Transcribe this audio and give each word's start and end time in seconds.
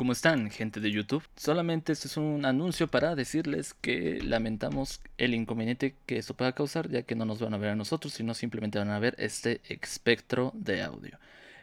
¿Cómo 0.00 0.12
están, 0.12 0.48
gente 0.48 0.80
de 0.80 0.90
YouTube? 0.90 1.22
Solamente 1.36 1.92
este 1.92 2.08
es 2.08 2.16
un 2.16 2.46
anuncio 2.46 2.88
para 2.88 3.14
decirles 3.14 3.74
que 3.74 4.22
lamentamos 4.22 5.02
el 5.18 5.34
inconveniente 5.34 5.94
que 6.06 6.16
esto 6.16 6.32
pueda 6.32 6.54
causar, 6.54 6.88
ya 6.88 7.02
que 7.02 7.14
no 7.14 7.26
nos 7.26 7.38
van 7.38 7.52
a 7.52 7.58
ver 7.58 7.68
a 7.68 7.76
nosotros, 7.76 8.14
sino 8.14 8.32
simplemente 8.32 8.78
van 8.78 8.88
a 8.88 8.98
ver 8.98 9.14
este 9.18 9.60
espectro 9.68 10.52
de 10.54 10.82
audio. 10.82 11.18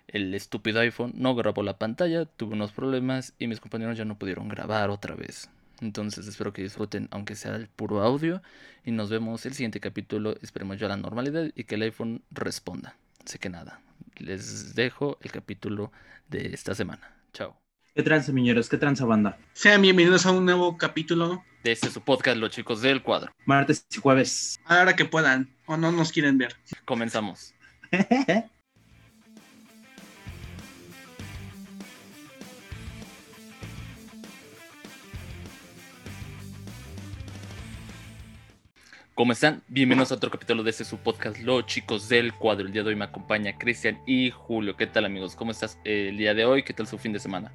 El 0.07 0.35
estúpido 0.35 0.81
iPhone 0.81 1.13
no 1.15 1.33
grabó 1.33 1.63
la 1.63 1.79
pantalla, 1.79 2.25
tuvo 2.25 2.53
unos 2.53 2.73
problemas 2.73 3.33
y 3.39 3.47
mis 3.47 3.59
compañeros 3.59 3.97
ya 3.97 4.05
no 4.05 4.20
pudieron 4.20 4.49
grabar 4.49 4.91
otra 4.91 5.15
vez. 5.15 5.49
Entonces 5.81 6.27
espero 6.27 6.54
que 6.54 6.61
disfruten, 6.61 7.07
aunque 7.09 7.33
sea 7.33 7.55
el 7.55 7.67
puro 7.69 8.04
audio, 8.04 8.43
y 8.85 8.91
nos 8.91 9.09
vemos 9.09 9.47
el 9.47 9.55
siguiente 9.55 9.79
capítulo. 9.79 10.35
Esperemos 10.43 10.77
ya 10.77 10.88
la 10.88 10.97
normalidad 10.97 11.49
y 11.55 11.63
que 11.63 11.73
el 11.73 11.81
iPhone 11.81 12.21
responda. 12.29 12.97
Así 13.25 13.39
que 13.39 13.49
nada, 13.49 13.81
les 14.17 14.75
dejo 14.75 15.17
el 15.23 15.31
capítulo 15.31 15.91
de 16.29 16.54
esta 16.54 16.75
semana. 16.75 17.15
Chao. 17.33 17.66
¿Qué 17.98 18.04
tranza, 18.04 18.32
miñeros? 18.32 18.70
¿Qué 18.70 18.77
tranza, 18.77 19.05
banda? 19.05 19.39
Sean 19.54 19.82
bienvenidos 19.82 20.27
a 20.27 20.31
un 20.31 20.45
nuevo 20.45 20.77
capítulo. 20.77 21.44
De 21.63 21.71
este 21.71 21.90
su 21.90 21.99
podcast, 22.02 22.38
Los 22.38 22.52
Chicos 22.52 22.84
del 22.84 23.02
Cuadro. 23.02 23.31
Martes 23.44 23.88
y 23.91 23.98
jueves. 23.98 24.59
Ahora 24.66 24.95
que 24.95 25.05
puedan, 25.05 25.49
o 25.66 25.77
no 25.77 25.91
nos 25.91 26.12
quieren 26.12 26.38
ver. 26.38 26.55
Comenzamos. 26.85 27.55
¿Cómo 39.16 39.32
están? 39.32 39.63
Bienvenidos 39.68 40.12
a 40.12 40.16
otro 40.16 40.29
capítulo 40.29 40.62
de 40.62 40.70
este 40.70 40.85
su 40.85 40.99
podcast, 40.99 41.40
Los 41.40 41.66
Chicos 41.66 42.07
del 42.07 42.32
Cuadro. 42.32 42.68
El 42.68 42.73
día 42.73 42.84
de 42.84 42.90
hoy 42.90 42.95
me 42.95 43.05
acompaña 43.05 43.57
Cristian 43.57 43.99
y 44.05 44.29
Julio. 44.29 44.77
¿Qué 44.77 44.85
tal, 44.85 45.05
amigos? 45.05 45.35
¿Cómo 45.35 45.49
estás 45.49 45.79
el 45.84 46.16
día 46.16 46.35
de 46.35 46.45
hoy? 46.45 46.62
¿Qué 46.62 46.73
tal 46.73 46.85
su 46.85 46.99
fin 46.99 47.12
de 47.12 47.20
semana? 47.20 47.52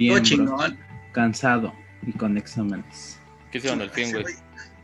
Bien, 0.00 0.14
Todo 0.14 0.20
bro. 0.20 0.24
chingón. 0.28 0.78
Cansado 1.12 1.74
y 2.06 2.12
con 2.12 2.36
exámenes. 2.38 3.20
¿Qué 3.52 3.58
el 3.58 3.90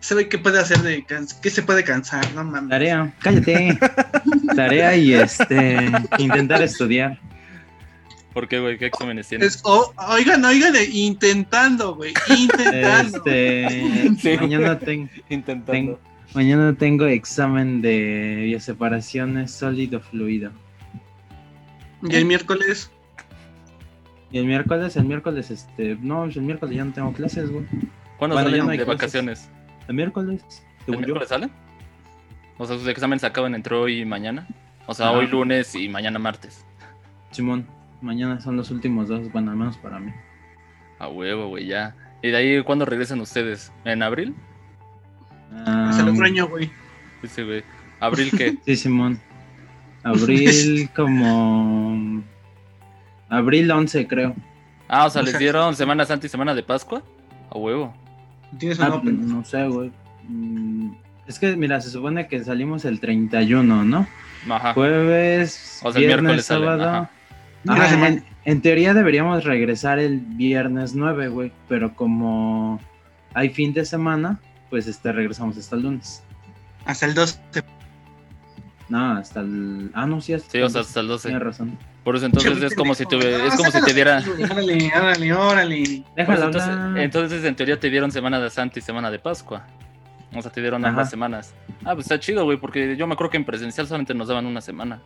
ese 0.01 0.15
güey, 0.15 0.29
¿qué 0.29 0.39
puede 0.39 0.61
hacer 0.61 0.79
de 0.83 1.03
cans- 1.05 1.35
¿Qué 1.35 1.51
se 1.51 1.63
puede 1.63 1.83
cansar? 1.83 2.25
No 2.35 2.45
mames. 2.45 2.69
Tarea, 2.71 3.13
cállate. 3.21 3.77
Tarea 4.55 4.95
y 4.95 5.15
este 5.15 5.91
intentar 6.19 6.63
estudiar. 6.63 7.19
¿Por 8.35 8.47
qué, 8.47 8.61
güey? 8.61 8.77
¿Qué 8.79 8.87
exámenes 8.87 9.27
tienes? 9.29 9.63
Oigan, 9.65 10.45
oigan, 10.45 10.77
eh, 10.77 10.85
intentando, 10.93 11.95
güey. 11.97 12.13
Intentando. 12.29 13.17
Este 13.25 14.13
Sí. 14.21 14.37
mañana 14.39 14.79
tengo 14.79 15.09
Intentando. 15.31 15.99
mañana 16.35 16.75
tengo 16.77 17.07
examen 17.07 17.81
de 17.81 18.43
bioseparaciones 18.45 19.51
sólido 19.51 20.01
fluido. 20.01 20.53
Y 22.03 22.15
el 22.15 22.27
miércoles. 22.27 22.91
Y 24.31 24.39
el 24.39 24.47
miércoles, 24.47 24.97
el 24.97 25.05
miércoles, 25.05 25.51
este, 25.51 25.97
no, 26.01 26.25
el 26.25 26.41
miércoles 26.43 26.77
ya 26.77 26.85
no 26.85 26.93
tengo 26.93 27.13
clases, 27.13 27.51
güey. 27.51 27.65
¿Cuándo 28.19 28.35
Bueno, 28.37 28.51
ya 28.51 28.57
salen 28.57 28.65
no 28.65 28.71
de 28.71 28.77
clases. 28.79 28.95
vacaciones? 28.95 29.49
El 29.89 29.95
miércoles, 29.95 30.65
¿El 30.87 30.95
yo. 30.95 31.01
miércoles 31.01 31.29
salen? 31.29 31.51
O 32.59 32.67
sea, 32.67 32.77
sus 32.79 32.89
exámenes 32.89 33.21
se 33.21 33.27
acaban 33.27 33.55
entre 33.55 33.77
hoy 33.77 34.01
y 34.01 34.05
mañana. 34.05 34.47
O 34.87 34.95
sea, 34.95 35.13
hoy 35.13 35.27
lunes 35.27 35.75
y 35.75 35.89
mañana 35.89 36.19
martes. 36.19 36.65
Simón, 37.31 37.67
mañana 38.01 38.41
son 38.41 38.57
los 38.57 38.71
últimos 38.71 39.09
dos, 39.09 39.31
bueno, 39.33 39.51
al 39.51 39.57
menos 39.57 39.77
para 39.79 39.99
mí. 39.99 40.13
A 40.99 41.09
huevo, 41.09 41.49
güey, 41.49 41.67
ya. 41.67 41.95
¿Y 42.23 42.29
de 42.29 42.37
ahí 42.37 42.63
cuándo 42.63 42.85
regresan 42.85 43.21
ustedes? 43.21 43.73
¿En 43.85 44.03
abril? 44.03 44.35
Hasta 45.65 46.03
el 46.03 46.09
Ah, 46.09 46.13
otro 46.13 46.25
año, 46.25 46.49
güey. 46.49 46.71
Dice, 47.23 47.45
güey. 47.45 47.63
¿Abril 48.01 48.31
qué? 48.37 48.57
Sí, 48.65 48.77
Simón. 48.77 49.21
Abril 50.03 50.89
como... 50.97 52.23
Abril 53.29 53.71
11, 53.71 54.07
creo. 54.07 54.35
Ah, 54.89 55.07
o 55.07 55.11
sea, 55.11 55.23
O 55.23 55.25
les 55.25 55.33
sea- 55.33 55.41
dieron 55.41 55.75
Semana 55.75 56.05
Santa 56.05 56.27
y 56.27 56.29
Semana 56.31 56.55
de 56.55 56.63
Pascua. 56.63 57.03
A 57.51 57.59
huevo. 57.59 57.95
Tienes 58.59 58.79
Ah, 58.81 58.87
un 58.89 58.93
open. 58.93 59.29
no 59.29 59.45
sé, 59.45 59.67
güey. 59.69 59.91
Mm, 60.29 60.93
Es 61.27 61.41
que, 61.41 61.57
mira, 61.57 61.81
se 61.81 61.91
supone 61.91 62.29
que 62.29 62.45
salimos 62.45 62.85
el 62.85 63.01
31, 63.01 63.85
¿no? 63.85 64.07
Ajá. 64.49 64.75
Jueves, 64.75 65.81
O 65.83 65.91
sea, 65.91 66.01
el 66.01 66.07
viernes, 66.07 66.23
miércoles 66.23 66.47
salen, 66.47 66.65
sábado. 66.69 66.89
ajá. 66.89 67.11
Ajá, 67.69 68.07
en, 68.09 68.25
en 68.45 68.63
teoría 68.63 68.95
deberíamos 68.95 69.43
regresar 69.43 69.99
el 69.99 70.21
viernes 70.21 70.95
9, 70.95 71.27
güey. 71.27 71.51
Pero 71.69 71.97
como 71.97 72.79
hay 73.35 73.49
fin 73.49 73.73
de 73.73 73.85
semana, 73.85 74.39
pues 74.71 74.87
este 74.87 75.11
regresamos 75.11 75.57
hasta 75.59 75.75
el 75.75 75.83
lunes. 75.83 76.23
Hasta 76.85 77.07
el 77.07 77.15
2. 77.15 77.41
No, 78.89 79.13
hasta 79.13 79.41
el... 79.41 79.91
Ah, 79.95 80.07
no, 80.07 80.21
sí, 80.21 80.33
hasta 80.33 80.51
Sí, 80.51 80.59
o 80.61 80.69
sea, 80.69 80.83
hasta 80.83 81.01
el 81.01 81.09
12. 81.09 81.29
Tienes 81.29 81.43
razón. 81.43 81.79
Por 82.05 82.15
eso 82.15 82.27
entonces 82.27 82.63
es 82.63 82.75
como 82.75 82.95
si 82.95 83.05
te, 83.05 83.47
es 83.47 83.57
como 83.57 83.71
si 83.71 83.83
te 83.83 83.93
diera. 83.93 84.23
Órale, 84.51 84.93
órale, 84.97 85.33
órale. 85.33 86.05
Déjalo 86.15 86.45
entonces, 86.45 86.71
hablar. 86.71 86.99
entonces, 86.99 87.45
en 87.45 87.57
teoría 87.57 87.81
te 87.81 87.91
dieron 87.91 88.13
Semana 88.13 88.39
de 88.39 88.49
Santa 88.49 88.79
y 88.79 88.83
Semana 88.83 89.11
de 89.11 89.19
Pascua. 89.19 89.67
O 90.35 90.41
sea, 90.41 90.53
te 90.53 90.61
dieron 90.61 90.85
Ajá. 90.85 90.91
ambas 90.91 91.11
semanas. 91.11 91.55
Ah, 91.85 91.95
pues 91.95 92.07
está 92.07 92.21
chido, 92.21 92.45
güey, 92.45 92.59
porque 92.59 92.97
yo 92.97 93.07
me 93.09 93.15
acuerdo 93.15 93.31
que 93.31 93.37
en 93.39 93.45
presencial 93.45 93.89
solamente 93.89 94.15
nos 94.15 94.29
daban 94.29 94.47
una 94.47 94.61
semana. 94.61 95.01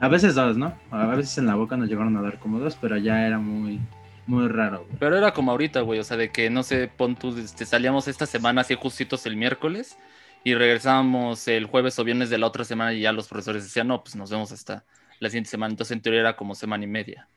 A 0.00 0.08
veces 0.08 0.34
dos, 0.34 0.56
¿no? 0.56 0.74
A 0.90 1.06
veces 1.06 1.36
en 1.38 1.46
la 1.46 1.54
boca 1.54 1.76
nos 1.76 1.88
llegaron 1.88 2.16
a 2.16 2.22
dar 2.22 2.38
como 2.38 2.58
dos, 2.58 2.76
pero 2.80 2.96
ya 2.96 3.26
era 3.26 3.38
muy, 3.38 3.78
muy 4.26 4.48
raro, 4.48 4.84
güey. 4.86 4.96
Pero 4.98 5.16
era 5.16 5.32
como 5.32 5.50
ahorita, 5.50 5.82
güey, 5.82 6.00
o 6.00 6.04
sea, 6.04 6.16
de 6.16 6.30
que 6.30 6.48
no 6.50 6.62
sé, 6.62 6.88
pon 6.88 7.16
tú, 7.16 7.36
este, 7.38 7.66
salíamos 7.66 8.08
esta 8.08 8.26
semana 8.26 8.62
así 8.62 8.74
justitos 8.74 9.26
el 9.26 9.36
miércoles 9.36 9.96
y 10.44 10.54
regresábamos 10.54 11.46
el 11.48 11.66
jueves 11.66 11.98
o 11.98 12.04
viernes 12.04 12.30
de 12.30 12.38
la 12.38 12.46
otra 12.46 12.64
semana 12.64 12.92
y 12.92 13.00
ya 13.00 13.12
los 13.12 13.28
profesores 13.28 13.64
decían, 13.64 13.88
no, 13.88 14.02
pues 14.02 14.16
nos 14.16 14.30
vemos 14.30 14.50
hasta 14.52 14.84
la 15.20 15.28
siguiente 15.28 15.50
semana. 15.50 15.72
Entonces 15.72 15.92
en 15.92 16.02
teoría 16.02 16.20
era 16.20 16.36
como 16.36 16.54
semana 16.54 16.84
y 16.84 16.88
media. 16.88 17.28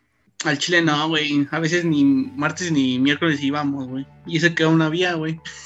Al 0.43 0.57
chile 0.57 0.81
no, 0.81 1.07
güey. 1.07 1.47
A 1.51 1.59
veces 1.59 1.85
ni 1.85 2.03
martes 2.03 2.71
ni 2.71 2.99
miércoles 2.99 3.41
íbamos, 3.41 3.87
güey. 3.87 4.05
Y 4.25 4.37
ese 4.37 4.53
que 4.53 4.63
aún 4.63 4.79
no 4.79 4.85
había, 4.85 5.13
güey. 5.13 5.39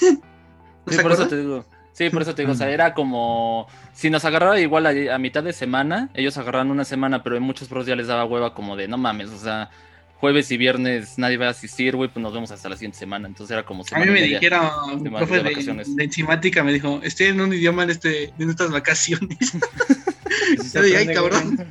¿No 0.86 0.92
Sí, 0.92 0.98
por 1.02 1.12
eso 1.12 1.28
te 1.28 1.38
digo. 1.38 1.64
Sí, 1.92 2.08
por 2.08 2.22
eso 2.22 2.34
te 2.34 2.42
digo, 2.42 2.52
o 2.52 2.56
sea, 2.56 2.70
era 2.70 2.94
como 2.94 3.66
si 3.92 4.08
nos 4.08 4.24
agarraba 4.24 4.58
igual 4.58 4.86
a, 4.86 5.14
a 5.14 5.18
mitad 5.18 5.42
de 5.42 5.52
semana, 5.52 6.08
ellos 6.14 6.38
agarraban 6.38 6.70
una 6.70 6.84
semana, 6.84 7.22
pero 7.22 7.36
en 7.36 7.42
muchos 7.42 7.68
pros 7.68 7.84
ya 7.84 7.94
les 7.94 8.06
daba 8.06 8.24
hueva 8.24 8.54
como 8.54 8.74
de 8.74 8.88
no 8.88 8.96
mames, 8.96 9.28
o 9.28 9.36
sea, 9.36 9.70
jueves 10.20 10.50
y 10.50 10.56
viernes 10.58 11.18
nadie 11.18 11.36
va 11.38 11.46
a 11.46 11.50
asistir, 11.50 11.96
güey, 11.96 12.10
pues 12.10 12.22
nos 12.22 12.32
vemos 12.32 12.50
hasta 12.50 12.68
la 12.68 12.76
siguiente 12.76 12.98
semana. 12.98 13.26
Entonces 13.26 13.52
era 13.54 13.64
como 13.64 13.82
A 13.82 13.86
semana 13.86 14.04
mí 14.06 14.10
y 14.10 14.14
me 14.14 14.20
media. 14.20 14.38
dijeron, 14.38 14.68
un 14.92 15.02
de 15.04 15.10
profe 15.10 15.36
de, 15.36 15.42
vacaciones. 15.42 15.96
de 15.96 16.04
enzimática 16.04 16.62
me 16.62 16.72
dijo, 16.72 17.00
estoy 17.02 17.26
en 17.28 17.40
un 17.40 17.52
idioma 17.52 17.84
en, 17.84 17.90
este, 17.90 18.32
en 18.38 18.50
estas 18.50 18.70
vacaciones. 18.70 19.38
Yo 20.74 20.82
dije, 20.82 20.96
ay, 20.98 21.06
cabrón. 21.14 21.66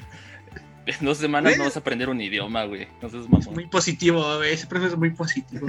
En 0.85 1.05
dos 1.05 1.19
semanas 1.19 1.51
no 1.51 1.57
Bueno. 1.57 1.63
vas 1.65 1.75
a 1.77 1.79
aprender 1.81 2.09
un 2.09 2.19
idioma, 2.19 2.63
güey. 2.65 2.87
No 3.01 3.09
seas 3.09 3.23
Es 3.25 3.29
mamón. 3.29 3.53
muy 3.53 3.67
positivo, 3.67 4.37
güey. 4.37 4.53
Ese 4.53 4.65
profe 4.65 4.87
es 4.87 4.97
muy 4.97 5.11
positivo. 5.11 5.67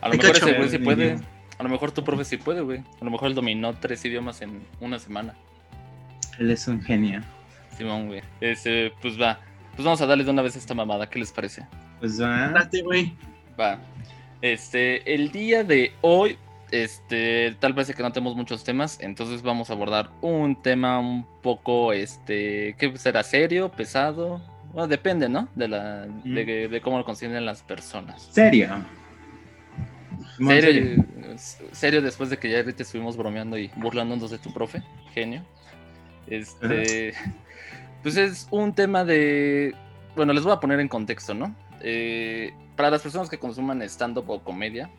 A 0.00 0.08
lo 0.08 0.12
Hay 0.12 0.18
mejor 0.18 0.36
ese 0.36 0.52
güey 0.54 0.68
sí 0.68 0.78
puede. 0.78 1.18
A 1.58 1.62
lo 1.62 1.68
mejor 1.68 1.92
tu 1.92 2.02
profe 2.02 2.24
sí 2.24 2.36
puede, 2.36 2.62
güey. 2.62 2.78
A 3.00 3.04
lo 3.04 3.10
mejor 3.10 3.28
él 3.28 3.34
dominó 3.34 3.74
tres 3.74 4.04
idiomas 4.04 4.40
en 4.42 4.62
una 4.80 4.98
semana. 4.98 5.34
Él 6.38 6.50
es 6.50 6.66
un 6.66 6.82
genio. 6.82 7.22
Simón, 7.76 8.08
güey. 8.08 8.22
Ese, 8.40 8.92
pues 9.00 9.20
va. 9.20 9.38
Pues 9.80 9.86
vamos 9.86 10.02
a 10.02 10.06
darle 10.06 10.24
de 10.24 10.30
una 10.30 10.42
vez 10.42 10.56
esta 10.56 10.74
mamada. 10.74 11.08
¿Qué 11.08 11.18
les 11.18 11.32
parece? 11.32 11.66
Pues 12.00 12.20
va. 12.20 12.48
Date, 12.48 12.82
güey. 12.82 13.14
Va. 13.58 13.78
Este, 14.42 15.14
el 15.14 15.32
día 15.32 15.64
de 15.64 15.94
hoy, 16.02 16.36
este, 16.70 17.56
tal 17.60 17.72
vez 17.72 17.90
que 17.94 18.02
no 18.02 18.12
tenemos 18.12 18.36
muchos 18.36 18.62
temas, 18.62 19.00
entonces 19.00 19.40
vamos 19.40 19.70
a 19.70 19.72
abordar 19.72 20.10
un 20.20 20.60
tema 20.60 20.98
un 20.98 21.26
poco, 21.40 21.94
este, 21.94 22.76
¿qué 22.78 22.92
será? 22.98 23.22
¿Serio? 23.22 23.70
¿Pesado? 23.70 24.42
Bueno, 24.74 24.86
depende, 24.86 25.30
¿no? 25.30 25.48
De 25.54 25.66
la, 25.66 26.04
de, 26.24 26.68
de 26.68 26.80
cómo 26.82 26.98
lo 26.98 27.06
consideren 27.06 27.46
las 27.46 27.62
personas. 27.62 28.28
Serio. 28.32 28.84
¿Serio? 30.36 31.06
¿Serio 31.72 32.02
después 32.02 32.28
de 32.28 32.36
que 32.36 32.50
ya 32.50 32.58
ahorita 32.58 32.82
estuvimos 32.82 33.16
bromeando 33.16 33.56
y 33.56 33.70
burlándonos 33.76 34.30
de 34.30 34.36
tu 34.36 34.52
profe? 34.52 34.82
Genio. 35.14 35.42
Este, 36.26 37.14
pues 38.02 38.16
es 38.16 38.48
un 38.50 38.72
tema 38.74 39.04
de, 39.04 39.74
bueno, 40.16 40.32
les 40.32 40.42
voy 40.42 40.52
a 40.52 40.60
poner 40.60 40.80
en 40.80 40.88
contexto, 40.88 41.34
¿no? 41.34 41.54
Eh, 41.80 42.52
para 42.76 42.90
las 42.90 43.02
personas 43.02 43.28
que 43.28 43.38
consuman 43.38 43.82
stand-up 43.82 44.28
o 44.28 44.40
comedia, 44.40 44.90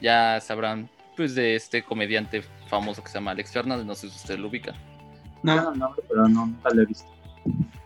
ya 0.00 0.40
sabrán, 0.40 0.88
pues, 1.16 1.34
de 1.34 1.54
este 1.54 1.82
comediante 1.82 2.42
famoso 2.68 3.02
que 3.02 3.08
se 3.08 3.14
llama 3.14 3.32
Alex 3.32 3.52
Fernández, 3.52 3.86
no 3.86 3.94
sé 3.94 4.08
si 4.08 4.16
ustedes 4.16 4.40
lo 4.40 4.48
ubican. 4.48 4.74
No, 5.42 5.56
No, 5.56 5.74
no, 5.74 5.94
pero 6.08 6.28
no, 6.28 6.46
nunca 6.46 6.70
lo 6.72 6.82
he 6.82 6.86
visto. 6.86 7.10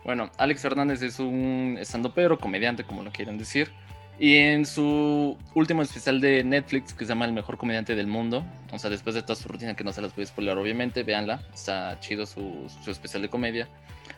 Bueno, 0.03 0.29
Alex 0.37 0.61
Fernández 0.61 1.01
es 1.01 1.19
un 1.19 1.77
stand-upero, 1.81 2.39
comediante, 2.39 2.83
como 2.83 3.03
lo 3.03 3.11
quieran 3.11 3.37
decir. 3.37 3.71
Y 4.19 4.35
en 4.35 4.65
su 4.65 5.37
último 5.53 5.81
especial 5.81 6.19
de 6.19 6.43
Netflix, 6.43 6.93
que 6.93 7.05
se 7.05 7.09
llama 7.09 7.25
El 7.25 7.33
mejor 7.33 7.57
comediante 7.57 7.95
del 7.95 8.07
mundo, 8.07 8.43
o 8.71 8.79
sea, 8.79 8.89
después 8.89 9.13
de 9.15 9.21
toda 9.21 9.35
su 9.35 9.47
rutina, 9.47 9.75
que 9.75 9.83
no 9.83 9.91
se 9.93 10.01
las 10.01 10.15
voy 10.15 10.23
a 10.23 10.27
spoiler, 10.27 10.57
obviamente, 10.57 11.03
véanla, 11.03 11.41
está 11.53 11.99
chido 11.99 12.25
su, 12.25 12.67
su 12.83 12.89
especial 12.89 13.21
de 13.21 13.29
comedia. 13.29 13.67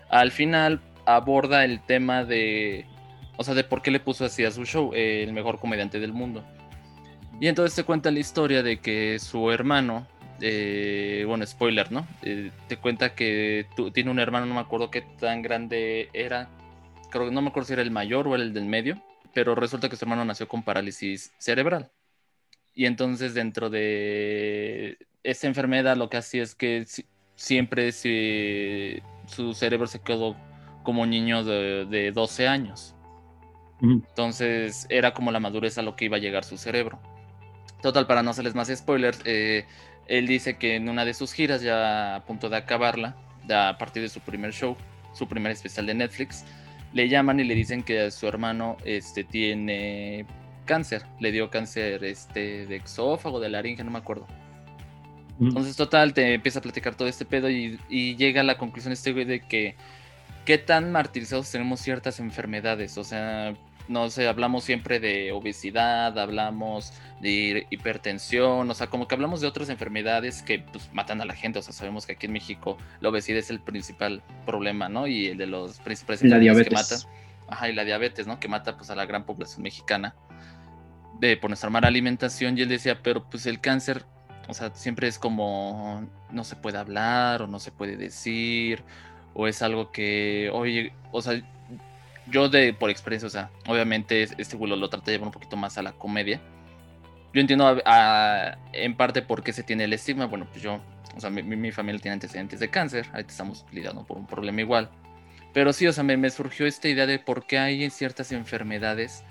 Al 0.09 0.31
final 0.31 0.81
aborda 1.05 1.63
el 1.65 1.81
tema 1.81 2.23
de, 2.23 2.85
o 3.37 3.43
sea, 3.43 3.53
de 3.53 3.63
por 3.63 3.81
qué 3.81 3.91
le 3.91 3.99
puso 3.99 4.25
así 4.25 4.43
a 4.43 4.51
su 4.51 4.65
show, 4.65 4.91
eh, 4.93 5.23
El 5.23 5.33
mejor 5.33 5.59
comediante 5.59 5.99
del 5.99 6.13
mundo. 6.13 6.43
Y 7.39 7.47
entonces 7.47 7.75
te 7.75 7.83
cuenta 7.83 8.11
la 8.11 8.19
historia 8.19 8.63
de 8.63 8.79
que 8.79 9.17
su 9.19 9.49
hermano, 9.51 10.07
eh, 10.41 11.23
bueno, 11.25 11.45
spoiler, 11.45 11.91
¿no? 11.91 12.05
Eh, 12.21 12.51
te 12.67 12.77
cuenta 12.77 13.15
que 13.15 13.65
tiene 13.93 14.11
un 14.11 14.19
hermano, 14.19 14.45
no 14.45 14.55
me 14.55 14.59
acuerdo 14.59 14.91
qué 14.91 15.01
tan 15.19 15.41
grande 15.41 16.09
era, 16.11 16.49
creo 17.09 17.29
que 17.29 17.31
no 17.31 17.41
me 17.41 17.49
acuerdo 17.49 17.67
si 17.67 17.73
era 17.73 17.81
el 17.81 17.91
mayor 17.91 18.27
o 18.27 18.35
el 18.35 18.53
del 18.53 18.65
medio, 18.65 19.01
pero 19.33 19.55
resulta 19.55 19.89
que 19.89 19.95
su 19.95 20.05
hermano 20.05 20.25
nació 20.25 20.47
con 20.47 20.63
parálisis 20.63 21.31
cerebral. 21.37 21.91
Y 22.75 22.85
entonces 22.85 23.33
dentro 23.33 23.69
de 23.69 24.97
esta 25.23 25.47
enfermedad 25.47 25.97
lo 25.97 26.09
que 26.09 26.17
hacía 26.17 26.43
es 26.43 26.55
que 26.55 26.85
siempre 27.35 27.91
su 29.29 29.53
cerebro 29.53 29.87
se 29.87 30.01
quedó 30.01 30.35
como 30.83 31.05
niño 31.05 31.43
de, 31.43 31.85
de 31.85 32.11
12 32.11 32.47
años. 32.47 32.95
Entonces 33.81 34.85
era 34.89 35.13
como 35.13 35.31
la 35.31 35.39
madurez 35.39 35.77
a 35.77 35.81
lo 35.81 35.95
que 35.95 36.05
iba 36.05 36.17
a 36.17 36.19
llegar 36.19 36.43
su 36.43 36.57
cerebro. 36.57 36.99
Total, 37.81 38.07
para 38.07 38.23
no 38.23 38.31
hacerles 38.31 38.55
más 38.55 38.67
spoilers, 38.67 39.21
eh, 39.23 39.65
él 40.07 40.27
dice 40.27 40.57
que 40.57 40.75
en 40.75 40.89
una 40.89 41.05
de 41.05 41.13
sus 41.13 41.31
giras, 41.31 41.61
ya 41.61 42.15
a 42.15 42.25
punto 42.25 42.49
de 42.49 42.57
acabarla, 42.57 43.15
a 43.49 43.77
partir 43.77 44.01
de 44.03 44.09
su 44.09 44.19
primer 44.19 44.51
show, 44.51 44.75
su 45.13 45.27
primer 45.27 45.51
especial 45.51 45.85
de 45.85 45.93
Netflix, 45.93 46.45
le 46.93 47.07
llaman 47.07 47.39
y 47.39 47.43
le 47.43 47.55
dicen 47.55 47.83
que 47.83 48.11
su 48.11 48.27
hermano 48.27 48.75
este, 48.83 49.23
tiene 49.23 50.25
cáncer. 50.65 51.05
Le 51.19 51.31
dio 51.31 51.49
cáncer 51.49 52.03
este, 52.03 52.65
de 52.65 52.75
exófago, 52.75 53.39
de 53.39 53.49
laringe, 53.49 53.83
no 53.83 53.91
me 53.91 53.99
acuerdo. 53.99 54.27
Entonces, 55.39 55.75
total, 55.75 56.13
te 56.13 56.33
empieza 56.33 56.59
a 56.59 56.61
platicar 56.61 56.95
todo 56.95 57.07
este 57.07 57.23
pedo 57.23 57.49
y, 57.49 57.79
y 57.87 58.15
llega 58.17 58.41
a 58.41 58.43
la 58.43 58.57
conclusión 58.57 58.91
este 58.91 59.13
güey 59.13 59.23
de 59.23 59.39
que 59.39 59.75
qué 60.45 60.57
tan 60.57 60.91
martirizados 60.91 61.49
tenemos 61.49 61.79
ciertas 61.79 62.19
enfermedades. 62.19 62.97
O 62.97 63.03
sea, 63.03 63.53
no 63.89 64.09
sé, 64.09 64.27
hablamos 64.27 64.63
siempre 64.63 64.99
de 64.99 65.31
obesidad, 65.31 66.17
hablamos 66.17 66.93
de 67.21 67.65
hipertensión, 67.71 68.69
o 68.69 68.73
sea, 68.73 68.87
como 68.87 69.07
que 69.07 69.15
hablamos 69.15 69.41
de 69.41 69.47
otras 69.47 69.69
enfermedades 69.69 70.43
que 70.43 70.59
pues, 70.59 70.89
matan 70.93 71.21
a 71.21 71.25
la 71.25 71.33
gente, 71.33 71.59
o 71.59 71.61
sea, 71.61 71.73
sabemos 71.73 72.05
que 72.05 72.13
aquí 72.13 72.27
en 72.27 72.33
México 72.33 72.77
la 73.01 73.09
obesidad 73.09 73.39
es 73.39 73.49
el 73.49 73.59
principal 73.59 74.21
problema, 74.45 74.89
¿no? 74.89 75.07
Y 75.07 75.27
el 75.27 75.37
de 75.37 75.47
los 75.47 75.79
principales 75.79 76.23
la 76.23 76.37
diabetes. 76.37 76.69
que 76.69 76.75
mata, 76.75 76.95
ajá, 77.49 77.69
y 77.69 77.73
la 77.73 77.83
diabetes, 77.83 78.27
¿no? 78.27 78.39
Que 78.39 78.47
mata 78.47 78.77
pues 78.77 78.91
a 78.91 78.95
la 78.95 79.05
gran 79.05 79.25
población 79.25 79.63
mexicana 79.63 80.15
de 81.19 81.35
por 81.35 81.49
nuestra 81.49 81.69
mala 81.69 81.87
alimentación 81.87 82.57
y 82.57 82.61
él 82.61 82.69
decía, 82.69 83.01
pero 83.01 83.27
pues 83.27 83.47
el 83.47 83.59
cáncer, 83.59 84.05
o 84.49 84.53
sea, 84.53 84.71
siempre 84.73 85.07
es 85.07 85.19
como 85.19 86.07
no 86.31 86.43
se 86.43 86.55
puede 86.55 86.77
hablar 86.77 87.43
o 87.43 87.47
no 87.47 87.59
se 87.59 87.71
puede 87.71 87.95
decir 87.97 88.83
o 89.33 89.47
es 89.47 89.61
algo 89.61 89.91
que, 89.91 90.49
oye, 90.51 90.91
o 91.11 91.21
sea, 91.21 91.41
yo 92.27 92.49
de 92.49 92.73
por 92.73 92.89
experiencia, 92.89 93.27
o 93.27 93.29
sea, 93.29 93.49
obviamente 93.67 94.27
este 94.37 94.55
vuelo 94.55 94.75
lo 94.75 94.89
trata 94.89 95.05
de 95.05 95.11
llevar 95.13 95.27
un 95.27 95.33
poquito 95.33 95.55
más 95.55 95.77
a 95.77 95.83
la 95.83 95.93
comedia. 95.93 96.41
Yo 97.33 97.41
entiendo 97.41 97.79
en 98.73 98.97
parte 98.97 99.21
por 99.21 99.43
qué 99.43 99.53
se 99.53 99.63
tiene 99.63 99.83
el 99.83 99.93
estigma. 99.93 100.25
Bueno, 100.25 100.47
pues 100.49 100.63
yo, 100.63 100.81
o 101.15 101.19
sea, 101.19 101.29
mi, 101.29 101.71
familia 101.71 102.01
tiene 102.01 102.13
antecedentes 102.13 102.59
de 102.59 102.69
cáncer. 102.69 103.07
Ahí 103.13 103.23
estamos 103.27 103.65
lidiando 103.71 104.03
por 104.03 104.17
un 104.17 104.25
problema 104.25 104.61
igual. 104.61 104.89
Pero 105.53 105.73
sí, 105.73 105.85
o 105.87 105.93
sea, 105.93 106.03
me, 106.03 106.17
me, 106.17 106.29
surgió 106.31 106.65
esta 106.65 106.87
idea 106.87 107.05
de 107.05 107.19
por 107.19 107.45
qué 107.45 107.59
hay 107.59 107.89
ciertas 107.91 108.31
enfermedades 108.31 109.23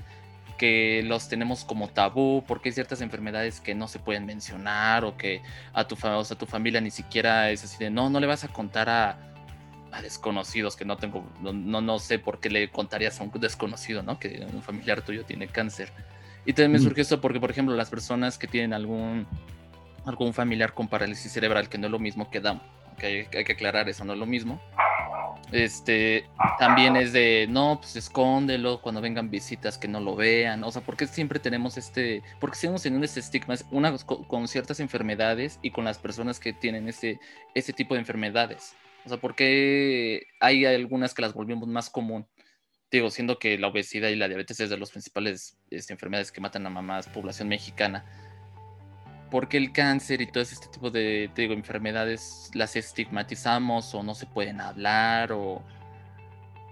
que 0.59 1.03
los 1.05 1.29
tenemos 1.29 1.65
como 1.65 1.89
tabú, 1.89 2.45
por 2.47 2.61
qué 2.61 2.69
hay 2.69 2.73
ciertas 2.75 3.01
enfermedades 3.01 3.61
que 3.61 3.75
no 3.75 3.89
se 3.89 3.99
pueden 3.99 4.27
mencionar 4.27 5.05
o 5.05 5.17
que 5.17 5.41
a 5.73 5.87
tu, 5.87 5.97
o 6.03 6.25
sea, 6.25 6.37
tu 6.37 6.47
familia 6.47 6.81
ni 6.81 6.91
siquiera 6.91 7.51
es 7.51 7.65
así 7.65 7.83
de 7.83 7.91
no, 7.91 8.11
no 8.11 8.21
le 8.21 8.27
vas 8.27 8.45
a 8.45 8.49
contar 8.49 8.91
a, 8.91 9.19
a 9.93 10.03
desconocidos 10.03 10.77
que 10.77 10.85
no 10.85 10.97
tengo, 10.97 11.25
no, 11.41 11.81
no, 11.81 11.99
sé 11.99 12.19
por 12.19 12.41
qué 12.41 12.51
le 12.51 12.69
contarías 12.71 13.21
a 13.21 13.25
un 13.25 13.31
desconocido, 13.41 14.03
¿no? 14.03 14.19
Que 14.19 14.47
un 14.53 14.63
familiar 14.63 15.03
tuyo 15.03 15.25
tiene 15.25 15.49
cáncer. 15.49 15.93
Y 16.45 16.53
también 16.53 16.73
me 16.73 16.79
surgió 16.79 17.03
esto 17.03 17.21
porque, 17.21 17.41
por 17.41 17.51
ejemplo, 17.51 17.75
las 17.75 17.91
personas 17.91 18.39
que 18.39 18.47
tienen 18.47 18.73
algún, 18.73 19.27
algún 20.05 20.33
familiar 20.33 20.75
con 20.75 20.89
parálisis 20.89 21.33
cerebral, 21.33 21.69
que 21.69 21.79
no 21.79 21.87
es 21.87 21.91
lo 21.91 21.99
mismo 21.99 22.31
que 22.31 22.41
Down, 22.41 22.61
que 22.99 23.29
hay, 23.33 23.45
que 23.45 23.53
aclarar, 23.53 23.89
eso 23.89 24.05
no 24.05 24.13
es 24.13 24.19
lo 24.19 24.27
mismo. 24.27 24.61
Este, 25.53 26.27
también 26.59 26.97
es 26.97 27.13
de, 27.13 27.47
no, 27.49 27.79
pues 27.81 27.97
escóndelo 27.97 28.83
cuando 28.83 29.01
vengan 29.01 29.31
visitas 29.31 29.79
que 29.79 29.89
no 29.89 30.01
lo 30.01 30.15
vean. 30.15 30.63
O 30.65 30.71
sea, 30.71 30.83
porque 30.83 31.07
siempre 31.07 31.39
tenemos 31.39 31.77
este, 31.79 32.23
porque 32.41 32.57
seguimos 32.57 32.83
teniendo 32.83 33.05
este 33.05 33.21
estigma, 33.21 33.55
una 33.71 33.97
con, 33.97 34.49
ciertas 34.49 34.81
enfermedades 34.81 35.59
y 35.63 35.71
con 35.71 35.85
las 35.85 35.99
personas 35.99 36.39
que 36.39 36.53
tienen 36.53 36.89
ese, 36.89 37.19
ese 37.55 37.73
tipo 37.73 37.95
de 37.95 38.01
enfermedades. 38.01 38.75
O 39.05 39.09
sea, 39.09 39.19
¿por 39.19 39.35
qué 39.35 40.27
hay 40.41 40.65
algunas 40.67 41.15
que 41.15 41.23
las 41.23 41.33
volvimos 41.33 41.69
más 41.69 41.89
común? 41.89 42.27
Digo, 42.91 43.11
siendo 43.11 43.39
que 43.39 43.59
la 43.59 43.69
obesidad 43.69 44.09
y 44.09 44.17
la 44.17 44.29
diabetes 44.29 44.61
es 44.61 44.71
de 44.71 44.79
las 44.79 44.91
principales 44.91 45.59
este, 45.71 45.93
enfermedades 45.93 46.33
que 46.33 46.41
matan 46.41 46.67
a 46.67 46.71
mamás, 46.71 47.07
población 47.09 47.49
mexicana. 47.49 48.05
¿Por 49.31 49.49
qué 49.49 49.57
el 49.57 49.73
cáncer 49.73 50.21
y 50.21 50.27
todo 50.27 50.43
este 50.43 50.69
tipo 50.69 50.91
de 50.91 51.31
digo, 51.35 51.55
enfermedades 51.55 52.51
las 52.55 52.77
estigmatizamos 52.77 53.95
o 53.95 54.03
no 54.03 54.15
se 54.15 54.27
pueden 54.27 54.61
hablar? 54.61 55.33
O, 55.33 55.63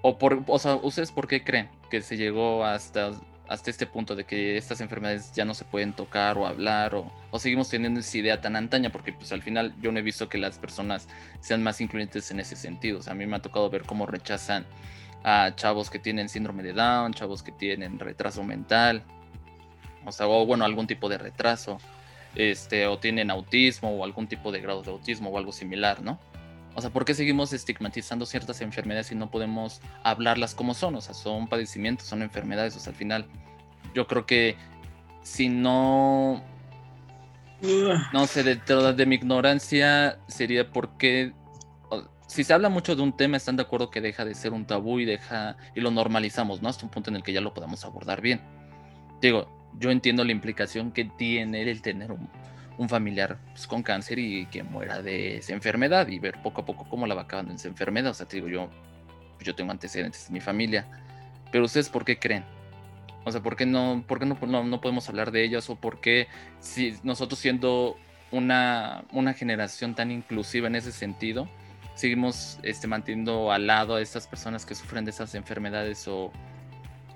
o, 0.03 0.19
por, 0.19 0.43
o 0.47 0.59
sea, 0.59 0.77
¿ustedes 0.77 1.13
por 1.13 1.29
qué 1.29 1.43
creen 1.45 1.69
que 1.91 2.01
se 2.03 2.17
llegó 2.17 2.65
hasta 2.65 3.13
hasta 3.49 3.71
este 3.71 3.87
punto 3.87 4.17
de 4.17 4.25
que 4.25 4.57
estas 4.57 4.81
enfermedades 4.81 5.33
ya 5.33 5.45
no 5.45 5.55
se 5.55 5.65
pueden 5.65 5.93
tocar 5.93 6.37
o 6.37 6.47
hablar 6.47 6.95
o, 6.95 7.11
seguimos 7.39 7.69
teniendo 7.69 8.01
esa 8.01 8.19
idea 8.19 8.41
tan 8.41 8.57
antaña 8.57 8.91
porque 8.91 9.13
pues 9.13 9.31
al 9.33 9.43
final 9.43 9.75
yo 9.81 9.93
no 9.93 9.99
he 9.99 10.03
visto 10.03 10.29
que 10.29 10.39
las 10.39 10.59
personas 10.59 11.07
sean 11.41 11.63
más 11.63 11.81
incluyentes 11.81 12.31
en 12.31 12.41
ese 12.41 12.57
sentido. 12.57 13.01
O 13.01 13.03
sea, 13.03 13.13
a 13.13 13.17
mí 13.17 13.27
me 13.27 13.37
ha 13.37 13.43
tocado 13.43 13.69
ver 13.69 13.83
cómo 13.83 14.07
rechazan 14.07 14.67
a 15.23 15.53
chavos 15.55 15.91
que 15.91 15.99
tienen 15.99 16.29
síndrome 16.29 16.63
de 16.63 16.73
Down, 16.73 17.13
chavos 17.13 17.43
que 17.43 17.53
tienen 17.53 17.99
retraso 17.99 18.43
mental, 18.43 19.03
o 20.05 20.13
sea, 20.13 20.29
o 20.29 20.47
bueno, 20.47 20.65
algún 20.65 20.87
tipo 20.87 21.09
de 21.09 21.19
retraso, 21.19 21.79
este, 22.37 22.87
o 22.87 22.99
tienen 22.99 23.31
autismo 23.31 23.91
o 23.91 24.05
algún 24.05 24.29
tipo 24.29 24.53
de 24.53 24.61
grado 24.61 24.83
de 24.83 24.91
autismo 24.91 25.31
o 25.31 25.39
algo 25.39 25.53
similar, 25.53 26.03
¿no? 26.03 26.21
O 26.77 26.83
sea, 26.83 26.91
¿por 26.91 27.07
qué 27.07 27.15
seguimos 27.15 27.55
estigmatizando 27.55 28.27
ciertas 28.27 28.61
enfermedades 28.61 29.11
y 29.11 29.15
no 29.15 29.31
podemos 29.31 29.81
hablarlas 30.03 30.55
como 30.55 30.75
son? 30.75 30.95
O 30.95 31.01
sea, 31.01 31.15
son 31.15 31.49
padecimientos, 31.49 32.07
son 32.07 32.21
enfermedades. 32.21 32.77
O 32.77 32.81
sea, 32.81 32.91
al 32.91 32.97
final, 32.99 33.27
yo 33.95 34.07
creo 34.07 34.27
que 34.27 34.57
si 35.23 35.49
no. 35.49 36.43
No 38.13 38.27
sé, 38.27 38.43
de, 38.43 38.57
de 38.57 39.07
mi 39.07 39.15
ignorancia 39.15 40.19
sería 40.29 40.71
porque. 40.71 41.33
Si 42.27 42.45
se 42.45 42.53
habla 42.53 42.69
mucho 42.69 42.95
de 42.95 43.03
un 43.03 43.17
tema, 43.17 43.37
están 43.37 43.57
de 43.57 43.63
acuerdo 43.63 43.89
que 43.89 44.01
deja 44.01 44.25
de 44.25 44.35
ser 44.35 44.53
un 44.53 44.67
tabú 44.67 44.99
y 45.01 45.07
deja. 45.07 45.57
y 45.75 45.81
lo 45.81 45.91
normalizamos, 45.91 46.61
¿no? 46.61 46.69
Hasta 46.69 46.85
un 46.85 46.91
punto 46.91 47.09
en 47.09 47.17
el 47.17 47.23
que 47.23 47.33
ya 47.33 47.41
lo 47.41 47.55
podamos 47.55 47.87
abordar 47.87 48.21
bien. 48.21 48.43
Digo, 49.23 49.66
yo 49.79 49.91
entiendo 49.91 50.25
la 50.25 50.33
implicación 50.33 50.93
que 50.93 51.05
tiene 51.05 51.63
el 51.63 51.83
tener 51.83 52.11
un, 52.13 52.89
familiar 52.89 53.39
pues, 53.53 53.67
con 53.67 53.83
cáncer 53.83 54.19
y 54.19 54.47
que 54.47 54.63
muera 54.63 55.03
de 55.03 55.39
esa 55.39 55.55
enfermedad 55.55 56.09
y 56.09 56.19
ver 56.19 56.41
poco 56.43 56.63
a 56.63 56.67
poco 56.67 56.87
cómo 56.89 57.07
la 57.07 57.15
va 57.15 57.23
acabando 57.23 57.53
en 57.53 57.57
esa 57.57 57.69
enfermedad. 57.69 58.11
O 58.11 58.15
sea, 58.15 58.27
te 58.27 58.37
digo, 58.37 58.49
yo, 58.49 58.71
yo 59.41 59.55
tengo 59.55 59.73
antecedentes 59.73 60.27
en 60.29 60.35
mi 60.35 60.41
familia, 60.41 60.87
pero 61.51 61.65
ustedes 61.65 61.89
por 61.89 62.05
qué 62.05 62.19
creen? 62.19 62.45
O 63.25 63.33
sea, 63.33 63.43
¿por 63.43 63.57
qué 63.57 63.67
no, 63.67 64.05
por 64.07 64.19
qué 64.19 64.27
no, 64.27 64.65
no, 64.65 64.81
podemos 64.81 65.09
hablar 65.09 65.33
de 65.33 65.43
ellas? 65.43 65.69
¿O 65.69 65.77
por 65.77 66.01
qué 66.01 66.29
si 66.61 66.97
nosotros 67.03 67.41
siendo 67.41 67.97
una, 68.31 69.05
una 69.11 69.33
generación 69.33 69.95
tan 69.95 70.11
inclusiva 70.11 70.69
en 70.69 70.77
ese 70.77 70.93
sentido, 70.93 71.49
seguimos 71.95 72.59
este, 72.63 72.87
manteniendo 72.87 73.51
al 73.51 73.67
lado 73.67 73.97
a 73.97 74.03
estas 74.03 74.27
personas 74.27 74.65
que 74.65 74.75
sufren 74.75 75.05
de 75.05 75.11
esas 75.11 75.35
enfermedades 75.35 76.07
o, 76.07 76.31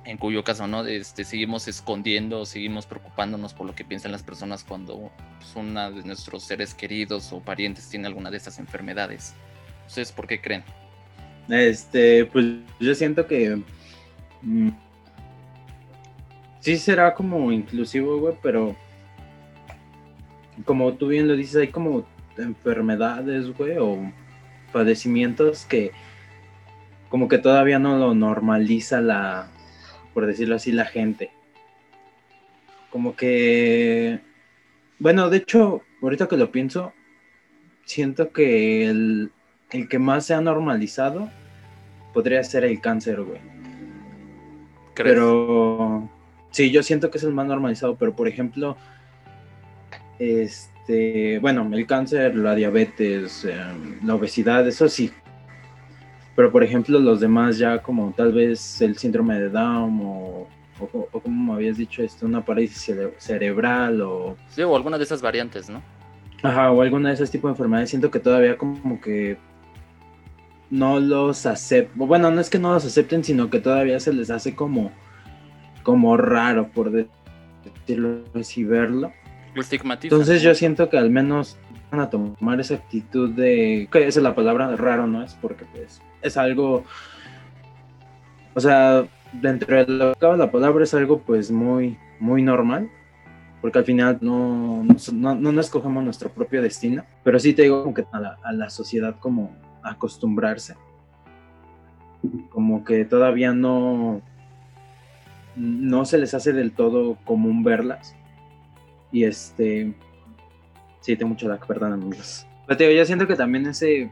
en 0.04 0.16
cuyo 0.16 0.42
caso 0.44 0.66
no 0.66 0.86
este, 0.86 1.24
seguimos 1.24 1.68
escondiendo, 1.68 2.46
seguimos 2.46 2.86
preocupándonos 2.86 3.52
por 3.52 3.66
lo 3.66 3.74
que 3.74 3.84
piensan 3.84 4.12
las 4.12 4.22
personas 4.22 4.64
cuando 4.64 5.10
pues, 5.38 5.54
una 5.56 5.90
de 5.90 6.02
nuestros 6.02 6.44
seres 6.44 6.74
queridos 6.74 7.32
o 7.32 7.40
parientes 7.40 7.88
tiene 7.88 8.06
alguna 8.06 8.30
de 8.30 8.38
estas 8.38 8.58
enfermedades. 8.58 9.34
¿Ustedes 9.86 10.12
por 10.12 10.26
qué 10.26 10.40
creen? 10.40 10.64
Este, 11.48 12.24
pues 12.26 12.46
yo 12.78 12.94
siento 12.94 13.26
que 13.26 13.60
mm, 14.42 14.70
sí 16.60 16.78
será 16.78 17.14
como 17.14 17.52
inclusivo, 17.52 18.18
güey, 18.18 18.34
pero 18.42 18.76
como 20.64 20.94
tú 20.94 21.08
bien 21.08 21.28
lo 21.28 21.36
dices, 21.36 21.56
hay 21.56 21.68
como 21.68 22.06
enfermedades, 22.38 23.54
güey, 23.56 23.76
o 23.78 23.98
padecimientos 24.72 25.64
que 25.66 25.90
como 27.08 27.28
que 27.28 27.38
todavía 27.38 27.78
no 27.78 27.98
lo 27.98 28.14
normaliza 28.14 29.00
la, 29.00 29.50
por 30.14 30.26
decirlo 30.26 30.56
así, 30.56 30.72
la 30.72 30.84
gente. 30.84 31.30
Como 32.90 33.14
que, 33.14 34.20
bueno, 34.98 35.30
de 35.30 35.38
hecho, 35.38 35.82
ahorita 36.02 36.28
que 36.28 36.36
lo 36.36 36.50
pienso, 36.50 36.92
siento 37.84 38.32
que 38.32 38.86
el, 38.86 39.30
que 39.68 39.98
más 39.98 40.26
se 40.26 40.34
ha 40.34 40.40
normalizado 40.40 41.30
podría 42.12 42.42
ser 42.44 42.64
el 42.64 42.80
cáncer, 42.80 43.22
güey. 43.22 43.40
Pero, 44.94 46.08
sí, 46.50 46.70
yo 46.70 46.82
siento 46.82 47.10
que 47.10 47.18
es 47.18 47.24
el 47.24 47.32
más 47.32 47.46
normalizado, 47.46 47.96
pero 47.96 48.14
por 48.14 48.28
ejemplo, 48.28 48.76
este, 50.18 51.38
bueno, 51.38 51.68
el 51.72 51.86
cáncer, 51.86 52.34
la 52.34 52.54
diabetes, 52.54 53.44
em, 53.44 54.04
la 54.04 54.16
obesidad, 54.16 54.66
eso 54.68 54.88
sí, 54.88 55.10
pero 56.40 56.50
por 56.50 56.64
ejemplo, 56.64 56.98
los 56.98 57.20
demás 57.20 57.58
ya 57.58 57.82
como 57.82 58.14
tal 58.16 58.32
vez 58.32 58.80
el 58.80 58.96
síndrome 58.96 59.38
de 59.38 59.50
Down 59.50 60.00
o, 60.02 60.48
o, 60.80 61.20
como 61.20 61.52
me 61.52 61.52
habías 61.52 61.76
dicho, 61.76 62.02
esto, 62.02 62.24
una 62.24 62.42
parálisis 62.42 62.96
cerebral 63.18 64.00
o... 64.00 64.38
Sí, 64.48 64.62
o 64.62 64.74
alguna 64.74 64.96
de 64.96 65.04
esas 65.04 65.20
variantes, 65.20 65.68
¿no? 65.68 65.82
Ajá, 66.42 66.72
o 66.72 66.80
alguna 66.80 67.10
de 67.10 67.16
esos 67.16 67.30
tipos 67.30 67.50
de 67.50 67.52
enfermedades, 67.52 67.90
siento 67.90 68.10
que 68.10 68.20
todavía 68.20 68.56
como 68.56 68.98
que 69.02 69.36
no 70.70 70.98
los 70.98 71.44
aceptan, 71.44 72.08
bueno, 72.08 72.30
no 72.30 72.40
es 72.40 72.48
que 72.48 72.58
no 72.58 72.72
los 72.72 72.86
acepten, 72.86 73.22
sino 73.22 73.50
que 73.50 73.60
todavía 73.60 74.00
se 74.00 74.14
les 74.14 74.30
hace 74.30 74.54
como 74.54 74.92
como 75.82 76.16
raro, 76.16 76.70
por 76.70 76.90
decirlo 76.90 78.24
así, 78.34 78.64
verlo. 78.64 79.12
Entonces 79.54 80.40
yo 80.40 80.54
siento 80.54 80.88
que 80.88 80.96
al 80.96 81.10
menos 81.10 81.58
van 81.90 82.00
a 82.00 82.08
tomar 82.08 82.60
esa 82.60 82.76
actitud 82.76 83.28
de, 83.28 83.90
que 83.92 84.06
esa 84.06 84.20
es 84.20 84.22
la 84.22 84.34
palabra, 84.34 84.74
raro 84.76 85.06
no 85.06 85.22
es, 85.22 85.34
porque 85.34 85.66
pues 85.74 86.00
es 86.22 86.36
algo, 86.36 86.84
o 88.54 88.60
sea, 88.60 89.06
dentro 89.32 89.76
de 89.76 89.86
lo 89.92 90.14
que 90.14 90.26
la 90.36 90.50
palabra 90.50 90.84
es 90.84 90.94
algo 90.94 91.20
pues 91.20 91.50
muy, 91.50 91.98
muy 92.18 92.42
normal, 92.42 92.90
porque 93.60 93.78
al 93.78 93.84
final 93.84 94.18
no, 94.20 94.84
no, 95.12 95.34
no, 95.34 95.60
escogemos 95.60 96.02
nuestro 96.02 96.30
propio 96.30 96.62
destino, 96.62 97.04
pero 97.22 97.38
sí 97.38 97.52
te 97.52 97.62
digo 97.62 97.82
como 97.82 97.94
que 97.94 98.04
a 98.12 98.20
la, 98.20 98.38
a 98.42 98.70
sociedad 98.70 99.16
como 99.18 99.56
acostumbrarse, 99.82 100.76
como 102.50 102.84
que 102.84 103.04
todavía 103.04 103.52
no, 103.52 104.22
no 105.56 106.04
se 106.04 106.18
les 106.18 106.34
hace 106.34 106.52
del 106.52 106.72
todo 106.72 107.16
común 107.24 107.62
verlas. 107.62 108.16
Y 109.12 109.24
este. 109.24 109.92
Sí, 111.00 111.16
tengo 111.16 111.30
mucho 111.30 111.48
lag, 111.48 111.66
perdón, 111.66 111.94
amigos. 111.94 112.46
Pero 112.66 112.76
te 112.76 112.84
digo, 112.84 112.96
yo 112.96 113.06
siento 113.06 113.26
que 113.26 113.36
también 113.36 113.66
ese. 113.66 114.10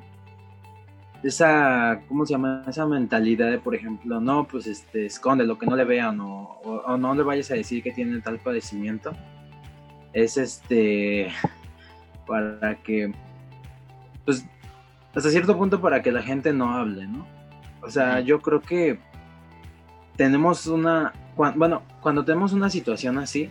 Esa. 1.23 2.01
¿Cómo 2.09 2.27
se 2.27 2.33
llama? 2.35 2.65
Esa 2.69 2.87
mentalidad 2.87 3.51
de, 3.51 3.59
por 3.59 3.75
ejemplo, 3.75 4.21
no, 4.21 4.47
pues 4.47 4.67
este, 4.67 5.07
esconde 5.07 5.45
lo 5.45 5.59
que 5.59 5.67
no 5.67 5.77
le 5.77 5.85
vean 5.85 6.21
o, 6.21 6.61
o, 6.63 6.97
no 6.97 7.15
le 7.15 7.23
vayas 7.23 7.51
a 7.51 7.55
decir 7.55 7.83
que 7.83 7.93
tiene 7.93 8.21
tal 8.21 8.39
padecimiento. 8.39 9.13
Es 10.13 10.37
este. 10.37 11.29
Para 12.27 12.77
que. 12.83 13.13
Pues. 14.25 14.47
Hasta 15.15 15.31
cierto 15.31 15.57
punto 15.59 15.81
para 15.81 16.01
que 16.01 16.13
la 16.13 16.23
gente 16.23 16.53
no 16.53 16.75
hable, 16.75 17.09
¿no? 17.09 17.27
O 17.83 17.91
sea, 17.91 18.21
yo 18.21 18.41
creo 18.41 18.61
que 18.61 19.01
tenemos 20.17 20.69
una 20.69 21.13
bueno, 21.55 21.83
cuando 22.01 22.25
tenemos 22.25 22.53
una 22.53 22.69
situación 22.69 23.19
así, 23.19 23.51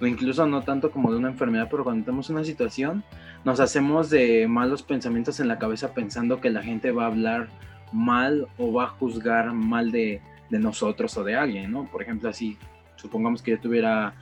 o 0.00 0.06
incluso 0.06 0.46
no 0.46 0.62
tanto 0.62 0.90
como 0.90 1.10
de 1.10 1.18
una 1.18 1.28
enfermedad, 1.28 1.68
pero 1.70 1.84
cuando 1.84 2.04
tenemos 2.04 2.30
una 2.30 2.44
situación, 2.44 3.04
nos 3.44 3.60
hacemos 3.60 4.10
de 4.10 4.46
malos 4.48 4.82
pensamientos 4.82 5.40
en 5.40 5.48
la 5.48 5.58
cabeza 5.58 5.94
pensando 5.94 6.40
que 6.40 6.50
la 6.50 6.62
gente 6.62 6.90
va 6.90 7.04
a 7.04 7.08
hablar 7.08 7.48
mal 7.92 8.48
o 8.58 8.72
va 8.72 8.84
a 8.84 8.88
juzgar 8.88 9.52
mal 9.52 9.92
de, 9.92 10.20
nosotros 10.50 11.16
o 11.16 11.24
de 11.24 11.34
alguien, 11.34 11.72
¿no? 11.72 11.86
Por 11.90 12.02
ejemplo, 12.02 12.28
así, 12.28 12.56
supongamos 12.96 13.42
que 13.42 13.52
yo 13.52 13.60
tuviera 13.60 14.14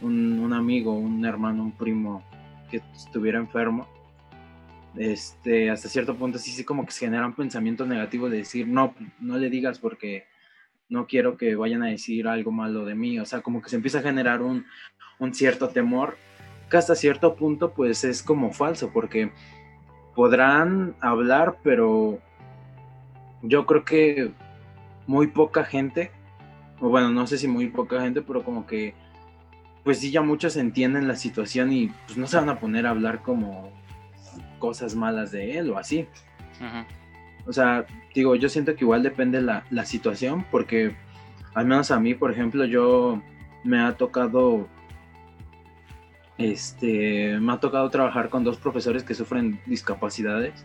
un, 0.00 0.38
un, 0.38 0.52
amigo, 0.52 0.92
un 0.92 1.24
hermano, 1.24 1.64
un 1.64 1.72
primo 1.72 2.22
que 2.70 2.82
estuviera 2.94 3.38
enfermo, 3.38 3.86
este, 4.96 5.70
hasta 5.70 5.88
cierto 5.88 6.16
punto 6.16 6.38
sí, 6.38 6.50
sí 6.50 6.64
como 6.64 6.86
que 6.86 6.92
se 6.92 7.04
generan 7.04 7.34
pensamientos 7.34 7.86
negativos 7.86 8.30
de 8.30 8.38
decir, 8.38 8.66
no, 8.66 8.94
no 9.20 9.36
le 9.36 9.50
digas 9.50 9.78
porque 9.78 10.24
no 10.88 11.06
quiero 11.06 11.36
que 11.36 11.54
vayan 11.54 11.82
a 11.82 11.88
decir 11.88 12.26
algo 12.28 12.50
malo 12.50 12.84
de 12.84 12.94
mí, 12.94 13.18
o 13.18 13.26
sea, 13.26 13.40
como 13.42 13.60
que 13.60 13.68
se 13.68 13.76
empieza 13.76 13.98
a 13.98 14.02
generar 14.02 14.40
un, 14.42 14.64
cierto 15.32 15.68
temor 15.68 16.16
que 16.70 16.76
hasta 16.76 16.94
cierto 16.94 17.34
punto 17.36 17.72
pues 17.72 18.04
es 18.04 18.22
como 18.22 18.52
falso, 18.52 18.90
porque 18.92 19.32
podrán 20.14 20.94
hablar, 21.00 21.58
pero 21.62 22.18
yo 23.42 23.66
creo 23.66 23.84
que 23.84 24.32
muy 25.06 25.28
poca 25.28 25.64
gente, 25.64 26.10
o 26.80 26.88
bueno, 26.88 27.10
no 27.10 27.26
sé 27.26 27.38
si 27.38 27.48
muy 27.48 27.68
poca 27.68 28.00
gente, 28.00 28.22
pero 28.22 28.42
como 28.42 28.66
que 28.66 28.94
pues 29.84 30.00
sí 30.00 30.10
ya 30.10 30.22
muchos 30.22 30.56
entienden 30.56 31.06
la 31.06 31.14
situación 31.14 31.72
y 31.72 31.92
pues 32.06 32.18
no 32.18 32.26
se 32.26 32.36
van 32.36 32.48
a 32.48 32.58
poner 32.58 32.86
a 32.86 32.90
hablar 32.90 33.22
como 33.22 33.70
cosas 34.58 34.96
malas 34.96 35.30
de 35.30 35.58
él 35.58 35.70
o 35.70 35.78
así. 35.78 36.08
O 37.46 37.52
sea, 37.52 37.86
digo, 38.12 38.34
yo 38.34 38.48
siento 38.48 38.74
que 38.74 38.84
igual 38.84 39.04
depende 39.04 39.40
la, 39.40 39.64
la 39.70 39.84
situación, 39.84 40.44
porque 40.50 40.96
al 41.54 41.66
menos 41.66 41.92
a 41.92 42.00
mí, 42.00 42.14
por 42.14 42.32
ejemplo, 42.32 42.64
yo 42.64 43.22
me 43.62 43.80
ha 43.80 43.96
tocado 43.96 44.66
este 46.38 47.38
me 47.40 47.52
ha 47.52 47.60
tocado 47.60 47.88
trabajar 47.90 48.28
con 48.28 48.44
dos 48.44 48.58
profesores 48.58 49.02
que 49.02 49.14
sufren 49.14 49.60
discapacidades 49.66 50.64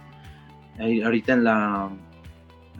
ahorita 1.03 1.33
en 1.33 1.43
la 1.43 1.89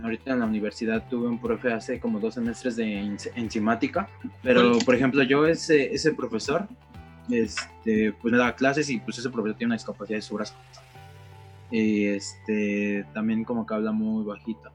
ahorita 0.04 0.34
en 0.34 0.40
la 0.40 0.46
universidad 0.46 1.08
tuve 1.10 1.28
un 1.28 1.40
profe 1.40 1.72
hace 1.72 2.00
como 2.00 2.20
dos 2.20 2.34
semestres 2.34 2.76
de 2.76 3.18
enzimática 3.36 4.10
pero 4.42 4.78
por 4.80 4.96
ejemplo 4.96 5.24
yo 5.24 5.46
ese 5.46 5.94
ese 5.94 6.14
profesor 6.14 6.68
este 7.30 8.14
pues 8.14 8.32
me 8.32 8.38
daba 8.38 8.56
clases 8.56 8.90
y 8.90 9.00
pues 9.00 9.20
ese 9.20 9.30
profesor 9.30 9.58
tiene 9.58 9.70
una 9.70 9.76
discapacidad 9.76 10.18
de 10.18 10.22
su 10.22 10.36
brazo 10.36 10.56
y 11.72 12.06
este, 12.08 13.06
también 13.14 13.44
como 13.44 13.66
que 13.66 13.74
habla 13.74 13.92
muy 13.92 14.26
bajito. 14.26 14.72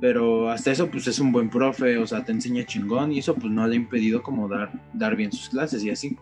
Pero 0.00 0.50
hasta 0.50 0.72
eso, 0.72 0.90
pues 0.90 1.06
es 1.06 1.18
un 1.20 1.30
buen 1.30 1.48
profe, 1.50 1.98
o 1.98 2.06
sea, 2.06 2.24
te 2.24 2.32
enseña 2.32 2.64
chingón 2.64 3.12
y 3.12 3.18
eso 3.20 3.34
pues 3.34 3.52
no 3.52 3.66
le 3.66 3.74
ha 3.74 3.76
impedido 3.76 4.22
como 4.22 4.48
dar, 4.48 4.72
dar 4.92 5.14
bien 5.14 5.30
sus 5.30 5.50
clases 5.50 5.84
y 5.84 5.90
así. 5.90 6.18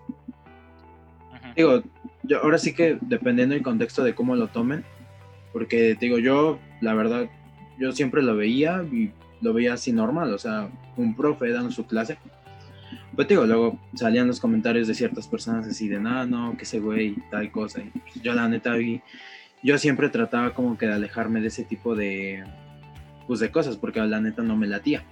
Digo, 1.56 1.82
yo, 2.22 2.42
ahora 2.42 2.58
sí 2.58 2.72
que 2.72 2.98
dependiendo 3.00 3.54
del 3.54 3.62
contexto 3.62 4.02
de 4.04 4.14
cómo 4.14 4.36
lo 4.36 4.48
tomen, 4.48 4.84
porque 5.52 5.96
digo, 6.00 6.18
yo, 6.18 6.58
la 6.80 6.94
verdad, 6.94 7.28
yo 7.78 7.92
siempre 7.92 8.22
lo 8.22 8.36
veía 8.36 8.84
y 8.90 9.12
lo 9.40 9.52
veía 9.52 9.74
así 9.74 9.92
normal, 9.92 10.32
o 10.32 10.38
sea, 10.38 10.70
un 10.96 11.14
profe 11.16 11.50
dando 11.50 11.70
su 11.70 11.86
clase 11.86 12.18
pues 13.14 13.28
digo, 13.28 13.44
luego 13.44 13.78
salían 13.94 14.26
los 14.26 14.40
comentarios 14.40 14.88
de 14.88 14.94
ciertas 14.94 15.28
personas 15.28 15.66
así 15.66 15.88
de, 15.88 16.00
nada, 16.00 16.24
no, 16.26 16.56
que 16.56 16.64
ese 16.64 16.80
güey, 16.80 17.16
tal 17.30 17.50
cosa. 17.50 17.82
Pues, 17.92 18.22
yo 18.22 18.32
la 18.32 18.48
neta 18.48 18.74
vi, 18.74 19.02
yo 19.62 19.76
siempre 19.78 20.08
trataba 20.08 20.54
como 20.54 20.78
que 20.78 20.86
de 20.86 20.94
alejarme 20.94 21.40
de 21.40 21.48
ese 21.48 21.64
tipo 21.64 21.94
de, 21.94 22.44
pues 23.26 23.40
de 23.40 23.50
cosas, 23.50 23.76
porque 23.76 24.00
la 24.00 24.20
neta 24.20 24.42
no 24.42 24.56
me 24.56 24.66
latía. 24.66 25.04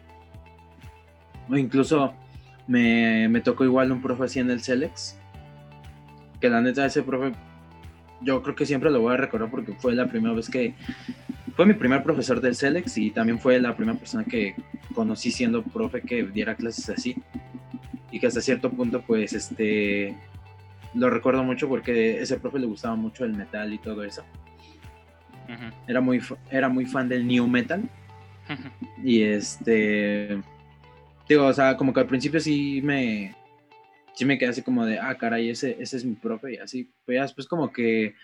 O 1.51 1.57
incluso 1.57 2.15
me, 2.67 3.29
me 3.29 3.41
tocó 3.41 3.65
igual 3.65 3.93
un 3.93 4.01
profe 4.01 4.25
así 4.25 4.39
en 4.39 4.51
el 4.51 4.63
Celex, 4.63 5.19
que 6.41 6.49
la 6.49 6.61
neta 6.61 6.87
ese 6.87 7.03
profe, 7.03 7.33
yo 8.21 8.43
creo 8.43 8.55
que 8.55 8.67
siempre 8.67 8.91
lo 8.91 9.01
voy 9.01 9.15
a 9.15 9.17
recordar 9.17 9.51
porque 9.51 9.73
fue 9.75 9.95
la 9.95 10.07
primera 10.07 10.35
vez 10.35 10.49
que, 10.49 10.75
fue 11.61 11.67
mi 11.67 11.75
primer 11.75 12.03
profesor 12.03 12.41
del 12.41 12.57
Celex 12.57 12.97
y 12.97 13.11
también 13.11 13.39
fue 13.39 13.61
la 13.61 13.77
primera 13.77 13.99
persona 13.99 14.25
que 14.25 14.55
conocí 14.95 15.31
siendo 15.31 15.63
profe 15.63 16.01
que 16.01 16.25
diera 16.25 16.55
clases 16.55 16.89
así 16.89 17.17
y 18.11 18.19
que 18.19 18.27
hasta 18.27 18.41
cierto 18.41 18.71
punto 18.71 19.03
pues 19.03 19.33
este 19.33 20.17
lo 20.95 21.11
recuerdo 21.11 21.45
mucho 21.45 21.69
porque 21.69 22.21
ese 22.21 22.39
profe 22.39 22.59
le 22.59 22.67
gustaba 22.67 22.97
mucho 22.97 23.25
el 23.25 23.35
metal 23.35 23.73
y 23.73 23.79
todo 23.79 24.03
eso. 24.05 24.25
Era 25.87 26.01
muy 26.01 26.21
era 26.51 26.69
muy 26.69 26.87
fan 26.87 27.09
del 27.09 27.27
new 27.27 27.47
metal. 27.47 27.83
Y 29.05 29.23
este 29.23 30.41
digo, 31.29 31.47
o 31.47 31.53
sea, 31.53 31.77
como 31.77 31.93
que 31.93 32.01
al 32.01 32.07
principio 32.07 32.41
sí 32.41 32.81
me 32.83 33.35
sí 34.15 34.25
me 34.25 34.39
quedé 34.39 34.51
así 34.51 34.63
como 34.63 34.85
de, 34.87 34.99
ah, 34.99 35.17
caray, 35.17 35.51
ese 35.51 35.77
ese 35.81 35.97
es 35.97 36.05
mi 36.05 36.15
profe 36.15 36.55
y 36.55 36.57
así, 36.59 36.91
pues 37.05 37.17
ya 37.17 37.23
después 37.23 37.47
como 37.47 37.73
que 37.73 38.15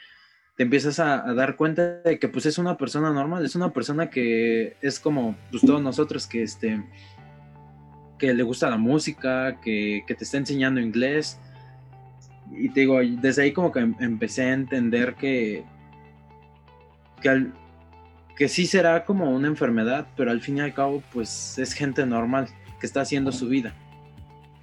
te 0.56 0.62
empiezas 0.62 0.98
a, 0.98 1.18
dar 1.34 1.56
cuenta 1.56 2.00
de 2.00 2.18
que 2.18 2.28
pues 2.28 2.46
es 2.46 2.58
una 2.58 2.78
persona 2.78 3.12
normal, 3.12 3.44
es 3.44 3.54
una 3.54 3.72
persona 3.72 4.08
que 4.08 4.76
es 4.80 4.98
como 4.98 5.36
pues 5.50 5.62
todos 5.62 5.82
nosotros 5.82 6.26
que 6.26 6.42
este 6.42 6.82
que 8.18 8.32
le 8.32 8.42
gusta 8.42 8.70
la 8.70 8.78
música, 8.78 9.60
que, 9.60 10.02
te 10.06 10.24
está 10.24 10.38
enseñando 10.38 10.80
inglés. 10.80 11.38
Y 12.50 12.70
te 12.70 12.80
digo, 12.80 12.98
desde 13.02 13.42
ahí 13.42 13.52
como 13.52 13.72
que 13.72 13.80
em, 13.80 13.94
empecé 14.00 14.44
a 14.44 14.52
entender 14.54 15.14
que, 15.16 15.64
que, 17.20 17.48
que 18.36 18.48
sí 18.48 18.66
será 18.66 19.04
como 19.04 19.30
una 19.30 19.48
enfermedad, 19.48 20.06
pero 20.16 20.30
al 20.30 20.40
fin 20.40 20.56
y 20.56 20.60
al 20.60 20.72
cabo 20.72 21.02
pues 21.12 21.58
es 21.58 21.74
gente 21.74 22.06
normal 22.06 22.48
que 22.80 22.86
está 22.86 23.02
haciendo 23.02 23.32
su 23.32 23.48
vida. 23.48 23.74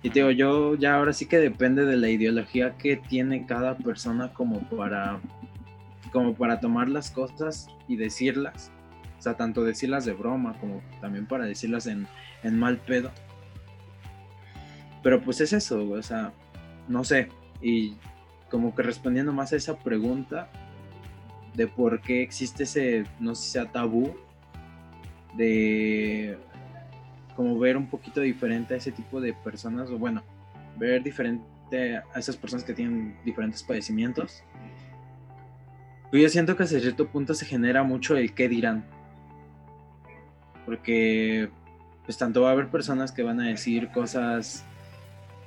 Y 0.03 0.09
digo, 0.09 0.31
yo 0.31 0.75
ya 0.75 0.95
ahora 0.95 1.13
sí 1.13 1.25
que 1.25 1.37
depende 1.37 1.85
de 1.85 1.95
la 1.95 2.09
ideología 2.09 2.77
que 2.77 2.97
tiene 2.97 3.45
cada 3.45 3.77
persona 3.77 4.33
como 4.33 4.59
para, 4.69 5.21
como 6.11 6.35
para 6.35 6.59
tomar 6.59 6.89
las 6.89 7.09
cosas 7.09 7.67
y 7.87 7.95
decirlas. 7.95 8.69
O 9.17 9.21
sea, 9.21 9.35
tanto 9.35 9.63
decirlas 9.63 10.03
de 10.03 10.11
broma 10.11 10.59
como 10.59 10.81
también 10.99 11.25
para 11.25 11.45
decirlas 11.45 11.87
en, 11.87 12.05
en 12.43 12.59
mal 12.59 12.77
pedo. 12.79 13.11
Pero 15.01 15.21
pues 15.21 15.39
es 15.39 15.53
eso, 15.53 15.89
o 15.89 16.03
sea, 16.03 16.33
no 16.89 17.05
sé. 17.05 17.29
Y 17.61 17.95
como 18.51 18.75
que 18.75 18.83
respondiendo 18.83 19.31
más 19.31 19.53
a 19.53 19.55
esa 19.55 19.79
pregunta 19.79 20.49
de 21.55 21.67
por 21.67 22.01
qué 22.01 22.21
existe 22.21 22.63
ese, 22.63 23.05
no 23.21 23.35
sé 23.35 23.51
sea 23.51 23.71
tabú, 23.71 24.13
de 25.37 26.37
como 27.35 27.57
ver 27.57 27.77
un 27.77 27.87
poquito 27.87 28.21
diferente 28.21 28.73
a 28.73 28.77
ese 28.77 28.91
tipo 28.91 29.21
de 29.21 29.33
personas, 29.33 29.89
o 29.89 29.97
bueno, 29.97 30.23
ver 30.77 31.03
diferente 31.03 31.97
a 31.97 32.19
esas 32.19 32.37
personas 32.37 32.63
que 32.63 32.73
tienen 32.73 33.17
diferentes 33.25 33.63
padecimientos. 33.63 34.43
Yo 36.11 36.29
siento 36.29 36.55
que 36.55 36.63
hasta 36.63 36.79
cierto 36.79 37.07
punto 37.07 37.33
se 37.33 37.45
genera 37.45 37.83
mucho 37.83 38.15
el 38.15 38.33
qué 38.33 38.47
dirán. 38.47 38.85
Porque 40.65 41.49
pues 42.05 42.17
tanto 42.17 42.41
va 42.41 42.49
a 42.49 42.51
haber 42.51 42.69
personas 42.69 43.11
que 43.11 43.23
van 43.23 43.39
a 43.39 43.47
decir 43.47 43.89
cosas 43.89 44.65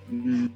Mm, 0.08 0.46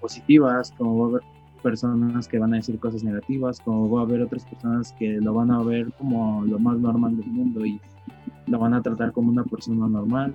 positivas, 0.00 0.72
como 0.76 0.98
va 0.98 1.06
a 1.06 1.08
haber 1.10 1.22
personas 1.62 2.28
que 2.28 2.38
van 2.38 2.52
a 2.52 2.56
decir 2.56 2.78
cosas 2.78 3.02
negativas, 3.02 3.60
como 3.60 3.90
va 3.90 4.00
a 4.00 4.04
haber 4.04 4.22
otras 4.22 4.44
personas 4.44 4.92
que 4.92 5.20
lo 5.20 5.34
van 5.34 5.50
a 5.50 5.62
ver 5.62 5.92
como 5.94 6.44
lo 6.44 6.58
más 6.58 6.78
normal 6.78 7.16
del 7.16 7.26
mundo 7.26 7.64
y 7.66 7.80
lo 8.46 8.58
van 8.58 8.74
a 8.74 8.82
tratar 8.82 9.12
como 9.12 9.30
una 9.30 9.44
persona 9.44 9.88
normal. 9.88 10.34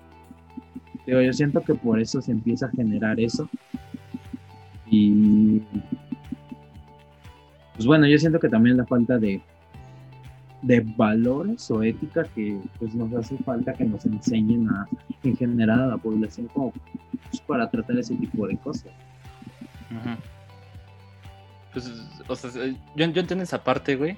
Digo, 1.05 1.21
yo 1.21 1.33
siento 1.33 1.61
que 1.61 1.73
por 1.73 1.99
eso 1.99 2.21
se 2.21 2.31
empieza 2.31 2.67
a 2.67 2.71
generar 2.71 3.19
eso. 3.19 3.49
Y 4.87 5.61
pues 7.75 7.85
bueno, 7.85 8.07
yo 8.07 8.17
siento 8.17 8.39
que 8.39 8.49
también 8.49 8.77
la 8.77 8.85
falta 8.85 9.17
de, 9.17 9.41
de 10.61 10.79
valores 10.95 11.69
o 11.71 11.81
ética 11.83 12.23
que 12.35 12.59
pues 12.79 12.93
nos 12.93 13.13
hace 13.13 13.37
falta 13.39 13.73
que 13.73 13.85
nos 13.85 14.05
enseñen 14.05 14.69
a 14.69 14.87
en 15.23 15.35
general 15.35 15.81
a 15.81 15.87
la 15.87 15.97
población 15.97 16.47
como 16.47 16.71
pues, 17.29 17.41
para 17.41 17.69
tratar 17.69 17.97
ese 17.97 18.15
tipo 18.15 18.47
de 18.47 18.57
cosas. 18.57 18.91
Pues, 21.73 21.91
o 22.27 22.35
sea, 22.35 22.51
yo, 22.51 22.73
yo 22.95 23.03
entiendo 23.05 23.43
esa 23.43 23.63
parte, 23.63 23.95
güey. 23.95 24.17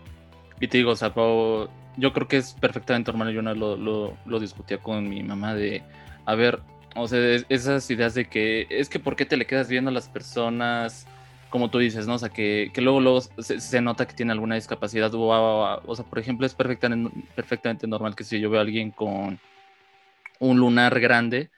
Y 0.60 0.68
te 0.68 0.78
digo, 0.78 0.92
o 0.92 0.96
sea, 0.96 1.14
yo 1.16 2.14
creo 2.14 2.28
que 2.28 2.38
es 2.38 2.54
perfectamente 2.54 3.12
normal. 3.12 3.34
Yo 3.34 3.42
no 3.42 3.54
lo, 3.54 3.76
lo, 3.78 4.18
lo 4.26 4.40
discutía 4.40 4.78
con 4.78 5.08
mi 5.08 5.24
mamá 5.24 5.54
de, 5.54 5.84
a 6.26 6.36
ver, 6.36 6.60
o 6.96 7.08
sea, 7.08 7.20
esas 7.50 7.90
ideas 7.92 8.14
de 8.14 8.26
que 8.26 8.68
es 8.70 8.90
que 8.90 9.00
por 9.00 9.16
qué 9.16 9.26
te 9.26 9.38
le 9.38 9.46
quedas 9.46 9.70
viendo 9.70 9.90
a 9.90 9.94
las 9.94 10.10
personas, 10.10 11.08
como 11.50 11.70
tú 11.70 11.80
dices, 11.80 12.08
¿no? 12.08 12.16
O 12.16 12.20
sea, 12.20 12.30
que, 12.30 12.72
que 12.74 12.82
luego, 12.82 13.00
luego 13.02 13.22
se, 13.22 13.82
nota 13.82 14.08
que 14.08 14.14
tiene 14.14 14.32
alguna 14.32 14.56
discapacidad. 14.56 15.14
O, 15.14 15.82
o, 15.86 15.96
sea, 15.96 16.06
por 16.06 16.20
ejemplo, 16.20 16.46
es 16.46 16.56
perfectamente, 16.56 17.12
perfectamente 17.36 17.88
normal 17.88 18.16
que 18.16 18.24
si 18.24 18.40
yo 18.40 18.50
veo 18.50 18.60
a 18.60 18.64
alguien 18.64 18.92
con 18.92 19.40
un 20.40 20.58
lunar 20.58 21.00
grande, 21.00 21.50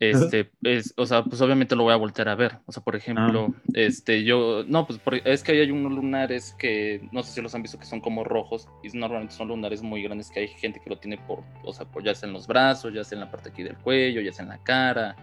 este, 0.00 0.50
es, 0.62 0.94
o 0.96 1.06
sea, 1.06 1.24
pues 1.24 1.40
obviamente 1.40 1.74
lo 1.74 1.82
voy 1.82 1.92
a 1.92 1.96
voltear 1.96 2.28
a 2.28 2.36
ver. 2.36 2.58
O 2.66 2.72
sea, 2.72 2.82
por 2.82 2.94
ejemplo, 2.94 3.48
ah. 3.52 3.70
este, 3.74 4.22
yo, 4.24 4.64
no, 4.66 4.86
pues 4.86 5.00
es 5.24 5.42
que 5.42 5.52
hay 5.52 5.70
unos 5.70 5.92
lunares 5.92 6.54
que, 6.58 7.08
no 7.10 7.22
sé 7.22 7.32
si 7.32 7.42
los 7.42 7.54
han 7.54 7.62
visto, 7.62 7.78
que 7.78 7.84
son 7.84 8.00
como 8.00 8.22
rojos, 8.22 8.68
y 8.82 8.96
normalmente 8.96 9.34
son 9.34 9.48
lunares 9.48 9.82
muy 9.82 10.02
grandes 10.02 10.30
que 10.30 10.40
hay 10.40 10.48
gente 10.48 10.80
que 10.82 10.90
lo 10.90 10.98
tiene 10.98 11.18
por, 11.18 11.42
o 11.64 11.72
sea, 11.72 11.86
ya 12.04 12.14
sea 12.14 12.28
en 12.28 12.32
los 12.32 12.46
brazos, 12.46 12.94
ya 12.94 13.02
sea 13.02 13.16
en 13.16 13.24
la 13.24 13.30
parte 13.30 13.50
aquí 13.50 13.62
del 13.62 13.76
cuello, 13.76 14.20
ya 14.20 14.32
sea 14.32 14.44
en 14.44 14.50
la 14.50 14.58
cara. 14.58 15.16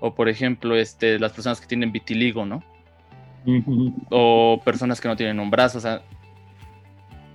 O 0.00 0.14
por 0.14 0.28
ejemplo, 0.28 0.74
este, 0.74 1.18
las 1.18 1.32
personas 1.32 1.60
que 1.60 1.66
tienen 1.66 1.92
vitiligo, 1.92 2.44
¿no? 2.46 2.62
O 4.10 4.60
personas 4.64 5.00
que 5.00 5.08
no 5.08 5.16
tienen 5.16 5.38
un 5.38 5.50
brazo, 5.50 5.78
o 5.78 5.80
sea, 5.80 6.02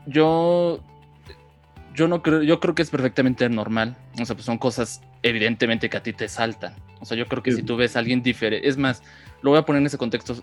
yo 0.08 0.80
yo 1.98 2.08
no 2.08 2.22
creo, 2.22 2.44
yo 2.44 2.60
creo 2.60 2.75
que 2.75 2.84
es 2.84 2.92
perfectamente 2.92 3.50
normal. 3.50 3.98
O 4.22 4.25
sea, 4.25 4.36
pues 4.36 4.46
son 4.46 4.60
cosas 4.60 5.01
evidentemente 5.24 5.89
que 5.89 5.98
a 5.98 6.04
ti 6.04 6.13
te 6.13 6.30
saltan. 6.30 6.75
O 7.00 7.06
sea, 7.06 7.18
yo 7.18 7.25
creo 7.25 7.42
que 7.42 7.51
si 7.51 7.63
tú 7.63 7.75
ves 7.75 7.96
a 7.96 8.00
alguien 8.00 8.22
diferente, 8.22 8.68
es 8.68 8.77
más, 8.77 9.01
lo 9.42 9.50
voy 9.50 9.60
a 9.60 9.63
poner 9.63 9.82
en 9.82 9.88
ese 9.88 9.98
contexto. 9.98 10.36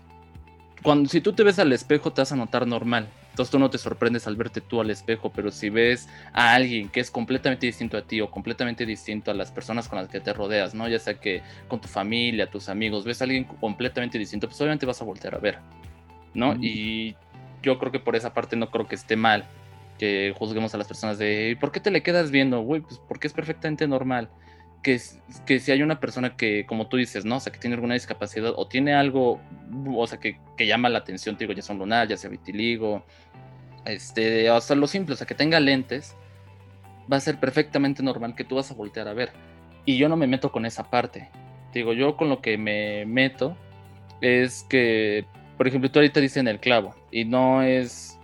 Cuando 0.83 1.09
si 1.09 1.21
tú 1.21 1.31
te 1.31 1.43
ves 1.43 1.57
al 1.57 1.71
espejo 1.71 2.11
te 2.11 2.21
vas 2.21 2.31
a 2.33 2.35
notar 2.35 2.67
normal. 2.67 3.07
Entonces 3.29 3.51
tú 3.51 3.57
no 3.57 3.69
te 3.69 3.77
sorprendes 3.77 4.27
al 4.27 4.35
verte 4.35 4.59
tú 4.59 4.81
al 4.81 4.89
espejo, 4.89 5.31
pero 5.33 5.49
si 5.49 5.69
ves 5.69 6.09
a 6.33 6.53
alguien 6.53 6.89
que 6.89 6.99
es 6.99 7.09
completamente 7.09 7.65
distinto 7.65 7.97
a 7.97 8.01
ti 8.01 8.19
o 8.19 8.29
completamente 8.29 8.85
distinto 8.85 9.31
a 9.31 9.33
las 9.33 9.51
personas 9.51 9.87
con 9.87 9.97
las 9.97 10.09
que 10.09 10.19
te 10.19 10.33
rodeas, 10.33 10.73
¿no? 10.73 10.89
Ya 10.89 10.99
sea 10.99 11.15
que 11.15 11.41
con 11.69 11.79
tu 11.79 11.87
familia, 11.87 12.49
tus 12.49 12.67
amigos, 12.67 13.05
ves 13.05 13.21
a 13.21 13.23
alguien 13.23 13.45
completamente 13.45 14.17
distinto, 14.17 14.47
pues 14.47 14.59
obviamente 14.59 14.85
vas 14.85 15.01
a 15.01 15.05
voltear 15.05 15.35
a 15.35 15.39
ver, 15.39 15.59
¿no? 16.33 16.55
Y 16.55 17.15
yo 17.61 17.79
creo 17.79 17.91
que 17.91 17.99
por 17.99 18.15
esa 18.15 18.33
parte 18.33 18.55
no 18.55 18.69
creo 18.69 18.87
que 18.87 18.95
esté 18.95 19.15
mal 19.15 19.45
que 19.97 20.33
juzguemos 20.37 20.73
a 20.73 20.77
las 20.77 20.87
personas 20.87 21.17
de 21.17 21.57
¿por 21.59 21.71
qué 21.71 21.79
te 21.79 21.91
le 21.91 22.03
quedas 22.03 22.31
viendo? 22.31 22.61
Güey, 22.61 22.81
pues 22.81 22.99
porque 23.07 23.27
es 23.27 23.33
perfectamente 23.33 23.87
normal. 23.87 24.29
Que, 24.83 25.01
que 25.47 25.59
si 25.59 25.71
hay 25.71 25.81
una 25.81 25.99
persona 25.99 26.35
que, 26.37 26.65
como 26.67 26.87
tú 26.87 26.97
dices, 26.97 27.25
¿no? 27.25 27.37
O 27.37 27.39
sea, 27.39 27.51
que 27.51 27.57
tiene 27.57 27.73
alguna 27.73 27.95
discapacidad 27.95 28.53
o 28.55 28.67
tiene 28.67 28.93
algo, 28.93 29.41
o 29.87 30.05
sea, 30.05 30.19
que, 30.19 30.37
que 30.57 30.67
llama 30.67 30.89
la 30.89 30.99
atención, 30.99 31.35
te 31.35 31.45
digo, 31.45 31.53
ya 31.53 31.63
son 31.63 31.79
lunar, 31.79 32.07
ya 32.07 32.17
sea 32.17 32.29
vitiligo, 32.29 33.03
este, 33.85 34.49
hasta 34.49 34.75
lo 34.75 34.85
simple, 34.87 35.13
o 35.13 35.17
sea, 35.17 35.25
que 35.25 35.33
tenga 35.33 35.59
lentes, 35.59 36.15
va 37.11 37.17
a 37.17 37.19
ser 37.19 37.39
perfectamente 37.39 38.03
normal 38.03 38.35
que 38.35 38.43
tú 38.43 38.55
vas 38.55 38.69
a 38.69 38.73
voltear 38.73 39.07
a 39.07 39.13
ver. 39.13 39.31
Y 39.85 39.97
yo 39.97 40.09
no 40.09 40.17
me 40.17 40.27
meto 40.27 40.51
con 40.51 40.65
esa 40.65 40.89
parte. 40.89 41.29
digo, 41.73 41.93
yo 41.93 42.15
con 42.17 42.29
lo 42.29 42.41
que 42.41 42.57
me 42.57 43.05
meto 43.05 43.57
es 44.21 44.65
que, 44.69 45.25
por 45.57 45.67
ejemplo, 45.67 45.91
tú 45.91 45.99
ahorita 45.99 46.19
dices 46.19 46.37
en 46.37 46.47
el 46.47 46.59
clavo, 46.59 46.95
y 47.11 47.25
no 47.25 47.61
es, 47.61 48.19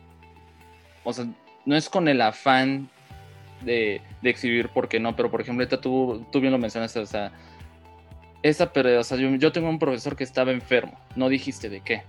o 1.04 1.14
sea, 1.14 1.26
no 1.66 1.76
es 1.76 1.90
con 1.90 2.08
el 2.08 2.22
afán 2.22 2.90
de, 3.62 4.02
exhibir 4.24 4.70
porque 4.70 5.00
no, 5.00 5.16
pero 5.16 5.30
por 5.30 5.42
ejemplo, 5.42 5.68
tú, 5.68 6.26
tú 6.32 6.40
bien 6.40 6.52
lo 6.52 6.60
mencionaste, 6.60 7.00
o 7.00 7.06
sea, 7.06 7.32
esa, 8.44 8.74
pero, 8.74 9.00
o 9.00 9.04
sea, 9.04 9.18
yo, 9.18 9.52
tengo 9.52 9.70
un 9.70 9.80
profesor 9.80 10.16
que 10.16 10.24
estaba 10.24 10.52
enfermo, 10.52 11.00
no 11.16 11.30
dijiste 11.30 11.70
de 11.70 11.82
qué. 11.82 12.04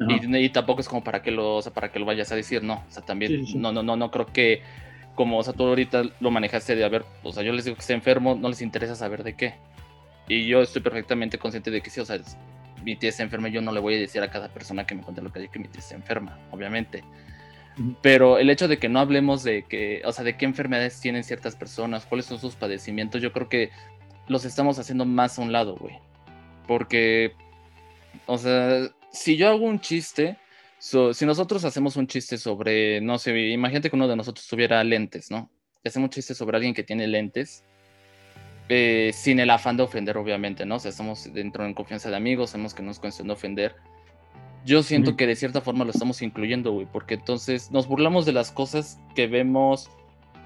Y, 0.00 0.48
tampoco 0.50 0.80
es 0.80 0.88
como 0.88 1.02
para 1.02 1.22
que 1.22 1.32
lo, 1.32 1.56
o 1.56 1.62
sea, 1.62 1.72
para 1.72 1.90
que 1.90 1.98
lo 1.98 2.06
vayas 2.06 2.30
a 2.30 2.36
decir, 2.36 2.62
no, 2.62 2.84
o 2.88 2.90
sea, 2.90 3.04
también, 3.04 3.44
no, 3.56 3.72
no, 3.72 3.82
no, 3.82 3.96
no 3.96 4.10
creo 4.12 4.26
que, 4.26 4.62
como, 5.16 5.38
o 5.38 5.42
sea, 5.42 5.52
tú 5.52 5.66
ahorita 5.66 6.04
lo 6.20 6.30
manejaste 6.30 6.76
de, 6.76 6.84
a 6.84 6.88
ver, 6.88 7.04
o 7.24 7.32
sea, 7.32 7.42
yo 7.42 7.52
les 7.52 7.64
digo 7.64 7.74
que 7.74 7.80
está 7.80 7.94
enfermo, 7.94 8.36
no 8.36 8.48
les 8.48 8.62
interesa 8.62 8.94
saber 8.94 9.24
de 9.24 9.34
qué. 9.34 9.54
Y 10.28 10.46
yo 10.46 10.62
estoy 10.62 10.82
perfectamente 10.82 11.38
consciente 11.38 11.72
de 11.72 11.80
que 11.80 11.90
sí, 11.90 11.98
o 11.98 12.04
sea, 12.04 12.20
mi 12.84 12.94
tía 12.94 13.10
está 13.10 13.24
enferma, 13.24 13.48
yo 13.48 13.60
no 13.60 13.72
le 13.72 13.80
voy 13.80 13.94
a 13.94 13.98
decir 13.98 14.22
a 14.22 14.30
cada 14.30 14.48
persona 14.48 14.86
que 14.86 14.94
me 14.94 15.02
cuente 15.02 15.20
lo 15.20 15.32
que 15.32 15.40
hay 15.40 15.48
que 15.48 15.58
mi 15.58 15.66
tía 15.66 15.80
está 15.80 15.96
enferma, 15.96 16.38
obviamente. 16.52 17.02
Pero 18.02 18.38
el 18.38 18.50
hecho 18.50 18.68
de 18.68 18.78
que 18.78 18.88
no 18.88 18.98
hablemos 18.98 19.44
de 19.44 19.64
que, 19.64 20.02
o 20.04 20.12
sea, 20.12 20.24
de 20.24 20.36
qué 20.36 20.44
enfermedades 20.44 21.00
tienen 21.00 21.22
ciertas 21.22 21.54
personas, 21.54 22.06
cuáles 22.06 22.26
son 22.26 22.40
sus 22.40 22.56
padecimientos, 22.56 23.22
yo 23.22 23.32
creo 23.32 23.48
que 23.48 23.70
los 24.26 24.44
estamos 24.44 24.78
haciendo 24.78 25.04
más 25.04 25.38
a 25.38 25.42
un 25.42 25.52
lado, 25.52 25.76
güey. 25.76 25.98
Porque, 26.66 27.32
o 28.26 28.36
sea, 28.36 28.88
si 29.12 29.36
yo 29.36 29.48
hago 29.48 29.64
un 29.64 29.80
chiste, 29.80 30.36
si 30.78 31.26
nosotros 31.26 31.64
hacemos 31.64 31.96
un 31.96 32.06
chiste 32.06 32.36
sobre, 32.36 33.00
no 33.00 33.18
sé, 33.18 33.36
imagínate 33.50 33.90
que 33.90 33.96
uno 33.96 34.08
de 34.08 34.16
nosotros 34.16 34.46
tuviera 34.46 34.82
lentes, 34.84 35.30
¿no? 35.30 35.50
Hacemos 35.84 36.08
un 36.08 36.10
chiste 36.10 36.34
sobre 36.34 36.56
alguien 36.56 36.74
que 36.74 36.82
tiene 36.82 37.06
lentes, 37.06 37.64
eh, 38.68 39.12
sin 39.14 39.40
el 39.40 39.50
afán 39.50 39.76
de 39.76 39.84
ofender, 39.84 40.18
obviamente, 40.18 40.66
¿no? 40.66 40.76
O 40.76 40.78
sea, 40.78 40.90
estamos 40.90 41.32
dentro 41.32 41.64
en 41.64 41.74
confianza 41.74 42.10
de 42.10 42.16
amigos, 42.16 42.50
sabemos 42.50 42.74
que 42.74 42.82
no 42.82 42.90
es 42.90 42.98
cuestión 42.98 43.28
de 43.28 43.34
ofender 43.34 43.76
yo 44.68 44.82
siento 44.82 45.16
que 45.16 45.26
de 45.26 45.34
cierta 45.34 45.62
forma 45.62 45.86
lo 45.86 45.92
estamos 45.92 46.20
incluyendo, 46.20 46.72
güey, 46.72 46.86
porque 46.92 47.14
entonces 47.14 47.70
nos 47.70 47.88
burlamos 47.88 48.26
de 48.26 48.32
las 48.32 48.52
cosas 48.52 49.00
que 49.14 49.26
vemos 49.26 49.88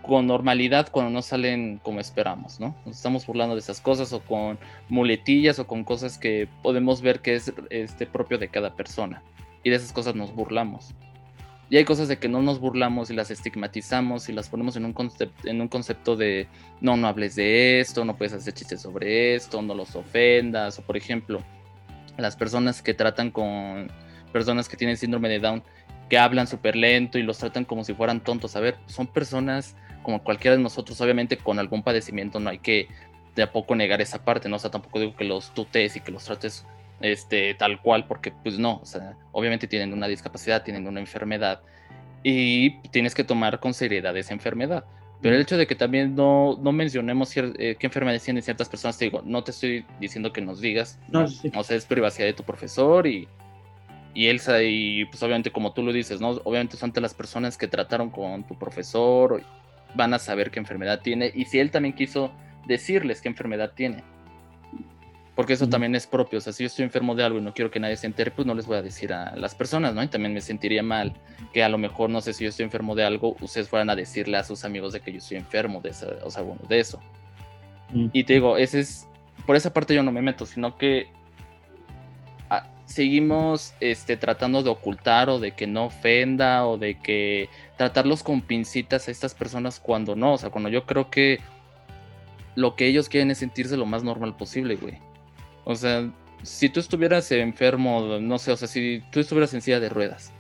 con 0.01 0.29
normalidad 0.29 0.89
cuando 0.93 1.11
no 1.11 1.23
salen 1.23 1.81
como 1.83 1.99
esperamos, 1.99 2.61
¿no? 2.61 2.77
Nos 2.87 2.97
estamos 2.97 3.27
burlando 3.27 3.57
de 3.57 3.61
esas 3.61 3.81
cosas 3.81 4.13
o 4.13 4.21
con 4.21 4.61
muletillas 4.89 5.59
o 5.59 5.67
con 5.67 5.83
cosas 5.83 6.19
que 6.19 6.49
podemos 6.63 7.03
ver 7.03 7.19
que 7.19 7.35
es 7.35 7.53
este, 7.71 8.07
propio 8.07 8.39
de 8.39 8.47
cada 8.47 8.77
persona. 8.77 9.25
Y 9.65 9.71
de 9.71 9.77
esas 9.77 9.93
cosas 9.93 10.15
nos 10.15 10.33
burlamos. 10.33 10.95
Y 11.69 11.77
hay 11.77 11.85
cosas 11.85 12.07
de 12.07 12.19
que 12.19 12.29
no 12.29 12.43
nos 12.43 12.61
burlamos 12.61 13.11
y 13.11 13.15
las 13.15 13.33
estigmatizamos 13.33 14.29
y 14.29 14.33
las 14.33 14.49
ponemos 14.49 14.77
en 14.77 14.85
un, 14.85 14.93
concepto, 14.93 15.49
en 15.49 15.61
un 15.61 15.67
concepto 15.67 16.15
de 16.15 16.47
no, 16.81 16.97
no 16.97 17.09
hables 17.09 17.35
de 17.35 17.81
esto, 17.81 18.05
no 18.05 18.17
puedes 18.17 18.35
hacer 18.35 18.55
chistes 18.55 18.83
sobre 18.83 19.35
esto, 19.35 19.61
no 19.63 19.75
los 19.75 19.97
ofendas. 19.97 20.79
O 20.79 20.83
por 20.83 20.97
ejemplo, 20.97 21.43
las 22.19 22.37
personas 22.37 22.83
que 22.83 22.95
tratan 22.95 23.33
con 23.33 23.91
personas 24.33 24.69
que 24.69 24.77
tienen 24.77 24.97
síndrome 24.97 25.29
de 25.29 25.39
Down, 25.39 25.63
que 26.09 26.19
hablan 26.19 26.47
súper 26.47 26.77
lento 26.77 27.19
y 27.19 27.23
los 27.23 27.39
tratan 27.39 27.65
como 27.65 27.85
si 27.85 27.95
fueran 27.95 28.21
tontos. 28.21 28.57
A 28.57 28.61
ver, 28.61 28.77
son 28.87 29.07
personas 29.07 29.77
como 30.03 30.23
cualquiera 30.23 30.57
de 30.57 30.63
nosotros, 30.63 31.01
obviamente 31.01 31.37
con 31.37 31.59
algún 31.59 31.83
padecimiento, 31.83 32.41
no 32.41 32.51
hay 32.51 32.59
que 32.59 32.89
de 33.35 33.43
a 33.43 33.53
poco 33.53 33.75
negar 33.75 34.01
esa 34.01 34.25
parte, 34.25 34.49
¿no? 34.49 34.57
O 34.57 34.59
sea, 34.59 34.71
tampoco 34.71 35.01
digo 35.01 35.17
que 35.17 35.25
los 35.25 35.55
tutees 35.55 35.97
y 35.97 36.01
que 36.01 36.13
los 36.13 36.25
trates 36.25 36.67
este, 37.01 37.55
tal 37.55 37.81
cual, 37.81 38.07
porque 38.07 38.31
pues 38.31 38.59
no, 38.59 38.81
o 38.83 38.87
sea, 38.87 39.17
obviamente 39.33 39.67
tienen 39.67 39.93
una 39.93 40.07
discapacidad, 40.07 40.63
tienen 40.63 40.87
una 40.87 41.01
enfermedad 41.01 41.61
y 42.23 42.79
tienes 42.89 43.15
que 43.15 43.25
tomar 43.25 43.61
con 43.61 43.75
seriedad 43.75 44.17
esa 44.17 44.35
enfermedad. 44.35 44.85
Pero 45.21 45.37
el 45.37 45.43
hecho 45.43 45.57
de 45.57 45.67
que 45.67 45.77
también 45.77 46.17
no, 46.17 46.59
no 46.61 46.73
mencionemos 46.73 47.33
eh, 47.37 47.77
qué 47.79 47.87
enfermedades 47.87 48.25
tienen 48.25 48.43
ciertas 48.43 48.69
personas, 48.69 48.99
te 48.99 49.05
digo, 49.05 49.23
no 49.25 49.45
te 49.45 49.53
estoy 49.53 49.85
diciendo 50.01 50.33
que 50.33 50.41
nos 50.41 50.61
digas, 50.61 50.99
no, 51.09 51.27
o 51.55 51.65
sea, 51.65 51.77
es 51.77 51.87
privacidad 51.87 52.27
de 52.27 52.33
tu 52.33 52.43
profesor 52.43 53.07
y, 53.07 53.29
y 54.15 54.29
Elsa, 54.29 54.63
y 54.63 55.05
pues 55.07 55.23
obviamente 55.23 55.51
como 55.51 55.73
tú 55.73 55.83
lo 55.83 55.93
dices, 55.93 56.21
¿no? 56.21 56.31
Obviamente 56.45 56.77
son 56.77 56.93
las 56.97 57.15
personas 57.15 57.57
que 57.57 57.69
trataron 57.69 58.11
con 58.11 58.45
tu 58.45 58.59
profesor, 58.59 59.43
van 59.95 60.15
a 60.15 60.19
saber 60.19 60.51
qué 60.51 60.59
enfermedad 60.59 61.01
tiene, 61.01 61.31
y 61.35 61.45
si 61.47 61.59
él 61.59 61.71
también 61.71 61.95
quiso 61.95 62.33
decirles 62.67 63.21
qué 63.21 63.29
enfermedad 63.29 63.73
tiene. 63.75 64.05
Porque 65.35 65.55
eso 65.55 65.67
también 65.67 65.95
es 65.95 66.07
propio, 66.07 66.39
o 66.39 66.43
sea, 66.43 66.53
si 66.53 66.63
yo 66.63 66.67
estoy 66.67 66.85
enfermo 66.85 67.15
de 67.15 67.25
algo 67.25 67.39
y 67.39 67.43
no 67.43 67.55
quiero 67.55 67.71
que 67.71 67.81
nadie 67.81 67.97
se 67.97 68.07
entere, 68.07 68.31
pues 68.31 68.47
no 68.47 68.55
les 68.55 68.67
voy 68.67 68.77
a 68.77 68.83
decir 68.83 69.15
a 69.15 69.35
las 69.35 69.55
personas, 69.55 69.95
¿no? 69.95 70.03
Y 70.03 70.09
también 70.09 70.35
me 70.35 70.43
sentiría 70.43 70.83
mal 70.83 71.15
que 71.55 71.65
a 71.65 71.71
lo 71.71 71.79
mejor, 71.79 72.11
no 72.11 72.21
sé 72.21 72.35
si 72.35 72.45
yo 72.45 72.51
estoy 72.51 72.65
enfermo 72.65 72.95
de 72.95 73.05
algo, 73.05 73.35
ustedes 73.41 73.67
fueran 73.67 73.89
a 73.89 73.97
decirle 73.97 74.37
a 74.37 74.45
sus 74.45 74.67
amigos 74.67 74.93
de 74.93 75.01
que 75.01 75.11
yo 75.11 75.19
estoy 75.19 75.39
enfermo 75.39 75.81
de 75.81 75.89
eso, 75.89 76.07
o 76.23 76.31
sea, 76.31 76.43
bueno, 76.43 76.61
de 76.69 76.81
eso. 76.81 77.01
Y 77.95 78.25
te 78.25 78.35
digo, 78.35 78.59
ese 78.59 78.81
es, 78.81 79.09
por 79.47 79.57
esa 79.57 79.73
parte 79.73 79.95
yo 79.95 80.03
no 80.03 80.13
me 80.13 80.21
meto, 80.21 80.45
sino 80.45 80.77
que 80.77 81.09
seguimos 82.93 83.75
este, 83.81 84.17
tratando 84.17 84.63
de 84.63 84.71
ocultar 84.71 85.29
o 85.29 85.39
de 85.39 85.53
que 85.53 85.67
no 85.67 85.87
ofenda 85.87 86.67
o 86.67 86.79
de 86.79 86.99
que 86.99 87.49
tratarlos 87.77 88.23
con 88.23 88.41
pincitas 88.41 89.09
a 89.09 89.11
estas 89.11 89.35
personas 89.35 89.81
cuando 89.81 90.15
no, 90.15 90.35
o 90.35 90.39
sea, 90.39 90.51
cuando 90.51 90.69
yo 90.69 90.87
creo 90.87 91.11
que 91.11 91.41
lo 92.55 92.77
que 92.77 92.87
ellos 92.87 93.09
quieren 93.09 93.31
es 93.31 93.39
sentirse 93.39 93.77
lo 93.77 93.87
más 93.87 94.05
normal 94.05 94.37
posible, 94.37 94.77
güey. 94.77 94.99
O 95.65 95.75
sea, 95.75 96.11
si 96.43 96.69
tú 96.69 96.81
estuvieras 96.81 97.31
enfermo, 97.33 98.19
no 98.21 98.39
sé, 98.39 98.53
o 98.53 98.57
sea, 98.57 98.69
si 98.69 99.03
tú 99.11 99.21
estuvieras 99.21 99.55
en 99.55 99.63
silla 99.63 99.81
de 99.81 99.89
ruedas, 99.89 100.33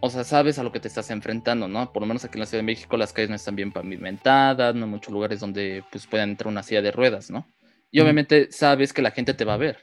o 0.00 0.10
sea, 0.10 0.22
sabes 0.24 0.58
a 0.58 0.62
lo 0.62 0.70
que 0.70 0.80
te 0.80 0.88
estás 0.88 1.10
enfrentando, 1.10 1.66
¿no? 1.66 1.90
Por 1.90 2.02
lo 2.02 2.06
menos 2.06 2.24
aquí 2.24 2.36
en 2.36 2.40
la 2.40 2.46
Ciudad 2.46 2.58
de 2.58 2.66
México 2.66 2.96
las 2.98 3.14
calles 3.14 3.30
no 3.30 3.36
están 3.36 3.56
bien 3.56 3.72
pavimentadas, 3.72 4.74
no 4.74 4.84
hay 4.84 4.90
muchos 4.90 5.12
lugares 5.12 5.40
donde 5.40 5.82
pues 5.90 6.06
puedan 6.06 6.30
entrar 6.30 6.48
una 6.48 6.62
silla 6.62 6.82
de 6.82 6.92
ruedas, 6.92 7.30
¿no? 7.30 7.48
Y 7.90 8.00
obviamente 8.00 8.48
sabes 8.50 8.92
que 8.92 9.00
la 9.00 9.12
gente 9.12 9.32
te 9.32 9.44
va 9.44 9.54
a 9.54 9.56
ver, 9.56 9.78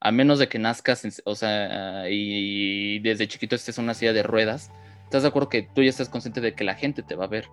a 0.00 0.12
menos 0.12 0.38
de 0.38 0.48
que 0.48 0.58
nazcas, 0.58 1.22
o 1.24 1.34
sea, 1.34 2.08
y 2.08 2.98
desde 3.00 3.28
chiquito 3.28 3.54
estés 3.54 3.78
en 3.78 3.84
una 3.84 3.94
silla 3.94 4.12
de 4.12 4.22
ruedas, 4.22 4.70
¿estás 5.04 5.22
de 5.22 5.28
acuerdo 5.28 5.50
que 5.50 5.62
tú 5.62 5.82
ya 5.82 5.90
estás 5.90 6.08
consciente 6.08 6.40
de 6.40 6.54
que 6.54 6.64
la 6.64 6.74
gente 6.74 7.02
te 7.02 7.14
va 7.14 7.24
a 7.24 7.28
ver? 7.28 7.46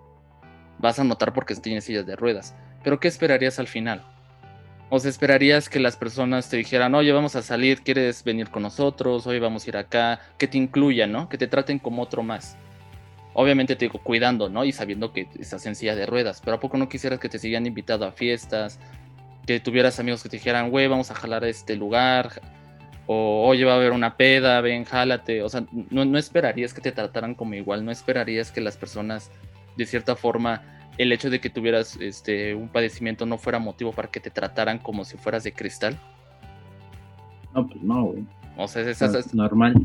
Vas 0.78 0.98
a 0.98 1.04
notar 1.04 1.34
porque 1.34 1.54
tienes 1.56 1.84
sillas 1.84 2.06
de 2.06 2.16
ruedas, 2.16 2.54
pero 2.82 3.00
¿qué 3.00 3.08
esperarías 3.08 3.58
al 3.58 3.66
final? 3.66 4.04
O 4.90 4.98
sea, 4.98 5.10
esperarías 5.10 5.68
que 5.68 5.80
las 5.80 5.96
personas 5.96 6.48
te 6.48 6.56
dijeran, 6.56 6.94
oye, 6.94 7.12
vamos 7.12 7.36
a 7.36 7.42
salir, 7.42 7.82
¿quieres 7.82 8.24
venir 8.24 8.48
con 8.48 8.62
nosotros? 8.62 9.26
Oye, 9.26 9.38
vamos 9.38 9.66
a 9.66 9.68
ir 9.68 9.76
acá, 9.76 10.20
que 10.38 10.48
te 10.48 10.56
incluyan, 10.56 11.12
¿no? 11.12 11.28
Que 11.28 11.36
te 11.36 11.46
traten 11.46 11.78
como 11.78 12.00
otro 12.00 12.22
más. 12.22 12.56
Obviamente 13.34 13.76
te 13.76 13.84
digo, 13.84 14.00
cuidando, 14.02 14.48
¿no? 14.48 14.64
Y 14.64 14.72
sabiendo 14.72 15.12
que 15.12 15.28
estás 15.38 15.66
en 15.66 15.76
silla 15.76 15.94
de 15.94 16.06
ruedas, 16.06 16.40
pero 16.42 16.56
¿a 16.56 16.60
poco 16.60 16.78
no 16.78 16.88
quisieras 16.88 17.20
que 17.20 17.28
te 17.28 17.38
sigan 17.38 17.66
invitado 17.66 18.06
a 18.06 18.12
fiestas? 18.12 18.80
Que 19.48 19.60
tuvieras 19.60 19.98
amigos 19.98 20.22
que 20.22 20.28
te 20.28 20.36
dijeran, 20.36 20.68
güey, 20.68 20.88
vamos 20.88 21.10
a 21.10 21.14
jalar 21.14 21.42
a 21.42 21.48
este 21.48 21.74
lugar. 21.74 22.42
O, 23.06 23.46
oye, 23.48 23.64
va 23.64 23.72
a 23.72 23.76
haber 23.76 23.92
una 23.92 24.18
peda, 24.18 24.60
ven, 24.60 24.84
jálate. 24.84 25.42
O 25.42 25.48
sea, 25.48 25.64
no, 25.88 26.04
no 26.04 26.18
esperarías 26.18 26.74
que 26.74 26.82
te 26.82 26.92
trataran 26.92 27.34
como 27.34 27.54
igual, 27.54 27.82
no 27.82 27.90
esperarías 27.90 28.52
que 28.52 28.60
las 28.60 28.76
personas, 28.76 29.30
de 29.78 29.86
cierta 29.86 30.16
forma, 30.16 30.60
el 30.98 31.12
hecho 31.12 31.30
de 31.30 31.40
que 31.40 31.48
tuvieras 31.48 31.96
este, 31.96 32.54
un 32.54 32.68
padecimiento 32.68 33.24
no 33.24 33.38
fuera 33.38 33.58
motivo 33.58 33.92
para 33.92 34.10
que 34.10 34.20
te 34.20 34.28
trataran 34.28 34.80
como 34.80 35.06
si 35.06 35.16
fueras 35.16 35.44
de 35.44 35.54
cristal? 35.54 35.98
No, 37.54 37.66
pues 37.66 37.82
no, 37.82 38.04
güey. 38.04 38.26
O 38.58 38.68
sea, 38.68 38.82
es, 38.82 39.00
es, 39.00 39.32
normal. 39.32 39.76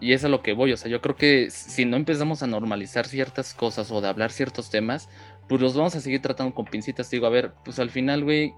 Y 0.00 0.14
es 0.14 0.24
a 0.24 0.28
lo 0.28 0.42
que 0.42 0.52
voy, 0.52 0.72
o 0.72 0.76
sea, 0.76 0.90
yo 0.90 1.00
creo 1.00 1.14
que 1.14 1.48
si 1.48 1.84
no 1.84 1.96
empezamos 1.96 2.42
a 2.42 2.48
normalizar 2.48 3.06
ciertas 3.06 3.54
cosas 3.54 3.92
o 3.92 4.00
de 4.00 4.08
hablar 4.08 4.32
ciertos 4.32 4.68
temas, 4.68 5.08
pues 5.48 5.60
los 5.60 5.76
vamos 5.76 5.94
a 5.94 6.00
seguir 6.00 6.22
tratando 6.22 6.54
con 6.54 6.64
pincitas. 6.64 7.10
Digo, 7.10 7.26
a 7.26 7.30
ver, 7.30 7.52
pues 7.64 7.78
al 7.78 7.90
final, 7.90 8.24
güey, 8.24 8.54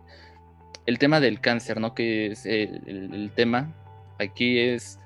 el 0.86 0.98
tema 0.98 1.20
del 1.20 1.40
cáncer, 1.40 1.80
¿no? 1.80 1.94
Que 1.94 2.26
es 2.28 2.46
el, 2.46 2.82
el 2.86 3.30
tema 3.34 3.74
aquí 4.18 4.58
es, 4.58 4.98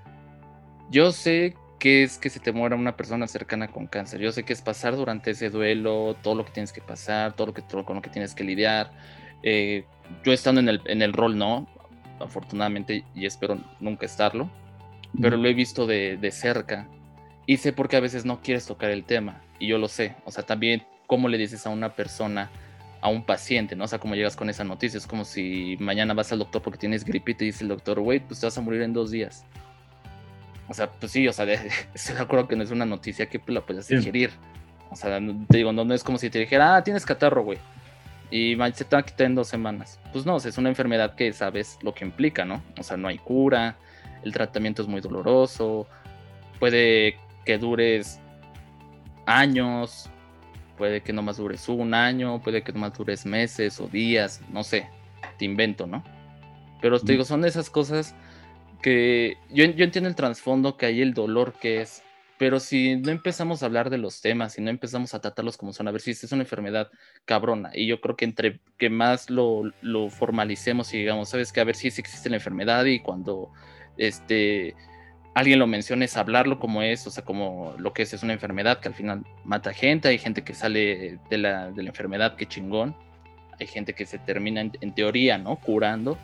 yo 0.90 1.12
sé 1.12 1.54
qué 1.78 2.02
es 2.02 2.18
que 2.18 2.30
se 2.30 2.40
te 2.40 2.52
muera 2.52 2.76
una 2.76 2.96
persona 2.96 3.26
cercana 3.26 3.68
con 3.68 3.86
cáncer. 3.86 4.20
Yo 4.20 4.32
sé 4.32 4.44
que 4.44 4.52
es 4.52 4.62
pasar 4.62 4.96
durante 4.96 5.30
ese 5.30 5.50
duelo, 5.50 6.14
todo 6.22 6.34
lo 6.34 6.44
que 6.44 6.52
tienes 6.52 6.72
que 6.72 6.82
pasar, 6.82 7.32
todo 7.34 7.48
lo 7.48 7.54
que, 7.54 7.62
con 7.62 7.96
lo 7.96 8.02
que 8.02 8.10
tienes 8.10 8.34
que 8.34 8.44
lidiar. 8.44 8.92
Eh, 9.42 9.84
yo 10.24 10.32
estando 10.32 10.60
en 10.60 10.68
el, 10.68 10.82
en 10.84 11.02
el 11.02 11.12
rol, 11.12 11.38
no, 11.38 11.66
afortunadamente, 12.20 13.04
y 13.14 13.26
espero 13.26 13.58
nunca 13.80 14.04
estarlo, 14.04 14.50
pero 15.20 15.36
lo 15.36 15.48
he 15.48 15.54
visto 15.54 15.86
de, 15.86 16.18
de 16.18 16.30
cerca 16.30 16.86
y 17.46 17.56
sé 17.56 17.72
por 17.72 17.88
qué 17.88 17.96
a 17.96 18.00
veces 18.00 18.24
no 18.24 18.42
quieres 18.42 18.66
tocar 18.66 18.90
el 18.90 19.04
tema, 19.04 19.42
y 19.58 19.68
yo 19.68 19.78
lo 19.78 19.88
sé. 19.88 20.14
O 20.24 20.30
sea, 20.30 20.44
también 20.44 20.84
cómo 21.10 21.28
le 21.28 21.38
dices 21.38 21.66
a 21.66 21.70
una 21.70 21.88
persona, 21.88 22.52
a 23.00 23.08
un 23.08 23.24
paciente, 23.24 23.74
¿no? 23.74 23.82
O 23.82 23.88
sea, 23.88 23.98
cómo 23.98 24.14
llegas 24.14 24.36
con 24.36 24.48
esa 24.48 24.62
noticia. 24.62 24.96
Es 24.96 25.08
como 25.08 25.24
si 25.24 25.76
mañana 25.80 26.14
vas 26.14 26.30
al 26.30 26.38
doctor 26.38 26.62
porque 26.62 26.78
tienes 26.78 27.04
gripe 27.04 27.32
y 27.32 27.34
te 27.34 27.44
dice 27.46 27.64
el 27.64 27.68
doctor, 27.68 27.98
güey, 27.98 28.20
pues 28.20 28.38
te 28.38 28.46
vas 28.46 28.56
a 28.56 28.60
morir 28.60 28.80
en 28.82 28.92
dos 28.92 29.10
días. 29.10 29.44
O 30.68 30.72
sea, 30.72 30.88
pues 30.88 31.10
sí, 31.10 31.26
o 31.26 31.32
sea, 31.32 31.52
estoy 31.94 32.14
de 32.14 32.20
acuerdo 32.20 32.46
que 32.46 32.54
no 32.54 32.62
es 32.62 32.70
una 32.70 32.86
noticia 32.86 33.26
que 33.26 33.42
la 33.48 33.60
puedas 33.60 33.88
digerir. 33.88 34.30
O 34.88 34.94
sea, 34.94 35.18
te 35.48 35.56
digo, 35.56 35.72
no, 35.72 35.92
es 35.92 36.04
como 36.04 36.16
si 36.16 36.30
te 36.30 36.38
dijera, 36.38 36.76
ah, 36.76 36.84
tienes 36.84 37.04
catarro, 37.04 37.42
güey. 37.42 37.58
Y 38.30 38.56
se 38.72 38.84
te 38.84 38.94
va 38.94 39.00
a 39.00 39.02
quitar 39.02 39.26
en 39.26 39.34
dos 39.34 39.48
semanas. 39.48 39.98
Pues 40.12 40.24
no, 40.24 40.36
o 40.36 40.38
sea, 40.38 40.50
es 40.50 40.58
una 40.58 40.68
enfermedad 40.68 41.16
que 41.16 41.32
sabes 41.32 41.76
lo 41.82 41.92
que 41.92 42.04
implica, 42.04 42.44
¿no? 42.44 42.62
O 42.78 42.84
sea, 42.84 42.96
no 42.96 43.08
hay 43.08 43.18
cura, 43.18 43.76
el 44.22 44.32
tratamiento 44.32 44.82
es 44.82 44.86
muy 44.86 45.00
doloroso, 45.00 45.88
puede 46.60 47.16
que 47.44 47.58
dures 47.58 48.20
años, 49.26 50.08
puede 50.80 51.02
que 51.02 51.12
no 51.12 51.20
más 51.20 51.36
dures 51.36 51.68
un 51.68 51.92
año, 51.92 52.40
puede 52.40 52.62
que 52.62 52.72
no 52.72 52.78
más 52.78 52.96
dures 52.96 53.26
meses 53.26 53.78
o 53.82 53.86
días, 53.86 54.40
no 54.50 54.64
sé, 54.64 54.88
te 55.38 55.44
invento, 55.44 55.86
¿no? 55.86 56.02
Pero 56.80 56.98
te 56.98 57.12
digo, 57.12 57.26
son 57.26 57.44
esas 57.44 57.68
cosas 57.68 58.14
que 58.80 59.36
yo, 59.50 59.64
entiendo 59.64 60.08
el 60.08 60.14
trasfondo 60.14 60.78
que 60.78 60.86
hay 60.86 61.02
el 61.02 61.12
dolor 61.12 61.52
que 61.60 61.82
es, 61.82 62.02
pero 62.38 62.60
si 62.60 62.96
no 62.96 63.10
empezamos 63.10 63.62
a 63.62 63.66
hablar 63.66 63.90
de 63.90 63.98
los 63.98 64.22
temas, 64.22 64.54
si 64.54 64.62
no 64.62 64.70
empezamos 64.70 65.12
a 65.12 65.20
tratarlos 65.20 65.58
como 65.58 65.74
son, 65.74 65.86
a 65.86 65.90
ver 65.90 66.00
si 66.00 66.12
es 66.12 66.32
una 66.32 66.44
enfermedad 66.44 66.88
cabrona, 67.26 67.72
y 67.74 67.86
yo 67.86 68.00
creo 68.00 68.16
que 68.16 68.24
entre 68.24 68.60
que 68.78 68.88
más 68.88 69.28
lo, 69.28 69.70
formalicemos 70.08 70.94
y 70.94 71.00
digamos, 71.00 71.28
sabes 71.28 71.52
que 71.52 71.60
a 71.60 71.64
ver 71.64 71.76
si 71.76 71.88
existe 71.88 72.30
la 72.30 72.36
enfermedad 72.36 72.86
y 72.86 73.00
cuando 73.00 73.50
este 73.98 74.74
alguien 75.34 75.58
lo 75.58 75.66
mencione 75.66 76.04
es 76.04 76.16
hablarlo 76.16 76.58
como 76.58 76.82
es, 76.82 77.06
o 77.06 77.10
sea, 77.10 77.24
como 77.24 77.74
lo 77.78 77.92
que 77.92 78.02
es, 78.02 78.12
es 78.12 78.22
una 78.22 78.32
enfermedad 78.32 78.80
que 78.80 78.88
al 78.88 78.94
final 78.94 79.24
mata 79.44 79.72
gente, 79.72 80.08
hay 80.08 80.18
gente 80.18 80.42
que 80.42 80.54
sale 80.54 81.18
de 81.28 81.38
la, 81.38 81.70
de 81.70 81.82
la 81.82 81.88
enfermedad, 81.90 82.36
que 82.36 82.46
chingón, 82.46 82.96
hay 83.58 83.66
gente 83.66 83.92
que 83.92 84.06
se 84.06 84.18
termina 84.18 84.60
en, 84.60 84.94
teoría, 84.94 85.38
¿no? 85.38 85.56
Curando 85.56 86.18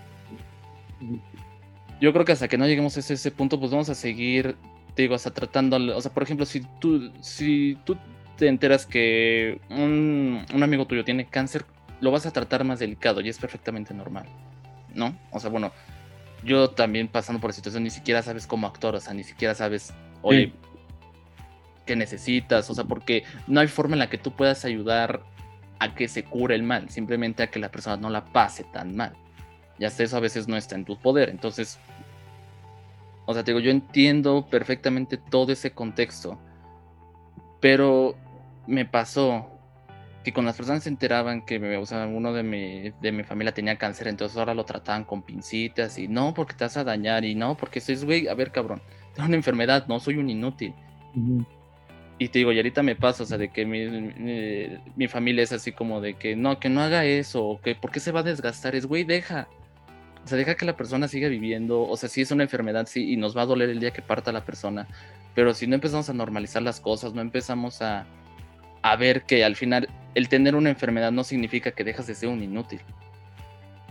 yo 2.00 2.12
creo 2.12 2.24
que 2.24 2.32
hasta 2.32 2.48
que 2.48 2.58
no 2.58 2.66
lleguemos 2.66 2.96
a 2.96 3.00
ese, 3.00 3.30
punto, 3.30 3.58
pues 3.58 3.70
vamos 3.70 3.88
a 3.88 3.94
seguir, 3.94 4.56
te 4.94 5.02
digo, 5.02 5.14
hasta 5.14 5.30
tratando, 5.30 5.76
o 5.96 6.00
sea, 6.00 6.12
por 6.12 6.22
ejemplo, 6.22 6.44
si 6.44 6.60
tú, 6.80 7.10
si 7.20 7.78
tú 7.84 7.96
te 8.36 8.48
enteras 8.48 8.86
que 8.86 9.60
un, 9.70 10.44
amigo 10.62 10.86
tuyo 10.86 11.04
tiene 11.04 11.26
cáncer, 11.26 11.64
lo 12.00 12.10
vas 12.10 12.26
a 12.26 12.32
tratar 12.32 12.64
más 12.64 12.78
delicado 12.78 13.20
y 13.22 13.28
es 13.28 13.38
perfectamente 13.38 13.94
normal, 13.94 14.26
¿no? 14.94 15.16
O 15.30 15.40
sea, 15.40 15.48
bueno, 15.48 15.72
yo 16.46 16.70
también 16.70 17.08
pasando 17.08 17.40
por 17.40 17.50
la 17.50 17.54
situación 17.54 17.82
ni 17.82 17.90
siquiera 17.90 18.22
sabes 18.22 18.46
cómo 18.46 18.66
actuar, 18.66 18.94
o 18.94 19.00
sea, 19.00 19.12
ni 19.12 19.24
siquiera 19.24 19.54
sabes, 19.54 19.92
oye, 20.22 20.52
qué 21.84 21.96
necesitas, 21.96 22.70
o 22.70 22.74
sea, 22.74 22.84
porque 22.84 23.24
no 23.46 23.60
hay 23.60 23.68
forma 23.68 23.94
en 23.94 23.98
la 24.00 24.08
que 24.08 24.18
tú 24.18 24.32
puedas 24.32 24.64
ayudar 24.64 25.22
a 25.78 25.94
que 25.94 26.08
se 26.08 26.24
cure 26.24 26.54
el 26.54 26.62
mal, 26.62 26.88
simplemente 26.88 27.42
a 27.42 27.48
que 27.48 27.58
la 27.58 27.70
persona 27.70 27.96
no 27.96 28.08
la 28.08 28.24
pase 28.24 28.64
tan 28.64 28.96
mal. 28.96 29.12
Ya 29.78 29.90
sé, 29.90 30.04
eso 30.04 30.16
a 30.16 30.20
veces 30.20 30.48
no 30.48 30.56
está 30.56 30.74
en 30.74 30.84
tu 30.84 30.96
poder. 30.96 31.28
Entonces, 31.28 31.78
o 33.26 33.34
sea, 33.34 33.44
te 33.44 33.50
digo, 33.50 33.60
yo 33.60 33.70
entiendo 33.70 34.46
perfectamente 34.48 35.18
todo 35.18 35.52
ese 35.52 35.72
contexto. 35.72 36.38
Pero 37.60 38.16
me 38.66 38.86
pasó 38.86 39.50
que 40.26 40.32
cuando 40.32 40.48
las 40.48 40.56
personas 40.56 40.82
se 40.82 40.88
enteraban 40.88 41.46
que 41.46 41.76
o 41.76 41.86
sea, 41.86 42.04
uno 42.06 42.32
de 42.32 42.42
mi, 42.42 42.90
de 43.00 43.12
mi 43.12 43.22
familia 43.22 43.54
tenía 43.54 43.78
cáncer, 43.78 44.08
entonces 44.08 44.36
ahora 44.36 44.54
lo 44.54 44.64
trataban 44.64 45.04
con 45.04 45.22
pincitas 45.22 45.98
y 45.98 46.08
no 46.08 46.34
porque 46.34 46.54
te 46.54 46.64
vas 46.64 46.76
a 46.76 46.82
dañar 46.82 47.24
y 47.24 47.36
no 47.36 47.56
porque 47.56 47.80
soy, 47.80 47.94
güey, 47.96 48.26
a 48.26 48.34
ver 48.34 48.50
cabrón, 48.50 48.82
tengo 49.14 49.28
una 49.28 49.36
enfermedad, 49.36 49.86
no 49.86 50.00
soy 50.00 50.16
un 50.16 50.28
inútil. 50.28 50.74
Y 52.18 52.28
te 52.28 52.40
digo, 52.40 52.50
y 52.50 52.56
ahorita 52.56 52.82
me 52.82 52.96
pasa, 52.96 53.22
o 53.22 53.26
sea, 53.26 53.38
de 53.38 53.50
que 53.50 53.64
mi, 53.64 53.86
mi, 54.96 55.06
familia 55.06 55.44
es 55.44 55.52
así 55.52 55.70
como 55.70 56.00
de 56.00 56.14
que 56.14 56.34
no, 56.34 56.58
que 56.58 56.68
no 56.68 56.80
haga 56.80 57.04
eso, 57.04 57.44
o 57.44 57.60
que 57.60 57.76
por 57.76 57.92
qué 57.92 58.00
se 58.00 58.10
va 58.10 58.20
a 58.20 58.24
desgastar, 58.24 58.74
es 58.74 58.86
güey, 58.86 59.04
deja, 59.04 59.46
o 60.24 60.26
sea, 60.26 60.36
deja 60.36 60.56
que 60.56 60.66
la 60.66 60.76
persona 60.76 61.06
siga 61.06 61.28
viviendo. 61.28 61.82
O 61.82 61.96
sea, 61.96 62.08
sí 62.08 62.22
es 62.22 62.32
una 62.32 62.42
enfermedad, 62.42 62.86
sí, 62.88 63.12
y 63.12 63.16
nos 63.16 63.36
va 63.36 63.42
a 63.42 63.46
doler 63.46 63.70
el 63.70 63.78
día 63.78 63.92
que 63.92 64.02
parta 64.02 64.32
la 64.32 64.44
persona. 64.44 64.88
Pero 65.36 65.54
si 65.54 65.68
no 65.68 65.76
empezamos 65.76 66.10
a 66.10 66.14
normalizar 66.14 66.62
las 66.62 66.80
cosas, 66.80 67.14
no 67.14 67.20
empezamos 67.20 67.80
a, 67.80 68.06
a 68.90 68.96
ver 68.96 69.22
que 69.22 69.44
al 69.44 69.56
final 69.56 69.88
el 70.14 70.28
tener 70.28 70.54
una 70.54 70.70
enfermedad 70.70 71.12
no 71.12 71.24
significa 71.24 71.72
que 71.72 71.84
dejas 71.84 72.06
de 72.06 72.14
ser 72.14 72.28
un 72.28 72.42
inútil. 72.42 72.80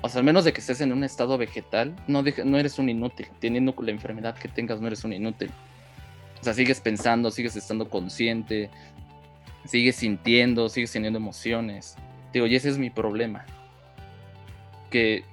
O 0.02 0.10
sea, 0.10 0.20
al 0.20 0.26
menos 0.26 0.46
de 0.46 0.54
que 0.54 0.60
estés 0.62 0.82
en 0.82 0.94
un 0.94 1.04
estado 1.04 1.38
vegetal, 1.38 1.96
no, 2.08 2.24
no 2.46 2.58
eres 2.58 2.80
un 2.80 2.90
inútil. 2.90 3.28
Teniendo 3.40 3.76
la 3.80 3.92
enfermedad 3.92 4.38
que 4.38 4.48
tengas, 4.48 4.80
no 4.80 4.88
eres 4.88 5.04
un 5.04 5.14
inútil. 5.14 5.52
O 6.40 6.44
sea, 6.44 6.54
sigues 6.54 6.80
pensando, 6.80 7.32
sigues 7.32 7.56
estando 7.56 7.90
consciente, 7.90 8.70
sigues 9.66 9.98
sintiendo, 9.98 10.70
sigues 10.70 10.92
teniendo 10.92 11.18
emociones. 11.18 11.96
Digo, 12.32 12.48
y 12.48 12.56
ese 12.56 12.70
es 12.70 12.78
mi 12.78 12.90
problema. 12.90 13.46
Que 14.90 15.24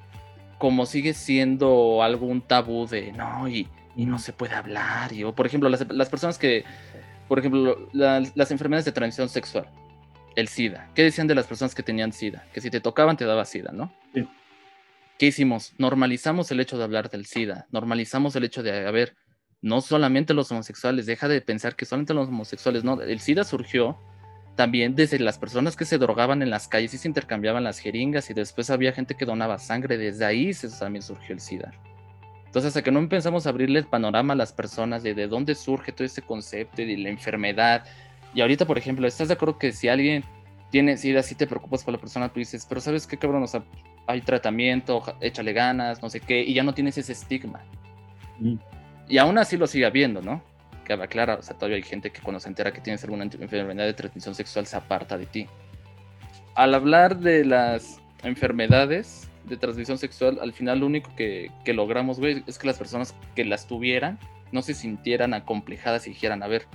como 0.59 0.87
sigue 0.87 1.14
siendo 1.14 2.03
algún 2.03 2.40
tabú 2.40 2.87
de 2.87 3.12
no, 3.12 3.48
y, 3.48 3.68
no 3.96 4.18
se 4.18 4.33
puede 4.33 4.55
hablar. 4.55 5.12
Y, 5.12 5.25
o 5.25 5.35
por 5.35 5.46
ejemplo, 5.46 5.68
las, 5.68 6.09
personas 6.09 6.38
que, 6.38 6.64
por 7.28 7.38
ejemplo, 7.38 7.88
las, 7.92 8.50
enfermedades 8.50 8.85
de 8.85 8.92
transmisión 8.92 9.28
sexual, 9.28 9.68
el 10.37 10.48
SIDA. 10.48 10.90
¿Qué 10.94 11.02
decían 11.02 11.26
de 11.26 11.35
las 11.35 11.46
personas 11.46 11.74
que 11.74 11.82
tenían 11.82 12.12
SIDA? 12.12 12.44
Que 12.52 12.61
si 12.61 12.70
te 12.70 12.80
tocaban 12.80 13.16
te 13.16 13.24
daba 13.24 13.44
SIDA, 13.44 13.72
¿no? 13.72 13.92
Sí. 14.14 14.28
¿Qué 15.18 15.26
hicimos? 15.26 15.72
Normalizamos 15.78 16.50
el 16.50 16.61
hecho 16.61 16.78
de 16.78 16.85
hablar 16.85 17.11
del 17.11 17.26
SIDA, 17.26 17.66
normalizamos 17.70 18.35
el 18.37 18.44
hecho 18.44 18.62
de, 18.62 18.87
a 18.87 18.90
ver, 18.90 19.16
no 19.61 19.80
solamente 19.80 20.35
los 20.35 20.50
homosexuales, 20.50 21.06
deja 21.06 21.28
de 21.28 21.40
pensar 21.40 21.76
que 21.76 21.85
solamente 21.85 22.14
los 22.14 22.28
homosexuales, 22.28 22.82
no, 22.82 23.00
el 23.00 23.20
SIDA 23.20 23.44
surgió 23.44 23.98
también 24.56 24.94
desde 24.94 25.18
las 25.18 25.38
personas 25.38 25.76
que 25.76 25.85
se 25.85 25.98
drogaban 25.98 26.42
en 26.42 26.50
las 26.50 26.68
calles 26.68 26.92
y 26.94 26.98
se 26.98 27.08
intercambiaban 27.08 27.64
las 27.64 27.78
jeringas 27.78 28.28
y 28.30 28.35
después 28.35 28.70
había 28.70 28.92
gente 28.92 29.14
que 29.14 29.24
donaba 29.24 29.58
sangre, 29.58 29.96
desde 29.96 30.24
ahí 30.24 30.50
también 30.78 31.02
surgió 31.02 31.35
el 31.35 31.40
SIDA. 31.40 31.72
Entonces, 32.52 32.68
hasta 32.68 32.82
que 32.82 32.90
no 32.90 32.98
empezamos 32.98 33.46
a 33.46 33.48
abrirle 33.48 33.78
el 33.78 33.86
panorama 33.86 34.34
a 34.34 34.36
las 34.36 34.52
personas 34.52 35.02
de, 35.02 35.14
de 35.14 35.26
dónde 35.26 35.54
surge 35.54 35.90
todo 35.90 36.04
este 36.04 36.20
concepto 36.20 36.82
y 36.82 36.84
de 36.84 36.98
la 36.98 37.08
enfermedad. 37.08 37.84
Y 38.34 38.42
ahorita, 38.42 38.66
por 38.66 38.76
ejemplo, 38.76 39.08
¿estás 39.08 39.28
de 39.28 39.34
acuerdo 39.34 39.58
que 39.58 39.72
si 39.72 39.88
alguien 39.88 40.22
tiene 40.70 40.98
si 40.98 41.34
te 41.34 41.46
preocupas 41.46 41.82
por 41.82 41.94
la 41.94 42.00
persona, 42.00 42.28
tú 42.28 42.40
dices, 42.40 42.66
pero 42.68 42.82
¿sabes 42.82 43.06
qué, 43.06 43.16
cabrón? 43.16 43.42
O 43.42 43.46
sea, 43.46 43.64
hay 44.06 44.20
tratamiento, 44.20 45.02
échale 45.22 45.54
ganas, 45.54 46.02
no 46.02 46.10
sé 46.10 46.20
qué, 46.20 46.42
y 46.42 46.52
ya 46.52 46.62
no 46.62 46.74
tienes 46.74 46.98
ese 46.98 47.12
estigma. 47.12 47.62
Mm. 48.38 48.56
Y 49.08 49.18
aún 49.18 49.38
así 49.38 49.56
lo 49.56 49.66
sigue 49.66 49.86
habiendo, 49.86 50.20
¿no? 50.20 50.42
cabe 50.84 51.04
aclarar, 51.04 51.38
o 51.38 51.42
sea, 51.42 51.56
todavía 51.56 51.76
hay 51.76 51.82
gente 51.82 52.10
que 52.10 52.20
cuando 52.20 52.40
se 52.40 52.48
entera 52.48 52.72
que 52.72 52.80
tienes 52.80 53.02
alguna 53.04 53.24
enfermedad 53.24 53.86
de 53.86 53.94
transmisión 53.94 54.34
sexual 54.34 54.66
se 54.66 54.76
aparta 54.76 55.16
de 55.16 55.26
ti. 55.26 55.46
Al 56.54 56.74
hablar 56.74 57.18
de 57.18 57.44
las 57.44 58.00
enfermedades 58.22 59.21
de 59.44 59.57
transmisión 59.57 59.98
sexual, 59.98 60.38
al 60.40 60.52
final 60.52 60.81
lo 60.81 60.87
único 60.87 61.14
que, 61.16 61.50
que 61.64 61.72
logramos, 61.72 62.18
güey, 62.18 62.44
es 62.46 62.59
que 62.59 62.66
las 62.66 62.78
personas 62.78 63.14
que 63.35 63.44
las 63.44 63.66
tuvieran 63.66 64.18
no 64.52 64.62
se 64.62 64.74
sintieran 64.74 65.35
acomplejadas 65.35 66.07
y 66.07 66.11
dijeran, 66.11 66.42
a 66.42 66.46
ver, 66.46 66.66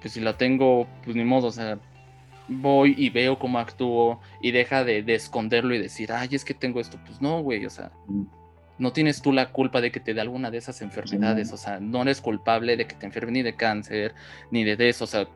pues 0.00 0.14
si 0.14 0.20
la 0.20 0.36
tengo, 0.36 0.86
pues 1.04 1.16
ni 1.16 1.24
modo, 1.24 1.48
o 1.48 1.52
sea, 1.52 1.78
voy 2.48 2.94
y 2.96 3.10
veo 3.10 3.38
cómo 3.38 3.58
actúo 3.58 4.20
y 4.40 4.50
deja 4.50 4.84
de, 4.84 5.04
esconderlo 5.14 5.74
y 5.74 5.78
decir, 5.78 6.12
ay, 6.12 6.28
es 6.32 6.44
que 6.44 6.54
tengo 6.54 6.80
esto. 6.80 6.98
Pues 7.06 7.20
no, 7.20 7.40
güey, 7.40 7.64
o 7.66 7.70
sea, 7.70 7.92
no 8.78 8.92
tienes 8.92 9.22
tú 9.22 9.32
la 9.32 9.50
culpa 9.50 9.80
de 9.80 9.92
que 9.92 10.00
te 10.00 10.14
dé 10.14 10.20
alguna 10.20 10.50
de 10.50 10.58
esas 10.58 10.82
enfermedades, 10.82 11.52
o 11.52 11.56
sea, 11.56 11.80
no 11.80 12.02
eres 12.02 12.20
culpable 12.20 12.76
de 12.76 12.86
que 12.86 12.94
te 12.94 13.06
enferme 13.06 13.32
ni 13.32 13.42
de 13.42 13.54
cáncer, 13.54 14.14
ni 14.50 14.64
de 14.64 14.88
eso, 14.88 15.04
o 15.04 15.08
sea, 15.08 15.26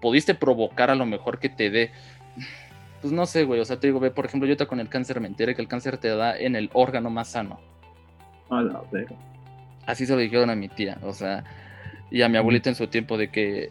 pudiste 0.00 0.34
provocar 0.34 0.90
a 0.90 0.94
lo 0.94 1.06
mejor 1.06 1.38
que 1.38 1.48
te 1.48 1.70
dé. 1.70 1.90
Pues 3.00 3.12
no 3.12 3.26
sé, 3.26 3.44
güey, 3.44 3.60
o 3.60 3.64
sea, 3.64 3.80
te 3.80 3.86
digo, 3.86 4.00
ve, 4.00 4.10
por 4.10 4.26
ejemplo, 4.26 4.48
yo 4.48 4.56
te 4.56 4.66
con 4.66 4.80
el 4.80 4.88
cáncer 4.88 5.20
me 5.20 5.28
enteré 5.28 5.54
que 5.54 5.62
el 5.62 5.68
cáncer 5.68 5.98
te 5.98 6.08
da 6.08 6.36
en 6.36 6.54
el 6.54 6.70
órgano 6.72 7.10
más 7.10 7.28
sano. 7.28 7.60
A 8.50 8.62
la 8.62 8.82
Así 9.86 10.06
se 10.06 10.12
lo 10.12 10.18
dijeron 10.18 10.50
a 10.50 10.54
mi 10.54 10.68
tía, 10.68 10.98
o 11.02 11.12
sea, 11.12 11.44
y 12.10 12.22
a 12.22 12.28
mi 12.28 12.36
abuelita 12.36 12.68
en 12.68 12.74
su 12.74 12.88
tiempo 12.88 13.16
de 13.16 13.30
que 13.30 13.70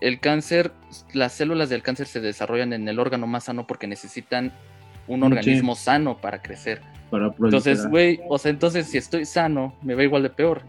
el 0.00 0.20
cáncer, 0.20 0.72
las 1.12 1.32
células 1.32 1.68
del 1.68 1.82
cáncer 1.82 2.06
se 2.06 2.20
desarrollan 2.20 2.72
en 2.72 2.88
el 2.88 2.98
órgano 2.98 3.26
más 3.26 3.44
sano 3.44 3.66
porque 3.66 3.86
necesitan 3.86 4.52
un 5.06 5.22
organismo 5.22 5.74
sano 5.76 6.18
para 6.18 6.42
crecer. 6.42 6.82
entonces, 7.12 7.86
güey, 7.86 8.20
o 8.28 8.38
sea, 8.38 8.50
entonces 8.50 8.86
si 8.86 8.98
estoy 8.98 9.24
sano, 9.24 9.74
me 9.82 9.94
va 9.94 10.02
igual 10.02 10.22
de 10.22 10.30
peor. 10.30 10.62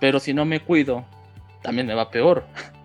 Pero 0.00 0.20
si 0.20 0.34
no 0.34 0.44
me 0.44 0.60
cuido, 0.60 1.04
también 1.62 1.86
me 1.86 1.94
va 1.94 2.10
peor. 2.10 2.44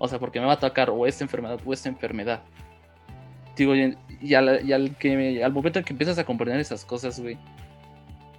O 0.00 0.06
sea, 0.06 0.20
porque 0.20 0.38
me 0.38 0.46
va 0.46 0.52
a 0.52 0.54
atacar 0.54 0.90
o 0.90 1.08
esta 1.08 1.24
enfermedad 1.24 1.58
o 1.64 1.72
esta 1.72 1.88
enfermedad. 1.88 2.40
Digo, 3.58 3.74
y, 3.74 4.34
al, 4.34 4.96
que, 5.00 5.42
al 5.42 5.52
momento 5.52 5.80
en 5.80 5.84
que 5.84 5.92
empiezas 5.92 6.16
a 6.16 6.24
comprender 6.24 6.60
esas 6.60 6.84
cosas, 6.84 7.18
güey, 7.18 7.36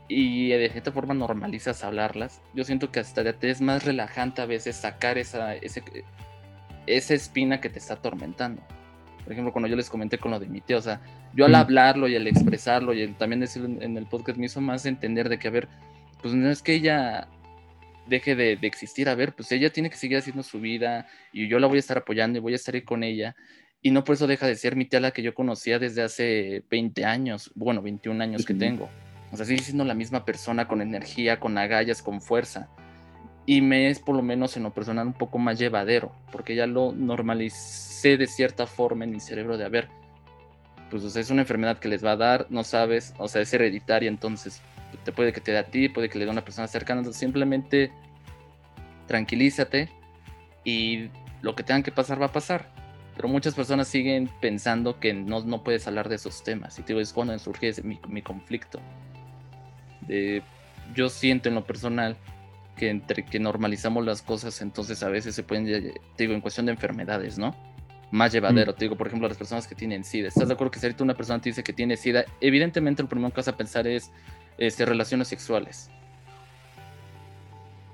y 0.07 0.47
de 0.47 0.69
cierta 0.69 0.93
forma 0.93 1.13
normalizas 1.13 1.83
hablarlas, 1.83 2.41
yo 2.53 2.63
siento 2.63 2.89
que 2.89 3.01
hasta 3.01 3.33
te 3.33 3.49
es 3.49 3.59
más 3.59 3.83
relajante 3.83 4.41
a 4.41 4.45
veces 4.45 4.77
sacar 4.77 5.17
esa, 5.17 5.55
ese, 5.55 5.83
esa 6.87 7.13
espina 7.13 7.59
que 7.59 7.69
te 7.69 7.79
está 7.79 7.95
atormentando. 7.95 8.63
Por 9.25 9.33
ejemplo, 9.33 9.51
cuando 9.51 9.67
yo 9.67 9.75
les 9.75 9.89
comenté 9.89 10.17
con 10.17 10.31
lo 10.31 10.39
de 10.39 10.47
mi 10.47 10.61
tío, 10.61 10.77
o 10.77 10.81
sea, 10.81 11.01
yo 11.35 11.45
al 11.45 11.53
hablarlo 11.53 12.07
y 12.07 12.15
al 12.15 12.25
expresarlo 12.25 12.93
y 12.93 13.05
también 13.09 13.41
decirlo 13.41 13.67
en, 13.81 13.97
el 13.97 14.05
podcast 14.07 14.39
me 14.39 14.45
hizo 14.45 14.61
más 14.61 14.85
entender 14.85 15.27
de 15.27 15.37
que, 15.37 15.49
a 15.49 15.51
ver, 15.51 15.67
pues 16.21 16.33
no 16.33 16.49
es 16.49 16.63
que 16.63 16.75
ella 16.75 17.27
deje 18.07 18.35
de, 18.35 18.55
de, 18.55 18.67
existir, 18.67 19.09
a 19.09 19.15
ver, 19.15 19.35
pues 19.35 19.51
ella 19.51 19.69
tiene 19.69 19.89
que 19.89 19.97
seguir 19.97 20.17
haciendo 20.17 20.43
su 20.43 20.61
vida 20.61 21.07
y 21.33 21.49
yo 21.49 21.59
la 21.59 21.67
voy 21.67 21.75
a 21.75 21.79
estar 21.79 21.97
apoyando 21.97 22.39
y 22.39 22.41
voy 22.41 22.53
a 22.53 22.55
estar 22.55 22.73
ahí 22.73 22.83
con 22.83 23.03
ella. 23.03 23.35
Y 23.81 23.91
no 23.91 24.03
por 24.03 24.15
eso 24.15 24.27
deja 24.27 24.45
de 24.45 24.55
ser 24.55 24.75
mi 24.75 24.85
tía 24.85 24.99
la 24.99 25.11
que 25.11 25.21
yo 25.21 25.33
conocía 25.33 25.79
desde 25.79 26.01
hace 26.01 26.63
20 26.69 27.05
años, 27.05 27.51
bueno, 27.55 27.81
21 27.81 28.21
años 28.21 28.45
que 28.45 28.53
tengo. 28.53 28.89
O 29.31 29.37
sea, 29.37 29.45
sigue 29.45 29.61
siendo 29.61 29.85
la 29.85 29.93
misma 29.93 30.25
persona 30.25 30.67
con 30.67 30.81
energía, 30.81 31.39
con 31.39 31.57
agallas, 31.57 32.01
con 32.01 32.21
fuerza. 32.21 32.67
Y 33.45 33.61
me 33.61 33.89
es 33.89 33.99
por 33.99 34.15
lo 34.15 34.21
menos 34.21 34.57
en 34.57 34.63
lo 34.63 34.73
personal 34.73 35.07
un 35.07 35.13
poco 35.13 35.37
más 35.37 35.57
llevadero, 35.57 36.11
porque 36.31 36.55
ya 36.55 36.67
lo 36.67 36.91
normalicé 36.91 38.17
de 38.17 38.27
cierta 38.27 38.67
forma 38.67 39.05
en 39.05 39.11
mi 39.11 39.19
cerebro 39.19 39.57
de, 39.57 39.65
a 39.65 39.69
ver, 39.69 39.87
pues 40.89 41.03
o 41.03 41.09
sea, 41.09 41.21
es 41.21 41.29
una 41.29 41.41
enfermedad 41.41 41.79
que 41.79 41.87
les 41.87 42.03
va 42.03 42.11
a 42.11 42.17
dar, 42.17 42.47
no 42.49 42.63
sabes, 42.63 43.13
o 43.17 43.27
sea, 43.27 43.41
es 43.41 43.53
hereditaria, 43.53 44.09
entonces 44.09 44.61
te 45.03 45.11
puede 45.11 45.31
que 45.31 45.41
te 45.41 45.51
dé 45.51 45.57
a 45.57 45.65
ti, 45.65 45.89
puede 45.89 46.09
que 46.09 46.19
le 46.19 46.25
dé 46.25 46.29
a 46.29 46.33
una 46.33 46.43
persona 46.43 46.67
cercana, 46.67 46.99
entonces 46.99 47.19
simplemente 47.19 47.91
tranquilízate 49.07 49.89
y 50.63 51.09
lo 51.41 51.55
que 51.55 51.63
tengan 51.63 51.83
que 51.83 51.91
pasar 51.91 52.21
va 52.21 52.27
a 52.27 52.31
pasar. 52.31 52.71
Pero 53.19 53.27
muchas 53.27 53.53
personas 53.53 53.89
siguen 53.89 54.29
pensando 54.39 54.97
que 54.97 55.13
no, 55.13 55.41
no 55.41 55.61
puedes 55.61 55.85
hablar 55.87 56.07
de 56.07 56.15
esos 56.15 56.41
temas. 56.41 56.79
Y 56.79 56.83
te 56.83 56.93
digo, 56.93 57.01
es 57.01 57.11
cuando 57.11 57.37
surge 57.37 57.73
mi, 57.83 57.99
mi 58.07 58.21
conflicto 58.21 58.79
yo 60.93 61.09
siento 61.09 61.49
en 61.49 61.55
lo 61.55 61.65
personal 61.65 62.15
que 62.75 62.89
entre 62.89 63.25
que 63.25 63.39
normalizamos 63.39 64.05
las 64.05 64.21
cosas, 64.21 64.61
entonces 64.61 65.03
a 65.03 65.09
veces 65.09 65.35
se 65.35 65.43
pueden, 65.43 65.65
te 65.65 66.23
digo, 66.23 66.33
en 66.33 66.41
cuestión 66.41 66.65
de 66.65 66.71
enfermedades, 66.71 67.37
¿no? 67.37 67.55
Más 68.11 68.31
llevadero, 68.31 68.71
mm. 68.71 68.75
te 68.75 68.85
digo, 68.85 68.95
por 68.95 69.07
ejemplo, 69.07 69.27
las 69.27 69.37
personas 69.37 69.67
que 69.67 69.75
tienen 69.75 70.03
SIDA. 70.03 70.29
¿Estás 70.29 70.47
de 70.47 70.53
acuerdo 70.53 70.71
que 70.71 70.79
si 70.79 70.85
ahorita 70.85 71.03
una 71.03 71.13
persona 71.13 71.41
te 71.41 71.49
dice 71.49 71.63
que 71.63 71.73
tiene 71.73 71.97
SIDA, 71.97 72.25
evidentemente 72.41 73.03
lo 73.03 73.09
primero 73.09 73.29
que 73.31 73.37
vas 73.37 73.47
a 73.49 73.57
pensar 73.57 73.85
es 73.85 74.11
este, 74.57 74.85
relaciones 74.85 75.27
sexuales? 75.27 75.91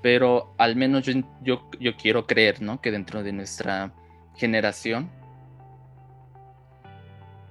Pero 0.02 0.54
al 0.56 0.76
menos 0.76 1.04
yo, 1.04 1.20
yo, 1.42 1.68
yo 1.80 1.96
quiero 1.96 2.26
creer, 2.26 2.62
¿no? 2.62 2.80
Que 2.80 2.92
dentro 2.92 3.22
de 3.22 3.32
nuestra 3.32 3.92
generación, 4.36 5.10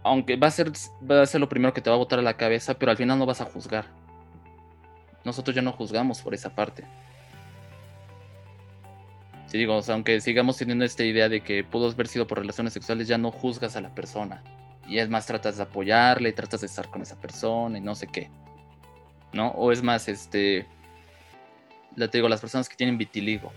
aunque 0.03 0.35
va 0.35 0.47
a, 0.47 0.51
ser, 0.51 0.71
va 1.09 1.21
a 1.21 1.25
ser 1.25 1.41
lo 1.41 1.49
primero 1.49 1.73
que 1.73 1.81
te 1.81 1.89
va 1.89 1.95
a 1.95 1.99
botar 1.99 2.19
a 2.19 2.21
la 2.21 2.37
cabeza, 2.37 2.75
pero 2.75 2.91
al 2.91 2.97
final 2.97 3.17
no 3.17 3.25
vas 3.25 3.41
a 3.41 3.45
juzgar 3.45 3.85
nosotros 5.25 5.55
ya 5.55 5.61
no 5.61 5.71
juzgamos 5.73 6.21
por 6.21 6.33
esa 6.33 6.55
parte. 6.55 6.83
Si 9.47 9.57
digo, 9.57 9.79
aunque 9.89 10.21
sigamos 10.21 10.57
teniendo 10.57 10.85
esta 10.85 11.03
idea 11.03 11.27
de 11.27 11.41
que 11.41 11.63
pudo 11.63 11.89
haber 11.89 12.07
sido 12.07 12.27
por 12.27 12.39
relaciones 12.39 12.73
sexuales, 12.73 13.07
ya 13.07 13.17
no 13.17 13.31
juzgas 13.31 13.75
a 13.75 13.81
la 13.81 13.93
persona. 13.93 14.43
Y 14.87 14.99
es 14.99 15.09
más, 15.09 15.25
tratas 15.25 15.57
de 15.57 15.63
apoyarle, 15.63 16.31
tratas 16.31 16.61
de 16.61 16.67
estar 16.67 16.89
con 16.89 17.01
esa 17.01 17.19
persona 17.19 17.77
y 17.77 17.81
no 17.81 17.95
sé 17.95 18.07
qué. 18.07 18.29
¿No? 19.33 19.49
O 19.49 19.71
es 19.71 19.81
más, 19.81 20.07
este. 20.07 20.67
Digo, 22.11 22.29
las 22.29 22.41
personas 22.41 22.69
que 22.69 22.75
tienen 22.75 22.97
vitiligo. 22.97 23.51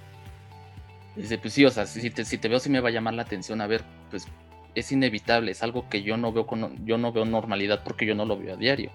Dice, 1.18 1.36
pues 1.36 1.52
sí, 1.52 1.64
o 1.64 1.70
sea, 1.70 1.84
si 1.84 2.10
te, 2.10 2.24
te 2.24 2.48
veo, 2.48 2.60
sí 2.60 2.70
me 2.70 2.78
va 2.78 2.90
a 2.90 2.92
llamar 2.92 3.12
la 3.12 3.22
atención. 3.22 3.60
A 3.60 3.66
ver, 3.66 3.82
pues 4.08 4.28
es 4.76 4.92
inevitable, 4.92 5.50
es 5.50 5.64
algo 5.64 5.88
que 5.88 6.02
yo 6.02 6.16
no 6.16 6.32
veo 6.32 6.46
con, 6.46 6.86
yo 6.86 6.96
no 6.96 7.10
veo 7.10 7.24
normalidad 7.24 7.82
porque 7.82 8.06
yo 8.06 8.14
no 8.14 8.24
lo 8.24 8.38
veo 8.38 8.54
a 8.54 8.56
diario. 8.56 8.92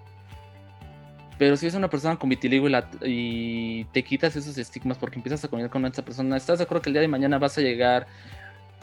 Pero 1.38 1.58
si 1.58 1.68
es 1.68 1.74
una 1.74 1.90
persona 1.90 2.16
con 2.16 2.30
vitiligo 2.30 2.70
y, 3.02 3.84
te 3.92 4.04
quitas 4.04 4.38
esos 4.38 4.58
estigmas 4.58 4.98
porque 4.98 5.18
empiezas 5.18 5.44
a 5.44 5.50
comer 5.50 5.70
con 5.70 5.86
esa 5.86 6.06
persona, 6.06 6.38
¿estás 6.38 6.60
de 6.60 6.64
acuerdo 6.64 6.84
que 6.84 6.90
el 6.92 6.94
día 6.94 7.02
de 7.02 7.10
mañana 7.10 7.38
vas 7.40 7.58
a 7.58 7.62
llegar 7.62 8.08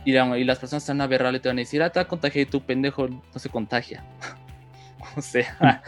y, 0.05 0.12
las 0.12 0.59
personas 0.59 0.83
están 0.83 1.00
a 1.00 1.07
verla 1.07 1.35
y 1.35 1.40
te 1.40 1.48
van 1.48 1.57
a 1.57 1.61
decir, 1.61 1.83
ah, 1.83 1.88
te 1.88 2.05
contagiar 2.05 2.46
y 2.46 2.50
tu 2.50 2.61
pendejo 2.61 3.09
no 3.09 3.38
se 3.38 3.48
contagia? 3.48 4.05
o 5.16 5.22
sea, 5.22 5.83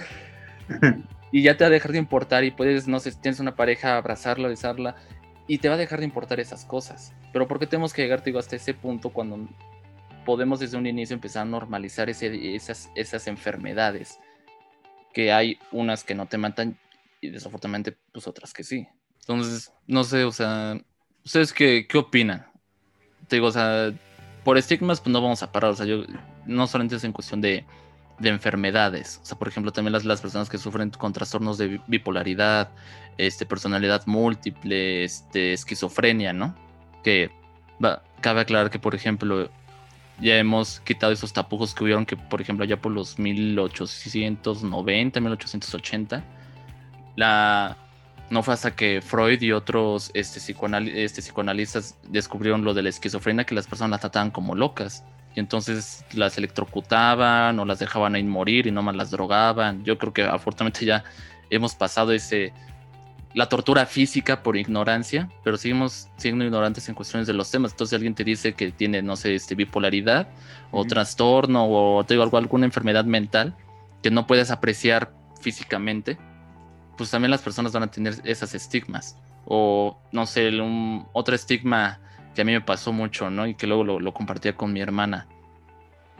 y 1.30 1.42
ya 1.42 1.58
te 1.58 1.64
va 1.64 1.68
a 1.68 1.70
dejar 1.70 1.92
de 1.92 1.98
importar 1.98 2.44
y 2.44 2.50
puedes, 2.50 2.88
no 2.88 2.98
sé, 2.98 3.12
tienes 3.12 3.40
una 3.40 3.54
pareja, 3.54 3.98
abrazarla, 3.98 4.48
besarla 4.48 4.96
y 5.46 5.58
te 5.58 5.68
va 5.68 5.74
a 5.74 5.78
dejar 5.78 5.98
de 5.98 6.06
importar 6.06 6.40
esas 6.40 6.64
cosas. 6.64 7.12
Pero 7.32 7.48
¿por 7.48 7.58
qué 7.58 7.66
tenemos 7.66 7.92
que 7.92 8.02
llegar, 8.02 8.22
digo, 8.22 8.38
hasta 8.38 8.56
ese 8.56 8.74
punto 8.74 9.10
cuando 9.10 9.48
podemos 10.24 10.60
desde 10.60 10.76
un 10.76 10.86
inicio 10.86 11.14
empezar 11.14 11.42
a 11.42 11.46
normalizar 11.46 12.10
esas, 12.10 12.90
esas 12.94 13.26
enfermedades? 13.26 14.18
que 15.12 15.32
hay 15.32 15.58
unas 15.70 16.04
que 16.04 16.14
no 16.14 16.26
te 16.26 16.38
matan 16.38 16.78
y 17.20 17.30
desafortunadamente 17.30 17.96
pues 18.12 18.26
otras 18.26 18.52
que 18.52 18.64
sí. 18.64 18.88
Entonces, 19.20 19.72
no 19.86 20.04
sé, 20.04 20.24
o 20.24 20.32
sea, 20.32 20.80
¿ustedes 21.24 21.52
qué, 21.52 21.86
qué 21.88 21.98
opinan? 21.98 22.46
Te 23.28 23.36
digo, 23.36 23.46
o 23.46 23.52
sea, 23.52 23.92
por 24.42 24.58
estigmas 24.58 25.00
pues 25.00 25.12
no 25.12 25.22
vamos 25.22 25.42
a 25.42 25.52
parar, 25.52 25.70
o 25.70 25.76
sea, 25.76 25.86
yo 25.86 26.04
no 26.46 26.66
solamente 26.66 26.96
es 26.96 27.04
en 27.04 27.12
cuestión 27.12 27.40
de, 27.40 27.64
de 28.18 28.28
enfermedades, 28.28 29.20
o 29.22 29.24
sea, 29.24 29.38
por 29.38 29.46
ejemplo, 29.46 29.72
también 29.72 29.92
las, 29.92 30.04
las 30.04 30.20
personas 30.20 30.50
que 30.50 30.58
sufren 30.58 30.90
con 30.90 31.12
trastornos 31.12 31.58
de 31.58 31.80
bipolaridad, 31.86 32.70
este, 33.16 33.46
personalidad 33.46 34.04
múltiple, 34.06 35.04
este, 35.04 35.52
esquizofrenia, 35.52 36.32
¿no? 36.32 36.56
Que 37.02 37.30
cabe 38.20 38.40
aclarar 38.40 38.70
que, 38.70 38.78
por 38.78 38.94
ejemplo, 38.94 39.50
ya 40.20 40.38
hemos 40.38 40.80
quitado 40.80 41.12
esos 41.12 41.32
tapujos 41.32 41.74
que 41.74 41.84
hubieron 41.84 42.06
que, 42.06 42.16
por 42.16 42.40
ejemplo, 42.40 42.64
allá 42.64 42.80
por 42.80 42.92
los 42.92 43.18
1890, 43.18 45.20
1880, 45.20 46.24
la, 47.16 47.76
no 48.30 48.42
fue 48.42 48.54
hasta 48.54 48.74
que 48.74 49.02
Freud 49.02 49.42
y 49.42 49.52
otros 49.52 50.10
este, 50.14 50.38
este, 50.38 51.22
psicoanalistas 51.22 51.98
descubrieron 52.08 52.64
lo 52.64 52.72
de 52.72 52.82
la 52.82 52.88
esquizofrenia, 52.88 53.44
que 53.44 53.54
las 53.54 53.66
personas 53.66 53.90
las 53.90 54.00
trataban 54.00 54.30
como 54.30 54.54
locas. 54.54 55.04
Y 55.34 55.40
entonces 55.40 56.04
las 56.12 56.36
electrocutaban 56.36 57.58
o 57.58 57.64
las 57.64 57.78
dejaban 57.78 58.14
ahí 58.14 58.22
morir 58.22 58.66
y 58.66 58.70
nomás 58.70 58.96
las 58.96 59.10
drogaban. 59.10 59.82
Yo 59.82 59.98
creo 59.98 60.12
que 60.12 60.24
afortunadamente 60.24 60.84
ya 60.84 61.04
hemos 61.48 61.74
pasado 61.74 62.12
ese, 62.12 62.52
la 63.34 63.48
tortura 63.48 63.86
física 63.86 64.42
por 64.42 64.56
ignorancia, 64.56 65.28
pero 65.42 65.56
seguimos 65.56 66.08
siendo 66.16 66.44
ignorantes 66.44 66.88
en 66.88 66.94
cuestiones 66.94 67.26
de 67.26 67.32
los 67.32 67.50
temas. 67.50 67.72
Entonces 67.72 67.94
alguien 67.94 68.14
te 68.14 68.24
dice 68.24 68.52
que 68.54 68.72
tiene, 68.72 69.02
no 69.02 69.16
sé, 69.16 69.34
este, 69.34 69.54
bipolaridad 69.54 70.28
o 70.70 70.84
trastorno 70.84 71.66
o 71.68 72.04
te 72.04 72.14
digo, 72.14 72.36
alguna 72.36 72.66
enfermedad 72.66 73.04
mental 73.04 73.56
que 74.02 74.10
no 74.10 74.26
puedes 74.26 74.50
apreciar 74.50 75.14
físicamente, 75.40 76.18
pues 76.96 77.10
también 77.10 77.30
las 77.30 77.40
personas 77.40 77.72
van 77.72 77.84
a 77.84 77.90
tener 77.90 78.14
esas 78.24 78.54
estigmas. 78.54 79.16
O, 79.46 79.98
no 80.12 80.26
sé, 80.26 80.48
un, 80.60 81.06
otro 81.12 81.34
estigma 81.34 82.00
que 82.34 82.42
a 82.42 82.44
mí 82.44 82.52
me 82.52 82.60
pasó 82.60 82.92
mucho, 82.92 83.30
¿no? 83.30 83.46
Y 83.46 83.54
que 83.54 83.66
luego 83.66 83.84
lo, 83.84 84.00
lo 84.00 84.12
compartía 84.12 84.56
con 84.56 84.72
mi 84.72 84.80
hermana. 84.80 85.26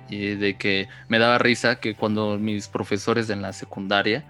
Y 0.08 0.34
de 0.34 0.56
que 0.56 0.88
me 1.08 1.18
daba 1.18 1.38
risa 1.38 1.78
que 1.78 1.94
cuando 1.94 2.38
mis 2.38 2.68
profesores 2.68 3.30
en 3.30 3.42
la 3.42 3.52
secundaria 3.52 4.24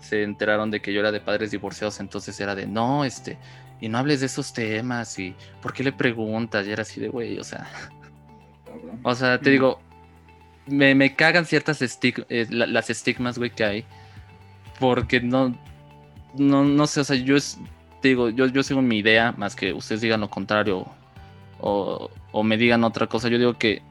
se 0.00 0.22
enteraron 0.22 0.70
de 0.70 0.80
que 0.80 0.92
yo 0.92 1.00
era 1.00 1.12
de 1.12 1.20
padres 1.20 1.50
divorciados, 1.50 2.00
entonces 2.00 2.38
era 2.40 2.54
de, 2.54 2.66
no, 2.66 3.04
este, 3.04 3.38
y 3.80 3.88
no 3.88 3.98
hables 3.98 4.20
de 4.20 4.26
esos 4.26 4.52
temas 4.52 5.18
y 5.18 5.34
¿por 5.62 5.72
qué 5.72 5.84
le 5.84 5.92
preguntas? 5.92 6.66
Y 6.66 6.72
era 6.72 6.82
así 6.82 7.00
de, 7.00 7.08
güey, 7.08 7.38
o 7.38 7.44
sea, 7.44 7.66
o 9.02 9.14
sea, 9.14 9.38
te 9.40 9.50
digo, 9.50 9.80
me, 10.66 10.94
me 10.94 11.14
cagan 11.14 11.46
ciertas 11.46 11.80
estig- 11.82 12.26
eh, 12.28 12.46
la- 12.50 12.66
las 12.66 12.90
estigmas, 12.90 13.38
güey, 13.38 13.50
que 13.50 13.64
hay, 13.64 13.84
porque 14.78 15.20
no, 15.20 15.56
no, 16.36 16.64
no 16.64 16.86
sé, 16.86 17.00
o 17.00 17.04
sea, 17.04 17.16
yo 17.16 17.36
es, 17.36 17.58
te 18.00 18.08
digo, 18.08 18.28
yo, 18.30 18.46
yo 18.46 18.62
sigo 18.62 18.80
mi 18.82 18.98
idea, 18.98 19.32
más 19.36 19.56
que 19.56 19.72
ustedes 19.72 20.00
digan 20.00 20.20
lo 20.20 20.30
contrario 20.30 20.86
o, 21.60 22.10
o 22.32 22.42
me 22.42 22.56
digan 22.56 22.84
otra 22.84 23.06
cosa, 23.06 23.28
yo 23.28 23.38
digo 23.38 23.58
que 23.58 23.82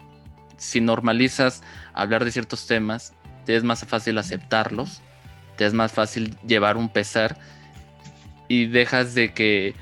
si 0.58 0.82
normalizas 0.82 1.62
hablar 1.93 2.26
de 2.26 2.32
ciertos 2.32 2.65
temas, 2.67 3.13
te 3.45 3.56
es 3.56 3.63
más 3.63 3.86
fácil 3.86 4.17
aceptarlos, 4.17 5.02
te 5.60 5.65
es 5.65 5.74
más 5.74 5.91
fácil 5.91 6.38
llevar 6.48 6.78
un 6.78 6.88
pesar 6.88 7.38
y 8.48 8.65
dejas 8.67 9.13
de 9.13 9.34
que 9.34 9.76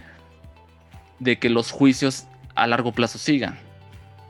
de 1.19 1.37
que 1.37 1.49
los 1.49 1.69
juicios 1.71 2.25
a 2.55 2.65
largo 2.65 2.91
plazo 2.91 3.19
sigan. 3.19 3.57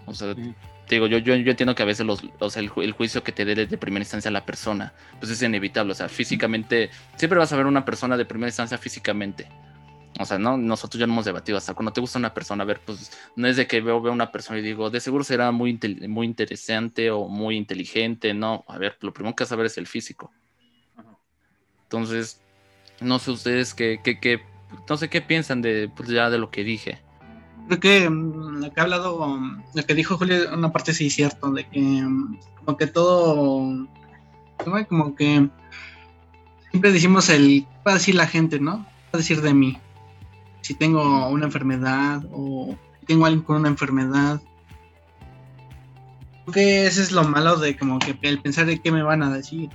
O 0.05 0.13
sea, 0.13 0.35
te 0.35 0.95
digo, 0.95 1.07
yo, 1.07 1.17
yo, 1.17 1.35
yo 1.35 1.51
entiendo 1.51 1.73
que 1.73 1.83
a 1.83 1.85
veces 1.85 2.05
los, 2.05 2.21
sea, 2.49 2.61
el, 2.61 2.69
ju- 2.69 2.83
el 2.83 2.91
juicio 2.91 3.23
que 3.23 3.31
te 3.31 3.45
dé 3.45 3.55
de 3.55 3.77
primera 3.77 4.03
instancia 4.03 4.29
la 4.31 4.45
persona, 4.45 4.93
pues 5.19 5.31
es 5.31 5.41
inevitable. 5.41 5.93
O 5.93 5.95
sea, 5.95 6.09
físicamente, 6.09 6.89
siempre 7.15 7.39
vas 7.39 7.51
a 7.53 7.57
ver 7.57 7.65
una 7.65 7.85
persona 7.85 8.17
de 8.17 8.25
primera 8.25 8.49
instancia 8.49 8.77
físicamente. 8.77 9.47
O 10.19 10.25
sea, 10.25 10.39
no, 10.39 10.57
nosotros 10.57 10.99
ya 10.99 11.05
no 11.07 11.13
hemos 11.13 11.25
debatido 11.25 11.57
hasta 11.57 11.73
cuando 11.73 11.93
te 11.93 12.01
gusta 12.01 12.17
una 12.19 12.33
persona, 12.33 12.63
a 12.63 12.65
ver, 12.65 12.79
pues 12.85 13.11
no 13.35 13.47
es 13.47 13.55
de 13.55 13.67
que 13.67 13.81
veo, 13.81 14.01
veo 14.01 14.11
una 14.11 14.31
persona 14.31 14.59
y 14.59 14.63
digo, 14.63 14.89
de 14.89 14.99
seguro 14.99 15.23
será 15.23 15.51
muy, 15.51 15.79
muy 16.07 16.25
interesante 16.25 17.11
o 17.11 17.27
muy 17.27 17.55
inteligente, 17.55 18.33
no, 18.33 18.65
a 18.67 18.77
ver, 18.77 18.97
lo 19.01 19.13
primero 19.13 19.35
que 19.35 19.43
vas 19.43 19.51
a 19.51 19.55
ver 19.55 19.67
es 19.67 19.77
el 19.77 19.85
físico. 19.87 20.31
Entonces, 21.87 22.41
no 22.99 23.17
sé 23.19 23.31
ustedes 23.31 23.73
qué, 23.73 24.01
qué, 24.03 24.19
qué- 24.19 24.41
no 24.89 24.97
sé 24.97 25.09
qué 25.09 25.21
piensan 25.21 25.61
de, 25.61 25.89
pues 25.95 26.09
ya 26.09 26.29
de 26.29 26.37
lo 26.37 26.51
que 26.51 26.63
dije. 26.65 26.99
Creo 27.67 27.79
que 27.79 28.09
mm, 28.09 28.61
lo 28.61 28.73
que 28.73 28.79
ha 28.79 28.83
hablado, 28.83 29.25
mm, 29.25 29.63
lo 29.73 29.83
que 29.85 29.93
dijo 29.93 30.17
Julio, 30.17 30.53
una 30.53 30.71
parte 30.71 30.93
sí 30.93 31.07
es 31.07 31.15
cierto, 31.15 31.51
de 31.51 31.65
que 31.67 31.79
mm, 31.79 32.39
como 32.65 32.77
que 32.77 32.87
todo, 32.87 33.87
como 34.89 35.15
que 35.15 35.49
siempre 36.71 36.91
decimos 36.91 37.29
el, 37.29 37.65
¿qué 37.65 37.67
va 37.85 37.91
a 37.91 37.95
decir 37.95 38.15
la 38.15 38.27
gente, 38.27 38.59
no? 38.59 38.79
¿Qué 38.79 38.83
va 38.83 39.09
a 39.13 39.17
decir 39.17 39.41
de 39.41 39.53
mí? 39.53 39.77
Si 40.61 40.73
tengo 40.73 41.29
una 41.29 41.45
enfermedad 41.45 42.23
o 42.33 42.75
tengo 43.05 43.25
alguien 43.25 43.43
con 43.43 43.55
una 43.57 43.69
enfermedad. 43.69 44.41
Creo 46.43 46.53
que 46.53 46.85
ese 46.87 47.01
es 47.01 47.11
lo 47.13 47.23
malo 47.23 47.55
de 47.57 47.77
como 47.77 47.99
que 47.99 48.17
el 48.21 48.41
pensar 48.41 48.65
de 48.65 48.79
qué 48.79 48.91
me 48.91 49.03
van 49.03 49.23
a 49.23 49.31
decir. 49.33 49.69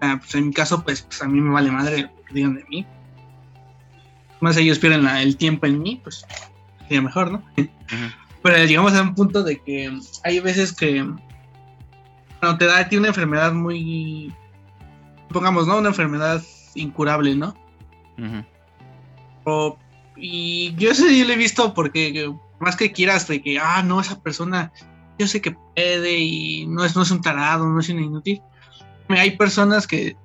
Ah, 0.00 0.16
pues 0.18 0.34
en 0.34 0.48
mi 0.48 0.52
caso, 0.52 0.82
pues, 0.84 1.02
pues, 1.02 1.22
a 1.22 1.26
mí 1.28 1.40
me 1.40 1.52
vale 1.52 1.70
madre 1.70 2.02
lo 2.02 2.24
que 2.24 2.34
digan 2.34 2.54
de 2.54 2.64
mí. 2.68 2.86
Más 4.40 4.56
ellos 4.56 4.78
pierden 4.78 5.04
la- 5.04 5.22
el 5.22 5.36
tiempo 5.36 5.66
en 5.66 5.80
mí, 5.80 6.00
pues 6.02 6.24
sería 6.82 7.02
mejor, 7.02 7.30
¿no? 7.32 7.42
Pero 8.42 8.64
llegamos 8.64 8.92
a 8.94 9.02
un 9.02 9.14
punto 9.14 9.42
de 9.42 9.58
que 9.60 9.90
hay 10.24 10.40
veces 10.40 10.72
que 10.72 11.04
cuando 12.40 12.58
te 12.58 12.66
da 12.66 12.78
a 12.78 12.88
ti 12.88 12.96
una 12.96 13.08
enfermedad 13.08 13.52
muy, 13.52 14.32
pongamos, 15.30 15.66
¿no? 15.66 15.78
Una 15.78 15.88
enfermedad 15.88 16.42
incurable, 16.74 17.34
¿no? 17.34 17.56
O- 19.44 19.78
y 20.16 20.74
yo 20.76 20.90
eso 20.90 21.06
yo 21.08 21.24
lo 21.26 21.32
he 21.32 21.36
visto 21.36 21.74
porque 21.74 22.30
más 22.58 22.76
que 22.76 22.92
quieras 22.92 23.26
de 23.28 23.42
que, 23.42 23.58
ah, 23.58 23.82
no, 23.82 24.00
esa 24.00 24.20
persona, 24.20 24.72
yo 25.18 25.26
sé 25.26 25.40
que 25.40 25.52
puede 25.74 26.18
y 26.18 26.66
no 26.66 26.84
es, 26.84 26.94
no 26.94 27.02
es 27.02 27.10
un 27.10 27.20
tarado, 27.22 27.66
no 27.66 27.80
es 27.80 27.88
un 27.88 28.00
inútil. 28.02 28.42
Hay 29.08 29.36
personas 29.36 29.86
que 29.86 30.16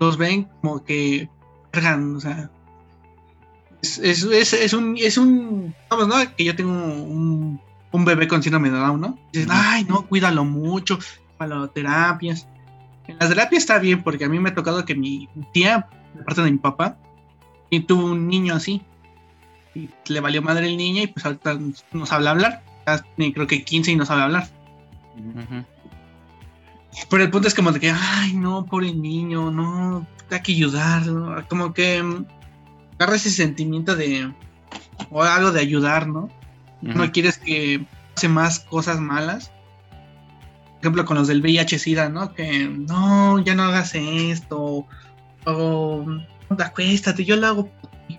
los 0.00 0.16
ven 0.16 0.48
como 0.60 0.84
que 0.84 1.28
cargan, 1.70 2.16
o 2.16 2.20
sea, 2.20 2.50
es, 3.82 3.98
es, 3.98 4.24
es, 4.24 4.52
es 4.52 4.72
un, 4.72 4.96
es 4.96 5.18
un, 5.18 5.74
vamos, 5.88 6.08
¿no? 6.08 6.14
Que 6.36 6.44
yo 6.44 6.56
tengo 6.56 6.72
un, 6.72 7.60
un 7.92 8.04
bebé 8.04 8.28
con 8.28 8.42
síndrome 8.42 8.70
de 8.70 8.78
Down, 8.78 9.00
¿no? 9.00 9.18
Dicen, 9.32 9.50
ay, 9.52 9.84
no, 9.84 10.06
cuídalo 10.06 10.44
mucho, 10.44 10.98
para 11.36 11.66
terapias. 11.68 12.48
En 13.06 13.16
las 13.18 13.28
terapias 13.28 13.62
está 13.62 13.78
bien 13.78 14.02
porque 14.02 14.24
a 14.24 14.28
mí 14.28 14.38
me 14.38 14.50
ha 14.50 14.54
tocado 14.54 14.84
que 14.84 14.94
mi 14.94 15.28
tía, 15.52 15.88
de 16.14 16.24
parte 16.24 16.42
de 16.42 16.50
mi 16.50 16.58
papá, 16.58 16.98
y 17.70 17.80
tuvo 17.80 18.06
un 18.06 18.28
niño 18.28 18.54
así. 18.54 18.82
Y 19.74 19.88
le 20.08 20.20
valió 20.20 20.42
madre 20.42 20.66
el 20.66 20.76
niño 20.76 21.02
y 21.02 21.06
pues 21.06 21.24
ahorita 21.24 21.58
no 21.92 22.06
sabe 22.06 22.28
hablar. 22.28 22.62
Ya 22.86 23.04
tiene 23.16 23.32
creo 23.32 23.46
que 23.46 23.64
15 23.64 23.92
y 23.92 23.96
no 23.96 24.06
sabe 24.06 24.22
hablar. 24.22 24.48
Ujú. 25.16 25.64
Pero 27.08 27.22
el 27.22 27.30
punto 27.30 27.48
es 27.48 27.54
como 27.54 27.72
de 27.72 27.80
que, 27.80 27.90
ay, 27.90 28.34
no, 28.34 28.66
pobre 28.66 28.92
niño, 28.92 29.50
no, 29.50 30.06
hay 30.30 30.40
que 30.42 30.52
ayudarlo. 30.52 31.44
Como 31.48 31.72
que 31.72 32.02
mm, 32.02 32.26
agarra 32.98 33.16
ese 33.16 33.30
sentimiento 33.30 33.96
de, 33.96 34.32
o 35.10 35.22
algo 35.22 35.52
de 35.52 35.60
ayudar, 35.60 36.06
¿no? 36.06 36.28
No 36.80 37.10
quieres 37.10 37.38
que 37.38 37.84
pase 38.14 38.28
más 38.28 38.60
cosas 38.60 39.00
malas. 39.00 39.50
Por 40.74 40.80
ejemplo, 40.80 41.04
con 41.04 41.16
los 41.16 41.26
del 41.26 41.42
VIH-Sida, 41.42 42.08
¿no? 42.08 42.34
Que 42.34 42.68
no, 42.68 43.40
ya 43.40 43.54
no 43.54 43.64
hagas 43.64 43.94
esto. 43.94 44.86
O 45.44 46.04
"No, 46.06 46.56
acuéstate, 46.58 47.24
yo 47.24 47.36
lo 47.36 47.46
hago 47.48 47.66
por 47.66 47.90
ti". 48.06 48.18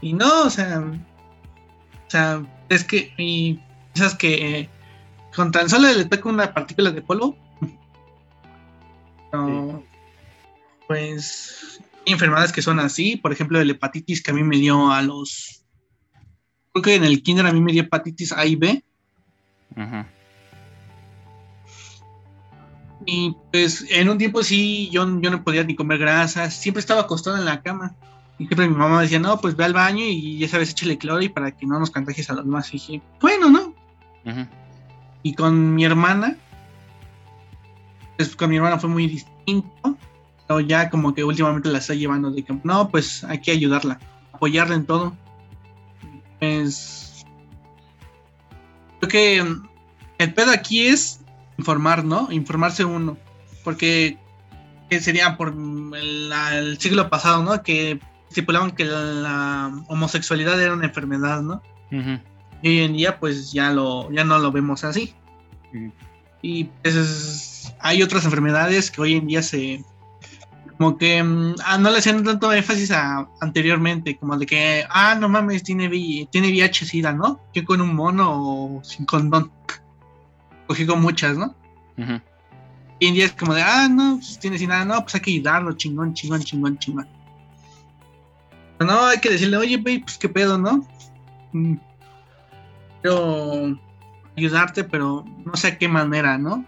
Y 0.00 0.12
no, 0.12 0.42
o 0.42 0.50
sea. 0.50 0.80
O 0.80 2.10
sea, 2.10 2.42
es 2.68 2.82
que. 2.82 3.12
Y 3.16 3.60
esas 3.94 4.16
que 4.16 4.60
eh, 4.60 4.70
con 5.34 5.52
tan 5.52 5.68
solo 5.68 5.92
le 5.92 6.04
toca 6.04 6.28
una 6.28 6.52
partícula 6.52 6.90
de 6.90 7.02
polvo. 7.02 7.36
No, 9.32 9.82
Pues. 10.86 11.80
Hay 12.06 12.14
enfermedades 12.14 12.52
que 12.52 12.62
son 12.62 12.80
así. 12.80 13.16
Por 13.16 13.32
ejemplo, 13.32 13.60
el 13.60 13.70
hepatitis 13.70 14.22
que 14.22 14.30
a 14.30 14.34
mí 14.34 14.42
me 14.42 14.56
dio 14.56 14.90
a 14.90 15.02
los 15.02 15.60
creo 16.72 16.82
que 16.82 16.94
en 16.94 17.04
el 17.04 17.22
kinder 17.22 17.46
a 17.46 17.52
mí 17.52 17.60
me 17.60 17.72
dio 17.72 17.82
hepatitis 17.82 18.32
A 18.32 18.46
y 18.46 18.56
B. 18.56 18.82
Ujú. 19.76 20.04
Y 23.06 23.34
pues 23.50 23.86
en 23.90 24.08
un 24.08 24.18
tiempo 24.18 24.42
sí, 24.42 24.90
yo, 24.90 25.20
yo 25.20 25.30
no 25.30 25.42
podía 25.42 25.64
ni 25.64 25.74
comer 25.74 25.98
grasas. 25.98 26.54
Siempre 26.54 26.80
estaba 26.80 27.02
acostado 27.02 27.36
en 27.36 27.44
la 27.44 27.62
cama. 27.62 27.94
Y 28.38 28.46
siempre 28.46 28.68
mi 28.68 28.74
mamá 28.74 29.02
decía, 29.02 29.18
no, 29.18 29.40
pues 29.40 29.56
ve 29.56 29.64
al 29.64 29.72
baño 29.72 30.04
y 30.04 30.38
ya 30.38 30.48
sabes, 30.48 30.70
échale 30.70 30.96
cloro 30.96 31.22
y 31.22 31.28
para 31.28 31.50
que 31.50 31.66
no 31.66 31.78
nos 31.78 31.90
contagies 31.90 32.30
a 32.30 32.34
los 32.34 32.44
demás. 32.44 32.68
Y 32.70 32.72
dije, 32.72 33.02
bueno, 33.20 33.50
¿no? 33.50 33.74
Ujú. 34.24 34.46
Y 35.22 35.34
con 35.34 35.74
mi 35.74 35.84
hermana, 35.84 36.36
pues 38.16 38.34
con 38.36 38.50
mi 38.50 38.56
hermana 38.56 38.78
fue 38.78 38.88
muy 38.88 39.06
distinto. 39.06 39.96
Pero 40.46 40.60
ya 40.60 40.90
como 40.90 41.14
que 41.14 41.22
últimamente 41.22 41.68
la 41.68 41.78
está 41.78 41.94
llevando 41.94 42.30
de 42.30 42.42
que, 42.42 42.58
no, 42.64 42.88
pues 42.88 43.22
hay 43.24 43.40
que 43.40 43.52
ayudarla, 43.52 44.00
apoyarla 44.32 44.74
en 44.74 44.86
todo. 44.86 45.16
Pues 46.40 47.24
creo 48.98 49.08
que 49.08 49.38
el 50.18 50.34
pedo 50.34 50.50
aquí 50.50 50.86
es 50.86 51.20
informar, 51.58 52.04
¿no? 52.04 52.28
Informarse 52.30 52.84
uno. 52.84 53.16
Porque 53.62 54.18
que 54.90 55.00
sería 55.00 55.36
por 55.36 55.54
el, 55.96 56.76
siglo 56.78 57.08
pasado, 57.08 57.44
¿no? 57.44 57.62
Que 57.62 58.00
estipulaban 58.28 58.72
que 58.72 58.84
la, 58.84 59.72
homosexualidad 59.86 60.60
era 60.60 60.74
una 60.74 60.86
enfermedad, 60.86 61.42
¿no? 61.42 61.62
Ujú. 61.92 62.18
Y 62.62 62.68
hoy 62.68 62.80
en 62.80 62.92
día 62.94 63.18
pues 63.18 63.52
ya 63.52 63.70
lo 63.70 64.10
ya 64.12 64.24
no 64.24 64.38
lo 64.38 64.52
vemos 64.52 64.84
así. 64.84 65.14
Ujú. 65.74 65.92
Y 66.42 66.64
pues 66.64 66.94
es- 66.96 67.74
hay 67.80 68.02
otras 68.02 68.24
enfermedades 68.24 68.90
que 68.90 69.00
hoy 69.00 69.14
en 69.14 69.26
día 69.26 69.42
se 69.42 69.84
como 70.78 70.96
que 70.96 71.22
mm, 71.22 71.56
ah, 71.66 71.76
no 71.76 71.90
le 71.90 71.98
hacían 71.98 72.24
tanto 72.24 72.50
énfasis 72.52 72.90
a 72.90 73.28
anteriormente, 73.42 74.16
como 74.16 74.36
de 74.38 74.46
que 74.46 74.84
ah 74.88 75.14
no 75.14 75.28
mames, 75.28 75.62
tiene 75.62 75.88
VIH, 75.88 76.28
tiene 76.32 76.48
VIH 76.48 76.86
SIDA, 76.86 77.12
¿no? 77.12 77.38
Yo 77.54 77.64
con 77.66 77.80
un 77.82 77.94
mono 77.94 78.30
o 78.78 78.84
sin 78.84 79.04
condón. 79.04 79.50
Cogí 80.66 80.86
con 80.86 81.02
muchas, 81.02 81.36
¿no? 81.36 81.54
Ujú. 81.98 82.12
Hoy 83.02 83.06
en 83.08 83.14
día 83.14 83.26
es 83.26 83.32
como 83.32 83.52
de 83.54 83.62
ah 83.62 83.88
no, 83.90 84.16
pues 84.16 84.38
tiene 84.38 84.56
SIDA, 84.58 84.84
no, 84.86 85.02
pues 85.02 85.14
hay 85.14 85.20
que 85.20 85.30
ayudarlo, 85.32 85.72
chingón, 85.74 86.14
chingón, 86.14 86.42
chingón, 86.42 86.78
chingón. 86.78 87.08
Pero 88.78 88.90
no, 88.90 89.04
hay 89.06 89.18
que 89.18 89.28
decirle, 89.30 89.58
oye, 89.58 89.76
güey, 89.76 89.98
pues 89.98 90.16
qué 90.16 90.30
pedo, 90.30 90.56
¿no? 90.56 90.86
Quiero 93.02 93.78
ayudarte, 94.36 94.84
pero 94.84 95.24
no 95.44 95.54
sé 95.54 95.68
a 95.68 95.78
qué 95.78 95.88
manera, 95.88 96.38
¿no? 96.38 96.64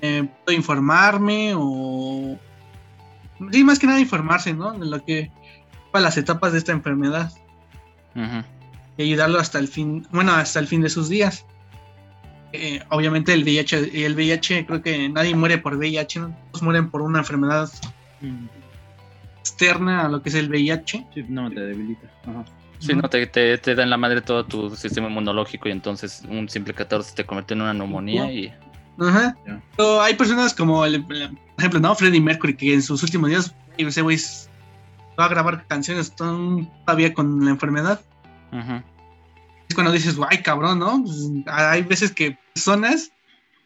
Eh, 0.00 0.28
puedo 0.44 0.56
informarme 0.56 1.52
o... 1.56 2.38
Sí, 3.50 3.64
más 3.64 3.78
que 3.78 3.86
nada 3.86 4.00
informarse, 4.00 4.52
¿no? 4.54 4.72
De 4.72 4.86
lo 4.86 5.04
que... 5.04 5.30
para 5.90 6.04
las 6.04 6.16
etapas 6.16 6.52
de 6.52 6.58
esta 6.58 6.72
enfermedad 6.72 7.32
Ujú. 8.14 8.44
y 8.96 9.02
ayudarlo 9.02 9.38
hasta 9.38 9.58
el 9.58 9.68
fin, 9.68 10.06
bueno, 10.10 10.32
hasta 10.32 10.58
el 10.58 10.66
fin 10.66 10.80
de 10.82 10.88
sus 10.88 11.08
días. 11.08 11.44
Eh, 12.52 12.82
obviamente 12.90 13.32
el 13.32 13.44
VIH, 13.44 14.04
el 14.04 14.14
VIH, 14.14 14.66
creo 14.66 14.82
que 14.82 15.08
nadie 15.08 15.34
muere 15.34 15.58
por 15.58 15.76
VIH, 15.76 16.20
¿no? 16.20 16.36
todos 16.50 16.62
mueren 16.62 16.90
por 16.90 17.02
una 17.02 17.18
enfermedad 17.20 17.70
Mm. 18.20 18.46
externa 19.40 20.06
a 20.06 20.08
lo 20.08 20.22
que 20.22 20.28
es 20.28 20.36
el 20.36 20.48
VIH. 20.48 21.06
Sí, 21.12 21.24
no, 21.28 21.50
te 21.50 21.58
debilita. 21.60 22.06
Ajá. 22.22 22.44
Sí, 22.82 22.94
no, 22.94 23.08
te, 23.08 23.26
te, 23.26 23.58
te 23.58 23.74
da 23.74 23.82
en 23.84 23.90
la 23.90 23.96
madre 23.96 24.20
todo 24.20 24.44
tu 24.44 24.74
sistema 24.74 25.08
inmunológico 25.08 25.68
y 25.68 25.72
entonces 25.72 26.22
un 26.28 26.48
simple 26.48 26.74
catarro 26.74 27.02
se 27.02 27.14
te 27.14 27.24
convierte 27.24 27.54
en 27.54 27.62
una 27.62 27.72
neumonía 27.74 28.32
y... 28.32 28.52
Ajá. 28.98 29.36
Pero 29.76 30.02
hay 30.02 30.14
personas 30.14 30.52
como, 30.52 30.84
el, 30.84 30.96
el- 30.96 31.30
por 31.30 31.58
ejemplo, 31.58 31.80
¿no? 31.80 31.94
Freddie 31.94 32.20
Mercury, 32.20 32.56
que 32.56 32.74
en 32.74 32.82
sus 32.82 33.02
últimos 33.02 33.30
días, 33.30 33.54
ese 33.78 34.02
güey 34.02 34.18
va 35.18 35.26
a 35.26 35.28
grabar 35.28 35.66
canciones 35.68 36.14
todavía 36.14 37.14
con 37.14 37.44
la 37.44 37.50
enfermedad. 37.52 38.00
Es 39.68 39.74
cuando 39.74 39.92
dices, 39.92 40.16
guay, 40.16 40.42
cabrón, 40.42 40.80
¿no? 40.80 41.02
Pues, 41.02 41.16
hay 41.46 41.82
veces 41.82 42.10
que 42.12 42.36
personas, 42.54 43.12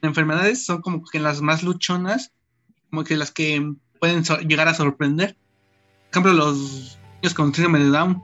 enfermedades, 0.02 0.64
son 0.64 0.80
como 0.82 1.02
que 1.04 1.18
las 1.18 1.40
más 1.40 1.62
luchonas, 1.62 2.32
como 2.90 3.02
que 3.02 3.16
las 3.16 3.30
que 3.30 3.72
pueden 3.98 4.22
llegar 4.46 4.68
a 4.68 4.74
sorprender. 4.74 5.36
Por 6.12 6.22
ejemplo, 6.22 6.32
los 6.34 6.98
niños 7.22 7.34
con 7.34 7.52
síndrome 7.54 7.80
de 7.80 7.88
Down. 7.88 8.22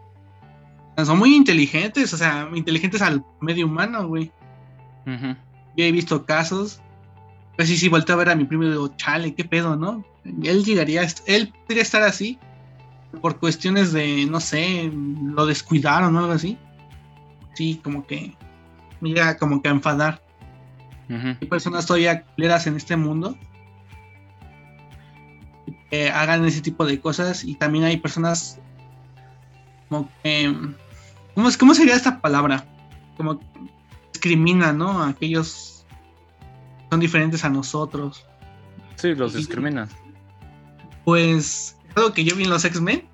Son 0.97 1.19
muy 1.19 1.35
inteligentes, 1.35 2.13
o 2.13 2.17
sea, 2.17 2.49
inteligentes 2.55 3.03
al 3.03 3.25
medio 3.41 3.67
humano, 3.67 4.07
güey. 4.07 4.31
Yo 5.07 5.85
he 5.85 5.93
visto 5.93 6.25
casos. 6.27 6.81
Pues 7.57 7.69
sí, 7.69 7.77
sí, 7.77 7.89
volteé 7.89 8.15
a 8.15 8.17
ver 8.19 8.31
a 8.31 8.35
mi 8.35 8.45
primo 8.45 8.65
y 8.65 8.71
digo, 8.71 8.89
chale, 8.97 9.35
qué 9.35 9.45
pedo, 9.45 9.77
¿no? 9.77 10.05
Él 10.25 10.65
llegaría, 10.65 11.07
él 11.27 11.53
podría 11.67 11.83
estar 11.83 12.03
así 12.03 12.39
por 13.21 13.39
cuestiones 13.39 13.93
de, 13.93 14.27
no 14.27 14.41
sé, 14.41 14.91
lo 14.93 15.47
descuidaron 15.47 16.17
o 16.17 16.19
algo 16.19 16.33
así. 16.33 16.57
Sí, 17.55 17.81
como 17.83 18.07
que 18.07 18.35
llega 19.01 19.37
como 19.37 19.61
que 19.61 19.69
a 19.69 19.73
enfadar. 19.73 20.23
Hay 21.09 21.47
personas 21.47 21.85
todavía 21.85 22.23
culeras 22.23 22.67
en 22.67 22.77
este 22.77 22.97
mundo 22.97 23.37
que 25.91 26.09
hagan 26.09 26.47
ese 26.47 26.63
tipo 26.63 26.87
de 26.87 27.01
cosas 27.01 27.45
y 27.45 27.55
también 27.55 27.85
hay 27.85 27.99
personas 27.99 28.59
como 29.93 30.09
que 30.23 30.55
¿cómo, 31.35 31.49
cómo 31.59 31.75
sería 31.75 31.95
esta 31.95 32.21
palabra? 32.21 32.65
Como 33.19 33.39
discrimina, 34.13 34.73
¿no? 34.73 35.03
A 35.03 35.09
aquellos 35.09 35.85
son 36.91 37.01
diferentes 37.01 37.45
a 37.45 37.51
nosotros. 37.51 38.25
Sí, 38.97 39.15
los 39.15 39.35
discriminan. 39.35 39.89
Pues 41.05 41.77
algo 41.95 42.15
que 42.15 42.25
yo 42.25 42.35
vi 42.37 42.45
en 42.45 42.51
los 42.51 42.65
X-Men. 42.65 43.07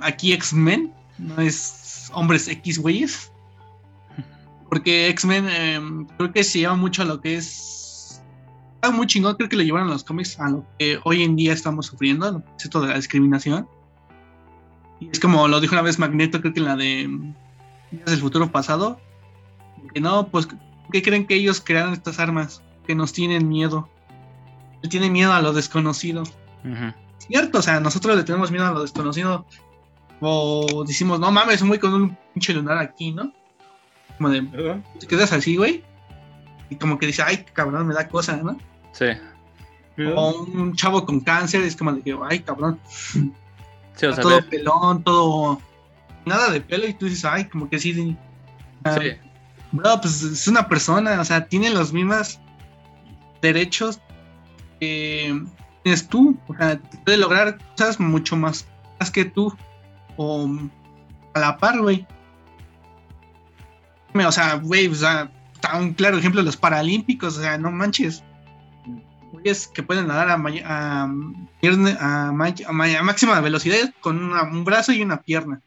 aquí 0.00 0.32
X-Men 0.32 0.94
no 1.18 1.42
es 1.42 2.10
hombres 2.14 2.48
X 2.48 2.78
güeyes. 2.78 3.30
Porque 4.70 5.08
X-Men 5.08 5.48
em, 5.48 6.06
creo 6.16 6.32
que 6.32 6.42
se 6.42 6.60
lleva 6.60 6.74
mucho 6.74 7.02
a 7.02 7.04
lo 7.04 7.20
que 7.20 7.36
es. 7.36 8.22
Está 8.76 8.92
muy 8.92 9.06
chingón, 9.06 9.34
creo 9.34 9.50
que 9.50 9.56
lo 9.56 9.62
llevaron 9.62 9.88
los 9.88 10.04
cómics 10.04 10.40
a 10.40 10.48
lo 10.48 10.64
que 10.78 10.98
hoy 11.04 11.22
en 11.22 11.36
día 11.36 11.52
estamos 11.52 11.84
sufriendo, 11.84 12.42
esto 12.58 12.80
de 12.80 12.88
la 12.88 12.96
discriminación. 12.96 13.68
Y 15.00 15.08
es 15.10 15.18
como 15.18 15.48
lo 15.48 15.60
dijo 15.60 15.74
una 15.74 15.82
vez 15.82 15.98
Magneto, 15.98 16.40
creo 16.40 16.52
que 16.52 16.60
en 16.60 16.66
la 16.66 16.76
de 16.76 17.32
Días 17.90 18.06
del 18.06 18.20
futuro 18.20 18.50
pasado. 18.50 19.00
Que 19.92 20.00
no, 20.00 20.28
pues, 20.28 20.48
¿qué 20.92 21.02
creen 21.02 21.26
que 21.26 21.34
ellos 21.34 21.60
crearon 21.60 21.92
estas 21.92 22.18
armas? 22.18 22.62
Que 22.86 22.94
nos 22.94 23.12
tienen 23.12 23.48
miedo. 23.48 23.88
Él 24.82 24.88
tiene 24.88 25.10
miedo 25.10 25.32
a 25.32 25.42
lo 25.42 25.52
desconocido. 25.52 26.22
Cierto, 27.18 27.58
o 27.58 27.62
sea, 27.62 27.80
nosotros 27.80 28.16
le 28.16 28.22
tenemos 28.22 28.50
miedo 28.50 28.66
a 28.66 28.72
lo 28.72 28.82
desconocido. 28.82 29.46
O 30.20 30.84
decimos, 30.86 31.18
no 31.18 31.30
mames, 31.32 31.62
muy 31.62 31.78
con 31.78 31.94
un 31.94 32.16
pinche 32.34 32.52
lunar 32.52 32.78
aquí, 32.78 33.10
¿no? 33.10 33.32
Como 34.16 34.28
de, 34.28 34.42
te 34.98 35.06
quedas 35.06 35.32
así, 35.32 35.56
güey. 35.56 35.82
Y 36.68 36.76
como 36.76 36.98
que 36.98 37.06
dice, 37.06 37.22
ay, 37.22 37.44
cabrón, 37.52 37.86
me 37.86 37.94
da 37.94 38.08
cosa, 38.08 38.36
¿no? 38.36 38.56
Sí. 38.92 39.06
O 40.14 40.42
un 40.44 40.74
chavo 40.76 41.04
con 41.04 41.20
cáncer, 41.20 41.62
es 41.62 41.74
como 41.74 41.92
de 41.92 42.02
que, 42.02 42.16
ay, 42.28 42.40
cabrón. 42.40 42.78
Sí, 43.96 44.06
o 44.06 44.12
sea, 44.12 44.22
todo 44.22 44.40
pelón, 44.48 45.02
todo. 45.02 45.60
Nada 46.24 46.50
de 46.50 46.60
pelo, 46.60 46.86
y 46.86 46.94
tú 46.94 47.06
dices, 47.06 47.24
ay, 47.24 47.46
como 47.46 47.68
que 47.68 47.78
sí. 47.78 48.16
Ah, 48.84 48.98
sí. 49.00 49.12
Bro, 49.72 50.00
pues 50.00 50.22
es 50.22 50.48
una 50.48 50.68
persona, 50.68 51.20
o 51.20 51.24
sea, 51.24 51.46
tiene 51.46 51.70
los 51.70 51.92
mismos 51.92 52.40
derechos 53.40 54.00
que 54.80 55.42
tienes 55.82 56.08
tú. 56.08 56.36
O 56.48 56.54
sea, 56.54 56.80
puede 57.04 57.18
lograr 57.18 57.58
cosas 57.76 58.00
mucho 58.00 58.36
más, 58.36 58.66
más 58.98 59.10
que 59.10 59.24
tú. 59.24 59.54
O 60.16 60.48
a 61.34 61.40
la 61.40 61.56
par, 61.56 61.80
güey. 61.80 62.06
O 64.14 64.32
sea, 64.32 64.54
güey, 64.54 64.88
o 64.88 64.94
sea, 64.94 65.30
un 65.78 65.94
claro 65.94 66.18
ejemplo 66.18 66.42
los 66.42 66.56
paralímpicos, 66.56 67.38
o 67.38 67.40
sea, 67.40 67.56
no 67.58 67.70
manches. 67.70 68.24
Güeyes 69.32 69.68
que 69.68 69.82
pueden 69.82 70.08
nadar 70.08 70.28
a, 70.28 70.34
a, 70.34 71.02
a, 71.04 72.32
máxima 72.32 73.40
velocidad 73.40 73.94
con 74.00 74.32
un 74.32 74.64
brazo 74.64 74.92
y 74.92 75.02
una 75.02 75.22
pierna. 75.22 75.62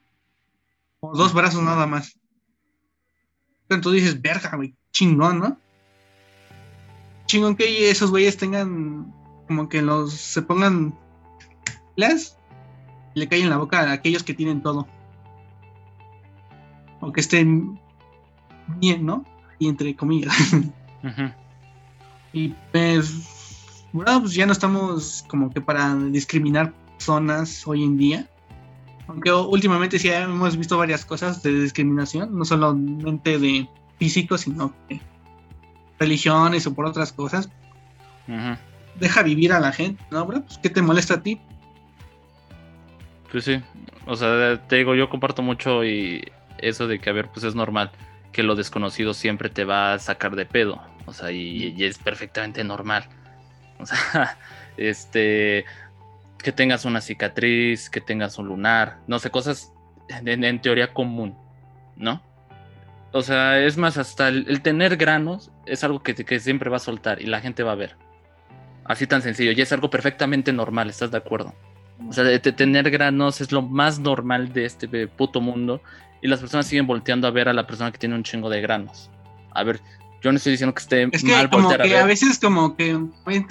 O 1.00 1.16
dos 1.16 1.34
brazos 1.34 1.64
nada 1.64 1.88
más. 1.88 2.18
Entonces 3.70 4.04
dices, 4.04 4.22
verga, 4.22 4.56
güey, 4.56 4.76
chingón, 4.92 5.40
¿no? 5.40 5.58
Chingón 7.26 7.56
que 7.56 7.90
esos 7.90 8.12
güeyes 8.12 8.38
tengan 8.38 9.14
como 9.48 9.70
que 9.70 9.82
los 9.82 10.14
se 10.14 10.42
pongan 10.42 10.98
las 11.96 12.38
y 13.16 13.20
le 13.20 13.28
caen 13.28 13.44
en 13.44 13.50
la 13.50 13.58
boca 13.58 13.80
a 13.80 13.92
aquellos 13.92 14.24
que 14.24 14.34
tienen 14.34 14.62
todo. 14.62 14.88
O 17.00 17.12
que 17.12 17.22
estén 17.22 17.80
bien, 18.80 19.06
¿no? 19.06 19.26
Y 19.60 19.68
entre 19.68 19.96
comillas. 19.96 20.36
Y 22.36 22.50
pues, 22.72 23.33
bueno, 23.94 24.22
pues 24.22 24.34
ya 24.34 24.46
no 24.48 24.52
estamos 24.52 25.24
como 25.28 25.52
que 25.52 25.62
para 25.62 25.96
discriminar 25.96 26.74
personas 26.98 27.66
hoy 27.68 27.84
en 27.84 27.98
día. 27.98 28.28
Aunque 29.08 29.32
últimamente 29.32 30.00
sí 30.00 30.10
hemos 30.10 30.58
visto 30.58 30.78
varias 30.78 31.06
cosas 31.06 31.44
de 31.44 31.62
discriminación, 31.62 32.36
no 32.38 32.44
solamente 32.44 33.38
de 33.38 33.68
físico, 34.00 34.38
sino 34.38 34.74
de 34.90 35.00
religiones 36.00 36.66
o 36.66 36.74
por 36.74 36.86
otras 36.86 37.14
cosas. 37.14 37.50
Deja 39.00 39.22
vivir 39.22 39.54
a 39.54 39.60
la 39.60 39.72
gente, 39.72 40.04
¿no, 40.10 40.26
bro? 40.26 40.42
Pues, 40.42 40.58
¿Qué 40.58 40.70
te 40.70 40.82
molesta 40.82 41.16
a 41.16 41.24
ti? 41.24 41.40
Pues 43.32 43.46
sí, 43.46 43.62
o 44.08 44.16
sea, 44.16 44.60
te 44.68 44.78
digo, 44.78 44.96
yo 44.96 45.10
comparto 45.10 45.42
mucho 45.42 45.84
y 45.84 46.32
eso 46.58 46.88
de 46.88 47.00
que, 47.00 47.10
a 47.10 47.14
ver, 47.14 47.30
pues 47.30 47.44
es 47.44 47.56
normal 47.56 47.92
que 48.32 48.44
lo 48.44 48.56
desconocido 48.56 49.14
siempre 49.14 49.50
te 49.50 49.66
va 49.66 49.94
a 49.94 50.00
sacar 50.00 50.36
de 50.36 50.46
pedo, 50.46 50.82
o 51.06 51.14
sea, 51.14 51.32
y, 51.32 51.76
y 51.78 51.84
es 51.84 52.00
perfectamente 52.00 52.64
normal. 52.64 53.08
O 53.80 53.86
sea, 53.86 54.38
este, 54.78 55.66
que 56.38 56.52
tengas 56.52 56.86
una 56.86 57.02
cicatriz, 57.02 57.90
que 57.90 58.02
tengas 58.02 58.38
un 58.38 58.48
lunar, 58.48 58.98
no 59.08 59.20
sé, 59.20 59.30
cosas 59.30 59.72
en, 60.10 60.62
teoría 60.62 60.94
común, 60.94 61.36
¿no? 61.96 62.22
O 63.12 63.22
sea, 63.22 63.60
es 63.60 63.78
más, 63.78 63.98
hasta 63.98 64.28
el, 64.28 64.62
tener 64.62 64.98
granos 64.98 65.52
es 65.66 65.84
algo 65.84 66.02
que, 66.02 66.16
que, 66.16 66.40
siempre 66.40 66.70
va 66.70 66.78
a 66.78 66.80
soltar 66.80 67.22
y 67.22 67.26
la 67.26 67.42
gente 67.42 67.64
va 67.64 67.74
a 67.74 67.76
ver. 67.76 67.96
Así 68.86 69.08
tan 69.08 69.22
sencillo, 69.22 69.52
y 69.52 69.62
es 69.62 69.72
algo 69.72 69.90
perfectamente 69.90 70.52
normal, 70.52 70.90
¿estás 70.90 71.12
de 71.12 71.18
acuerdo? 71.18 71.54
O 72.10 72.12
sea, 72.12 72.24
de, 72.24 72.40
tener 72.40 72.90
granos 72.90 73.40
es 73.42 73.52
lo 73.52 73.62
más 73.62 74.00
normal 74.00 74.52
de 74.52 74.66
este 74.66 75.08
puto 75.08 75.42
mundo 75.42 75.82
y 76.22 76.28
las 76.28 76.40
personas 76.40 76.68
siguen 76.68 76.88
volteando 76.88 77.28
a 77.28 77.32
ver 77.32 77.50
a 77.50 77.54
la 77.54 77.68
persona 77.68 77.92
que 77.92 77.98
tiene 77.98 78.16
un 78.16 78.24
chingo 78.24 78.50
de 78.50 78.62
granos. 78.62 79.10
A 79.52 79.64
ver, 79.64 79.80
yo 80.24 80.32
no 80.32 80.38
estoy 80.38 80.54
diciendo 80.54 80.74
que 80.74 80.82
esté 80.82 81.04
es 81.12 81.22
que 81.22 81.50
como 81.50 81.70
que 81.70 81.98
a, 81.98 82.06
veces 82.06 82.40
como 82.40 82.78
que 82.78 82.98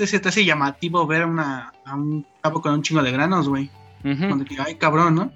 se 0.06 0.18
te 0.18 0.28
hace 0.30 0.44
llamativo 0.44 1.06
ver 1.06 1.26
una, 1.26 1.74
a 1.84 1.94
un 1.94 2.26
cabo 2.40 2.62
con 2.62 2.72
un 2.72 2.82
chingo 2.82 3.02
de 3.02 3.12
granos, 3.12 3.46
güey. 3.46 3.70
Cuando 4.00 4.44
que, 4.44 4.56
ay, 4.58 4.76
cabrón, 4.76 5.14
¿no? 5.14 5.32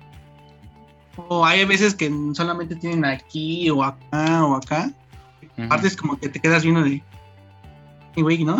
O 1.28 1.44
hay 1.44 1.64
veces 1.66 1.94
que 1.94 2.10
solamente 2.32 2.74
tienen 2.74 3.04
aquí 3.04 3.68
o 3.68 3.84
acá 3.84 4.44
o 4.46 4.56
acá. 4.56 4.90
Aparte 5.58 5.88
es 5.88 5.96
como 5.96 6.18
que 6.18 6.30
te 6.30 6.40
quedas 6.40 6.62
viendo 6.62 6.82
de... 6.82 7.02
Güey, 8.16 8.42
¿no? 8.42 8.56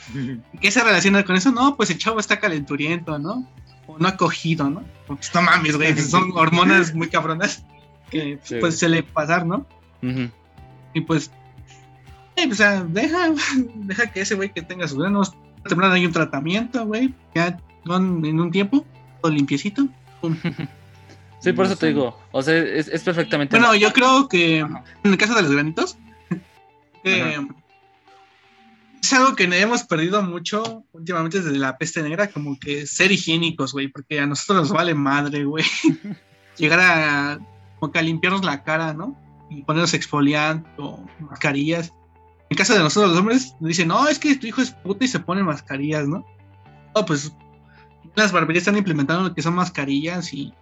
¿Qué 0.60 0.70
se 0.70 0.84
relaciona 0.84 1.24
con 1.24 1.34
eso? 1.34 1.50
No, 1.50 1.76
pues 1.76 1.90
el 1.90 1.98
chavo 1.98 2.20
está 2.20 2.38
calenturiento, 2.38 3.18
¿no? 3.18 3.44
O 3.88 3.98
no 3.98 4.06
ha 4.06 4.16
cogido, 4.16 4.70
¿no? 4.70 4.84
Pues 5.08 5.34
no 5.34 5.42
mames, 5.42 5.76
güey, 5.76 5.96
son 5.98 6.30
hormonas 6.34 6.94
muy 6.94 7.08
cabronas 7.08 7.64
que 8.08 8.38
pues 8.60 8.78
se 8.78 8.88
le 8.88 9.02
pasar, 9.02 9.44
¿no? 9.46 9.66
Y 10.94 11.00
pues 11.02 11.30
o 12.50 12.54
sea, 12.54 12.84
deja, 12.84 13.32
deja 13.74 14.12
que 14.12 14.20
ese 14.20 14.34
güey 14.34 14.52
que 14.52 14.62
tenga 14.62 14.88
sus 14.88 14.98
granos, 14.98 15.32
temprano 15.68 15.94
hay 15.94 16.06
un 16.06 16.12
tratamiento, 16.12 16.86
güey, 16.86 17.14
ya 17.34 17.58
en 17.86 18.40
un 18.40 18.50
tiempo, 18.50 18.84
todo 19.20 19.32
limpiecito. 19.32 19.88
Sí, 21.40 21.54
por 21.54 21.64
eso 21.64 21.76
te 21.76 21.86
digo, 21.86 22.18
o 22.32 22.42
sea, 22.42 22.54
es, 22.54 23.02
perfectamente. 23.02 23.58
Bueno, 23.58 23.74
yo 23.74 23.94
creo 23.94 24.28
que 24.28 24.58
en 24.58 24.84
el 25.04 25.16
caso 25.16 25.34
de 25.34 25.40
los 25.40 25.50
granitos, 25.50 25.96
es 27.02 27.38
algo 29.14 29.34
que 29.34 29.44
hemos 29.44 29.84
perdido 29.84 30.22
mucho 30.22 30.84
últimamente 30.92 31.40
desde 31.40 31.56
la 31.56 31.78
peste 31.78 32.02
negra, 32.02 32.28
como 32.28 32.58
que 32.58 32.86
ser 32.86 33.10
higiénicos, 33.10 33.72
güey, 33.72 33.88
porque 33.88 34.20
a 34.20 34.26
nosotros 34.26 34.68
nos 34.68 34.72
vale 34.72 34.92
madre, 34.92 35.44
güey. 35.44 35.64
Llegar 36.58 36.80
a, 36.80 37.38
como 37.78 37.90
que 37.90 37.98
a 37.98 38.02
limpiarnos 38.02 38.44
la 38.44 38.62
cara, 38.62 38.92
¿no? 38.92 39.18
Y 39.48 39.62
ponernos 39.62 39.94
exfoliante 39.94 40.68
o 40.76 41.06
mascarillas. 41.20 41.94
En 42.50 42.56
caso 42.56 42.74
de 42.74 42.80
nosotros 42.80 43.12
los 43.12 43.20
hombres, 43.20 43.54
dicen, 43.60 43.88
no, 43.88 44.08
es 44.08 44.18
que 44.18 44.34
tu 44.34 44.46
hijo 44.48 44.60
es 44.60 44.72
puta 44.72 45.04
y 45.04 45.08
se 45.08 45.20
pone 45.20 45.42
mascarillas, 45.42 46.08
¿no? 46.08 46.26
No, 46.94 47.06
pues 47.06 47.32
las 48.16 48.32
barberías 48.32 48.62
están 48.62 48.76
implementando 48.76 49.28
lo 49.28 49.34
que 49.34 49.42
son 49.42 49.54
mascarillas 49.54 50.34
y 50.34 50.52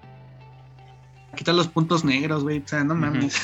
quitar 1.35 1.55
los 1.55 1.69
puntos 1.69 2.05
negros, 2.05 2.43
güey. 2.43 2.59
O 2.59 2.69
sea, 2.69 2.85
no 2.85 2.95
mames. 2.95 3.41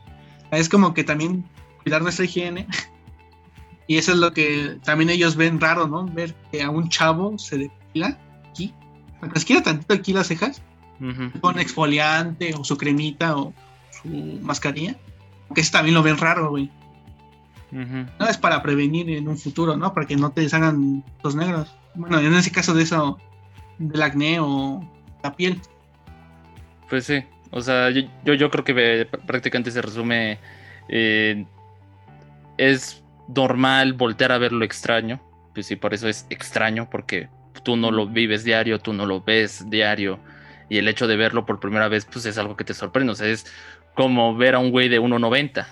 es 0.50 0.68
como 0.70 0.94
que 0.94 1.04
también 1.04 1.44
cuidar 1.82 2.00
nuestra 2.00 2.24
higiene. 2.24 2.66
y 3.86 3.98
eso 3.98 4.12
es 4.12 4.18
lo 4.18 4.32
que 4.32 4.78
también 4.82 5.10
ellos 5.10 5.36
ven 5.36 5.60
raro, 5.60 5.86
¿no? 5.86 6.06
Ver 6.06 6.34
que 6.50 6.62
a 6.62 6.70
un 6.70 6.88
chavo 6.88 7.38
se 7.38 7.58
depila 7.58 8.18
aquí. 8.48 8.72
Aunque 9.20 9.40
quiera 9.40 9.62
tantito 9.62 9.92
aquí 9.92 10.14
las 10.14 10.28
cejas. 10.28 10.62
Ujú. 10.98 11.40
Con 11.40 11.58
exfoliante 11.58 12.54
o 12.54 12.64
su 12.64 12.78
cremita 12.78 13.36
o 13.36 13.52
su 14.02 14.08
mascarilla. 14.40 14.96
Que 15.54 15.60
eso 15.60 15.72
también 15.72 15.94
lo 15.94 16.02
ven 16.02 16.16
raro, 16.16 16.48
güey. 16.48 16.70
No 17.72 18.28
es 18.28 18.36
para 18.36 18.62
prevenir 18.62 19.08
en 19.10 19.26
un 19.28 19.38
futuro, 19.38 19.76
¿no? 19.76 19.94
Para 19.94 20.06
que 20.06 20.14
no 20.16 20.30
te 20.30 20.46
salgan 20.48 21.02
los 21.24 21.34
negros. 21.34 21.74
Bueno, 21.94 22.20
en 22.20 22.34
ese 22.34 22.52
caso 22.52 22.74
de 22.74 22.82
eso, 22.82 23.18
del 23.78 24.02
acné 24.02 24.38
o 24.40 24.86
la 25.22 25.34
piel. 25.34 25.60
Pues 26.90 27.06
sí, 27.06 27.24
o 27.50 27.62
sea, 27.62 27.88
yo, 27.90 28.02
yo, 28.24 28.34
yo 28.34 28.50
creo 28.50 28.64
que 28.64 28.72
eh, 28.76 29.10
pr- 29.10 29.24
prácticamente 29.24 29.70
se 29.70 29.80
resume, 29.80 30.38
eh, 30.90 31.46
es 32.58 33.02
normal 33.34 33.94
voltear 33.94 34.32
a 34.32 34.38
ver 34.38 34.52
lo 34.52 34.64
extraño, 34.64 35.20
pues 35.54 35.66
sí, 35.66 35.76
por 35.76 35.94
eso 35.94 36.08
es 36.08 36.26
extraño, 36.28 36.90
porque 36.90 37.28
tú 37.62 37.76
no 37.76 37.90
lo 37.90 38.06
vives 38.06 38.44
diario, 38.44 38.78
tú 38.80 38.92
no 38.92 39.06
lo 39.06 39.22
ves 39.22 39.70
diario, 39.70 40.18
y 40.68 40.76
el 40.76 40.88
hecho 40.88 41.06
de 41.06 41.16
verlo 41.16 41.46
por 41.46 41.60
primera 41.60 41.88
vez, 41.88 42.04
pues 42.04 42.26
es 42.26 42.36
algo 42.36 42.56
que 42.56 42.64
te 42.64 42.74
sorprende, 42.74 43.12
o 43.12 43.16
sea, 43.16 43.28
es 43.28 43.46
como 43.94 44.36
ver 44.36 44.54
a 44.54 44.58
un 44.58 44.70
güey 44.70 44.90
de 44.90 45.00
1.90, 45.00 45.66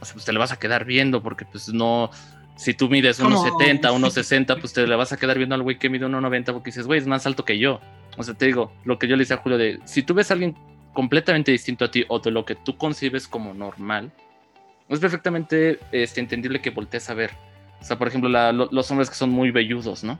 o 0.00 0.04
sea, 0.04 0.14
pues 0.14 0.24
te 0.24 0.32
le 0.32 0.38
vas 0.38 0.52
a 0.52 0.58
quedar 0.58 0.84
viendo, 0.84 1.22
porque 1.22 1.44
pues 1.44 1.68
no... 1.72 2.10
Si 2.56 2.72
tú 2.72 2.88
mides 2.88 3.18
Como- 3.18 3.44
1.70, 3.44 3.80
1.60, 3.82 4.58
pues 4.60 4.72
te 4.72 4.86
le 4.86 4.96
vas 4.96 5.12
a 5.12 5.18
quedar 5.18 5.36
viendo 5.36 5.54
al 5.54 5.62
güey 5.62 5.78
que 5.78 5.90
mide 5.90 6.06
1.90 6.06 6.52
porque 6.54 6.70
dices, 6.70 6.86
güey, 6.86 6.98
es 6.98 7.06
más 7.06 7.26
alto 7.26 7.44
que 7.44 7.58
yo. 7.58 7.80
O 8.16 8.22
sea, 8.22 8.32
te 8.32 8.46
digo, 8.46 8.72
lo 8.84 8.98
que 8.98 9.08
yo 9.08 9.16
le 9.16 9.24
decía 9.24 9.36
a 9.36 9.40
Julio 9.40 9.58
de, 9.58 9.78
si 9.84 10.02
tú 10.02 10.14
ves 10.14 10.30
a 10.30 10.34
alguien 10.34 10.56
completamente 10.94 11.52
distinto 11.52 11.84
a 11.84 11.90
ti 11.90 12.06
o 12.08 12.18
de 12.18 12.30
lo 12.30 12.46
que 12.46 12.54
tú 12.54 12.78
concibes 12.78 13.28
como 13.28 13.52
normal, 13.52 14.10
es 14.88 15.00
perfectamente 15.00 15.78
este, 15.92 16.20
entendible 16.20 16.62
que 16.62 16.70
voltees 16.70 17.10
a 17.10 17.14
ver. 17.14 17.32
O 17.78 17.84
sea, 17.84 17.98
por 17.98 18.08
ejemplo, 18.08 18.30
la- 18.30 18.52
lo- 18.52 18.70
los 18.72 18.90
hombres 18.90 19.10
que 19.10 19.16
son 19.16 19.28
muy 19.28 19.50
velludos, 19.50 20.02
¿no? 20.02 20.18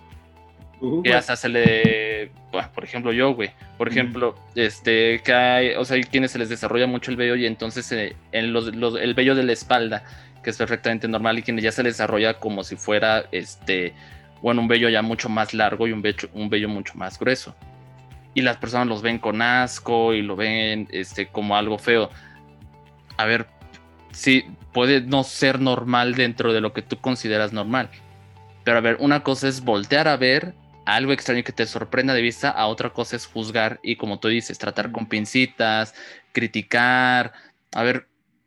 Uh, 0.81 1.03
Que 1.03 1.15
hasta 1.15 1.37
se 1.37 1.49
le... 1.49 2.31
bueno, 2.53 2.69
por 2.75 2.85
ejemplo, 2.85 3.13
yo, 3.13 3.35
güey. 3.35 3.51
Por 3.79 3.89
Ujú. 3.89 3.99
ejemplo, 3.99 4.35
este, 4.55 5.21
que 5.23 5.33
hay, 5.33 5.71
o 5.75 5.85
sea, 5.85 5.97
hay 5.97 6.05
quienes 6.05 6.31
se 6.33 6.39
les 6.39 6.49
desarrolla 6.51 6.87
mucho 6.87 7.11
el 7.11 7.17
vello 7.17 7.35
y 7.35 7.47
entonces 7.47 7.91
eh, 7.93 8.15
en 8.33 8.53
los, 8.53 8.75
los- 8.77 8.99
el 9.01 9.15
vello 9.15 9.35
de 9.35 9.43
la 9.45 9.53
espalda, 9.53 10.05
que 10.43 10.51
es 10.51 10.57
perfectamente 10.59 11.09
normal, 11.09 11.39
y 11.39 11.43
quienes 11.43 11.65
ya 11.65 11.73
se 11.73 11.83
les 11.83 11.95
desarrolla 11.95 12.35
como 12.35 12.63
si 12.63 12.77
fuera, 12.77 13.25
este, 13.33 13.95
bueno, 14.43 14.61
un 14.61 14.69
vello 14.69 14.89
ya 14.91 15.01
mucho 15.03 15.29
más 15.31 15.55
largo 15.55 15.87
y 15.89 15.93
un 15.93 16.03
vello, 16.03 16.29
un 16.35 16.51
vello 16.51 16.69
mucho 16.69 16.93
más 16.95 17.19
grueso. 17.19 17.57
Y 18.35 18.43
las 18.43 18.59
personas 18.59 18.87
los 18.87 19.01
ven 19.01 19.19
con 19.19 19.41
asco 19.41 20.13
y 20.13 20.21
lo 20.21 20.37
ven, 20.37 20.89
este, 20.93 21.29
como 21.29 21.57
algo 21.57 21.79
feo. 21.79 22.11
A 23.17 23.25
ver, 23.25 23.47
sí, 24.13 24.45
puede 24.75 25.01
no 25.01 25.25
ser 25.25 25.59
normal 25.59 26.15
dentro 26.15 26.53
de 26.53 26.61
lo 26.61 26.75
que 26.75 26.83
tú 26.83 26.99
consideras 26.99 27.55
normal. 27.55 27.89
Pero 28.63 28.77
a 28.77 28.83
ver, 28.83 28.99
una 29.01 29.23
cosa 29.23 29.49
es 29.49 29.65
voltear 29.65 30.07
a 30.07 30.17
ver 30.19 30.53
algo 30.87 31.13
extraño 31.13 31.43
que 31.45 31.53
te 31.53 31.67
sorprenda 31.67 32.15
de 32.15 32.23
vista, 32.23 32.51
a 32.51 32.67
otra 32.69 32.91
cosa 32.91 33.17
es 33.17 33.27
juzgar 33.27 33.81
y 33.83 33.97
como 33.97 34.21
tú 34.21 34.29
dices, 34.29 34.57
tratar 34.59 34.93
con 34.93 35.07
pincitas, 35.07 35.95
criticar. 36.33 37.33
A 37.75 37.83
ver, 37.83 38.07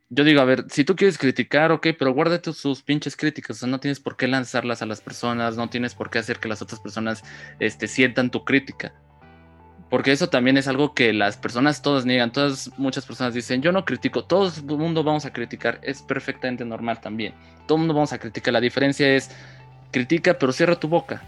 yo 0.09 0.23
digo, 0.23 0.41
a 0.41 0.45
ver, 0.45 0.65
si 0.69 0.85
tú 0.85 0.95
quieres 0.95 1.17
criticar, 1.17 1.71
ok, 1.71 1.87
pero 1.99 2.13
guárdate 2.13 2.53
sus 2.53 2.81
pinches 2.81 3.15
críticas, 3.15 3.57
o 3.57 3.59
sea, 3.59 3.69
no 3.69 3.79
tienes 3.79 3.99
por 3.99 4.15
qué 4.15 4.27
lanzarlas 4.27 4.81
a 4.81 4.85
las 4.85 5.01
personas, 5.01 5.57
no 5.57 5.69
tienes 5.69 5.93
por 5.93 6.09
qué 6.09 6.19
hacer 6.19 6.39
que 6.39 6.47
las 6.47 6.61
otras 6.61 6.79
personas 6.79 7.23
este, 7.59 7.87
sientan 7.87 8.31
tu 8.31 8.45
crítica. 8.45 8.93
Porque 9.89 10.11
eso 10.11 10.29
también 10.29 10.55
es 10.57 10.67
algo 10.67 10.93
que 10.93 11.13
las 11.13 11.35
personas 11.35 11.81
todas 11.81 12.05
niegan, 12.05 12.31
todas, 12.31 12.71
muchas 12.77 13.05
personas 13.05 13.33
dicen, 13.33 13.61
yo 13.61 13.71
no 13.71 13.83
critico, 13.83 14.23
todo 14.23 14.47
el 14.55 14.77
mundo 14.77 15.03
vamos 15.03 15.25
a 15.25 15.33
criticar, 15.33 15.79
es 15.83 16.01
perfectamente 16.03 16.63
normal 16.63 17.01
también, 17.01 17.33
todo 17.67 17.75
el 17.75 17.79
mundo 17.79 17.95
vamos 17.95 18.13
a 18.13 18.19
criticar, 18.19 18.53
la 18.53 18.61
diferencia 18.61 19.13
es, 19.13 19.29
critica, 19.91 20.35
pero 20.39 20.53
cierra 20.53 20.79
tu 20.79 20.87
boca. 20.87 21.21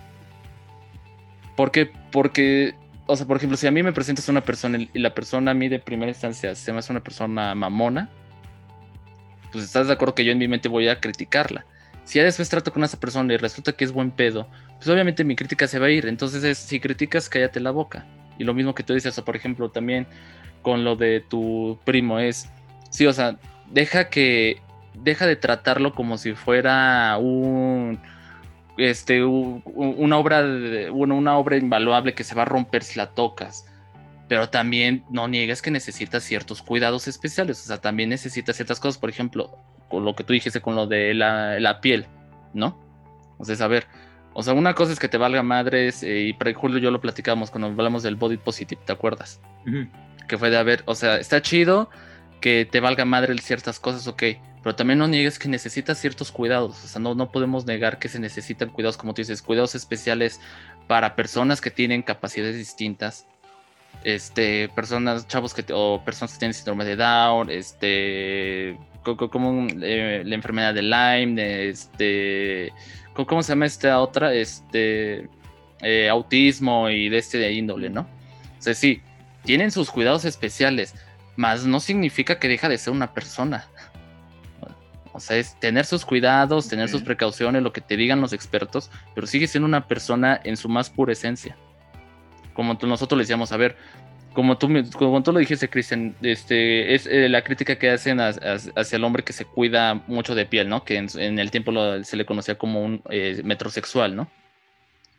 ¿Por 1.55 1.71
qué? 1.71 1.91
Porque, 2.11 2.75
o 3.05 3.15
sea, 3.15 3.25
por 3.25 3.37
ejemplo, 3.37 3.57
si 3.57 3.67
a 3.67 3.71
mí 3.71 3.83
me 3.83 3.93
presentas 3.93 4.27
a 4.27 4.31
una 4.31 4.41
persona 4.41 4.79
y 4.79 4.99
la 4.99 5.13
persona 5.13 5.51
a 5.51 5.53
mí 5.53 5.69
de 5.69 5.79
primera 5.79 6.09
instancia 6.09 6.55
se 6.55 6.71
me 6.71 6.79
hace 6.79 6.91
una 6.91 7.01
persona 7.01 7.53
mamona, 7.55 8.09
pues 9.51 9.65
estás 9.65 9.87
de 9.87 9.93
acuerdo 9.93 10.15
que 10.15 10.25
yo 10.25 10.31
en 10.31 10.37
mi 10.37 10.47
mente 10.47 10.69
voy 10.69 10.87
a 10.87 10.99
criticarla. 10.99 11.65
Si 12.03 12.19
ya 12.19 12.23
después 12.23 12.49
trato 12.49 12.73
con 12.73 12.83
esa 12.83 12.99
persona 12.99 13.33
y 13.33 13.37
resulta 13.37 13.73
que 13.73 13.83
es 13.83 13.91
buen 13.91 14.11
pedo, 14.11 14.47
pues 14.77 14.87
obviamente 14.89 15.23
mi 15.23 15.35
crítica 15.35 15.67
se 15.67 15.77
va 15.79 15.87
a 15.87 15.91
ir. 15.91 16.07
Entonces, 16.07 16.43
es, 16.43 16.57
si 16.57 16.79
criticas, 16.79 17.29
cállate 17.29 17.59
la 17.59 17.71
boca. 17.71 18.05
Y 18.37 18.43
lo 18.43 18.53
mismo 18.53 18.73
que 18.73 18.83
tú 18.83 18.93
dices, 18.93 19.17
o 19.17 19.25
por 19.25 19.35
ejemplo, 19.35 19.69
también 19.69 20.07
con 20.61 20.83
lo 20.83 20.95
de 20.95 21.19
tu 21.21 21.79
primo 21.85 22.19
es, 22.19 22.49
sí, 22.89 23.05
o 23.05 23.13
sea, 23.13 23.37
deja 23.69 24.09
que, 24.09 24.61
deja 24.93 25.25
de 25.25 25.35
tratarlo 25.35 25.93
como 25.93 26.17
si 26.17 26.33
fuera 26.33 27.17
un, 27.17 27.99
este, 28.77 29.23
una 29.23 30.17
obra, 30.17 30.43
de- 30.43 30.89
bueno, 30.89 31.15
una 31.15 31.37
obra 31.37 31.57
invaluable 31.57 32.13
que 32.13 32.23
se 32.23 32.35
va 32.35 32.43
a 32.43 32.45
romper 32.45 32.83
si 32.83 32.97
la 32.97 33.11
tocas. 33.11 33.65
Pero 34.27 34.49
también 34.49 35.03
no 35.09 35.27
niegues 35.27 35.61
que 35.61 35.71
necesitas 35.71 36.23
ciertos 36.23 36.61
cuidados 36.61 37.07
especiales, 37.07 37.61
o 37.63 37.67
sea, 37.67 37.81
también 37.81 38.09
necesitas 38.09 38.55
ciertas 38.55 38.79
cosas, 38.79 38.97
por 38.97 39.09
ejemplo, 39.09 39.57
con 39.89 40.05
lo 40.05 40.15
que 40.15 40.23
tú 40.23 40.31
dijiste 40.31 40.61
con 40.61 40.75
lo 40.75 40.87
de 40.87 41.13
la, 41.13 41.59
la 41.59 41.81
piel, 41.81 42.05
¿no? 42.53 42.79
O 43.37 43.43
sea, 43.43 43.57
saber, 43.57 43.87
o 44.33 44.41
sea, 44.41 44.53
una 44.53 44.73
cosa 44.73 44.93
es 44.93 44.99
que 44.99 45.09
te 45.09 45.17
valga 45.17 45.43
madres, 45.43 46.01
eh, 46.03 46.19
y 46.21 46.33
para 46.33 46.53
Julio 46.53 46.77
yo 46.79 46.91
lo 46.91 47.01
platicamos 47.01 47.51
cuando 47.51 47.67
hablamos 47.67 48.03
del 48.03 48.15
body 48.15 48.37
positive, 48.37 48.81
¿te 48.85 48.93
acuerdas? 48.93 49.41
Ujú. 49.67 49.87
que 50.29 50.37
fue 50.37 50.49
de 50.49 50.57
haber, 50.57 50.81
o 50.85 50.95
sea, 50.95 51.17
está 51.17 51.41
chido 51.41 51.89
que 52.41 52.67
te 52.69 52.79
valga 52.81 53.05
madre 53.05 53.37
ciertas 53.37 53.79
cosas, 53.79 54.07
ok, 54.07 54.23
pero 54.63 54.75
también 54.75 54.99
no 54.99 55.07
niegues 55.07 55.39
que 55.39 55.47
necesitas 55.47 55.97
ciertos 55.99 56.31
cuidados, 56.31 56.83
o 56.83 56.87
sea, 56.87 56.99
no, 57.01 57.15
no 57.15 57.31
podemos 57.31 57.65
negar 57.65 57.99
que 57.99 58.09
se 58.09 58.19
necesitan 58.19 58.69
cuidados, 58.69 58.97
como 58.97 59.13
tú 59.13 59.21
dices, 59.21 59.41
cuidados 59.41 59.75
especiales 59.75 60.41
para 60.87 61.15
personas 61.15 61.61
que 61.61 61.71
tienen 61.71 62.01
capacidades 62.01 62.57
distintas, 62.57 63.25
este, 64.03 64.69
personas, 64.69 65.27
chavos 65.27 65.53
que, 65.53 65.63
o 65.71 66.01
personas 66.03 66.33
que 66.33 66.39
tienen 66.39 66.53
síndrome 66.53 66.85
de 66.85 66.95
Down, 66.95 67.49
este, 67.49 68.77
co- 69.03 69.15
co- 69.17 69.29
como 69.29 69.67
eh, 69.81 70.23
la 70.25 70.35
enfermedad 70.35 70.73
de 70.73 70.81
Lyme, 70.81 71.69
este, 71.69 72.73
¿cómo 73.13 73.43
se 73.43 73.51
llama 73.53 73.67
esta 73.67 73.99
otra? 73.99 74.33
Este, 74.33 75.29
eh, 75.81 76.09
autismo 76.09 76.89
y 76.89 77.09
de 77.09 77.17
este 77.17 77.37
de 77.37 77.51
índole, 77.53 77.89
¿no? 77.89 78.01
O 78.01 78.61
sea, 78.61 78.73
sí, 78.73 79.01
tienen 79.43 79.71
sus 79.71 79.89
cuidados 79.91 80.25
especiales, 80.25 80.95
mas 81.41 81.65
no 81.65 81.79
significa 81.79 82.37
que 82.37 82.47
deja 82.47 82.69
de 82.69 82.77
ser 82.77 82.93
una 82.93 83.13
persona. 83.15 83.67
O 85.13 85.19
sea, 85.19 85.37
es 85.37 85.59
tener 85.59 85.85
sus 85.85 86.05
cuidados, 86.05 86.69
tener 86.69 86.87
sus 86.87 87.01
precauciones, 87.01 87.63
lo 87.63 87.73
que 87.73 87.81
te 87.81 87.97
digan 87.97 88.21
los 88.21 88.31
expertos, 88.31 88.89
pero 89.15 89.27
sigue 89.27 89.47
siendo 89.47 89.67
una 89.67 89.87
persona 89.87 90.39
en 90.43 90.55
su 90.55 90.69
más 90.69 90.89
pura 90.89 91.11
esencia. 91.13 91.57
Como 92.53 92.77
nosotros 92.83 93.17
le 93.17 93.23
decíamos, 93.23 93.51
a 93.51 93.57
ver, 93.57 93.75
como 94.33 94.57
tú, 94.57 94.69
como 94.93 95.21
tú 95.23 95.33
lo 95.33 95.39
dijiste, 95.39 95.67
Cristian, 95.69 96.15
este, 96.21 96.93
es 96.95 97.07
eh, 97.07 97.27
la 97.27 97.41
crítica 97.43 97.75
que 97.77 97.89
hacen 97.89 98.19
as- 98.21 98.39
hacia 98.75 98.95
el 98.95 99.03
hombre 99.03 99.23
que 99.23 99.33
se 99.33 99.43
cuida 99.43 99.95
mucho 100.07 100.35
de 100.35 100.45
piel, 100.45 100.69
¿no? 100.69 100.85
Que 100.85 100.95
en, 100.97 101.07
en 101.15 101.39
el 101.39 101.49
tiempo 101.51 101.71
lo- 101.71 102.01
se 102.03 102.15
le 102.15 102.25
conocía 102.25 102.55
como 102.57 102.81
un 102.81 103.01
eh, 103.09 103.41
metrosexual, 103.43 104.15
¿no? 104.15 104.29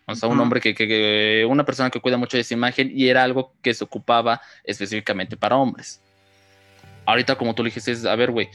O 0.07 0.15
sea, 0.15 0.29
un 0.31 0.41
hombre 0.41 0.61
que, 0.61 0.75
que- 0.75 0.89
que- 0.89 1.47
una 1.49 1.65
persona 1.65 1.91
que 1.91 2.01
cuida 2.01 2.17
mucho 2.17 2.37
de 2.37 2.41
esa 2.41 2.55
imagen 2.55 2.91
y 2.95 3.09
era 3.09 3.23
algo 3.23 3.53
que 3.63 3.73
se 3.75 3.85
ocupaba 3.85 4.41
específicamente 4.65 5.37
para 5.37 5.57
hombres. 5.57 6.02
Ahorita, 7.07 7.37
como 7.37 7.55
tú 7.55 7.63
le 7.63 7.69
dijiste, 7.69 7.93
es, 7.93 8.05
a 8.05 8.15
ver, 8.17 8.31
güey, 8.31 8.49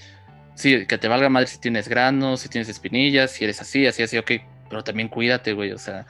sí, 0.58 0.86
que 0.86 0.98
te 0.98 1.08
valga 1.08 1.30
madre 1.30 1.48
si 1.48 1.60
tienes 1.60 1.88
granos, 1.88 2.42
si 2.42 2.50
tienes 2.50 2.68
espinillas, 2.70 3.32
si 3.32 3.44
eres 3.44 3.62
así, 3.62 3.86
así, 3.86 4.04
así, 4.04 4.18
ok, 4.18 4.32
pero 4.70 4.84
también 4.84 5.08
cuídate, 5.08 5.54
güey, 5.54 5.72
o 5.72 5.78
sea, 5.78 6.06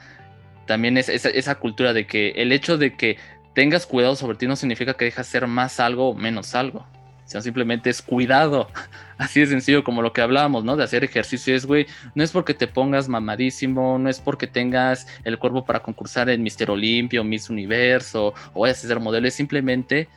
también 0.66 0.96
es 0.98 1.08
esa, 1.08 1.54
cultura 1.56 1.92
de 1.92 2.06
que 2.06 2.30
el 2.30 2.52
hecho 2.52 2.78
de 2.78 2.96
que 2.96 3.18
tengas 3.54 3.86
cuidado 3.86 4.16
sobre 4.16 4.36
ti 4.36 4.46
no 4.46 4.56
significa 4.56 4.94
que 4.94 5.06
dejas 5.06 5.26
ser 5.26 5.46
más 5.46 5.80
algo 5.80 6.10
o 6.10 6.14
menos 6.14 6.54
algo, 6.54 6.86
sino 7.24 7.42
simplemente 7.42 7.90
es 7.90 8.02
cuidado, 8.02 8.68
así 9.18 9.40
de 9.40 9.46
sencillo 9.46 9.84
como 9.84 10.02
lo 10.02 10.12
que 10.12 10.22
hablábamos, 10.22 10.64
¿no? 10.64 10.76
De 10.76 10.84
hacer 10.84 11.04
ejercicio 11.04 11.54
es, 11.54 11.66
güey, 11.66 11.86
no 12.14 12.22
es 12.22 12.30
porque 12.30 12.54
te 12.54 12.68
pongas 12.68 13.08
mamadísimo, 13.08 13.98
no 13.98 14.08
es 14.08 14.20
porque 14.20 14.46
tengas 14.46 15.06
el 15.24 15.38
cuerpo 15.38 15.64
para 15.64 15.80
concursar 15.80 16.30
en 16.30 16.42
Mister 16.42 16.70
Olimpia 16.70 17.20
o 17.20 17.24
Miss 17.24 17.50
Universo 17.50 18.34
o 18.54 18.60
vayas 18.60 18.84
a 18.84 18.88
ser 18.88 19.00
modelo, 19.00 19.26
es 19.28 19.34
simplemente 19.34 20.08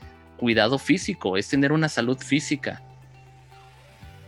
cuidado 0.41 0.79
físico, 0.79 1.37
es 1.37 1.47
tener 1.47 1.71
una 1.71 1.87
salud 1.87 2.17
física. 2.17 2.81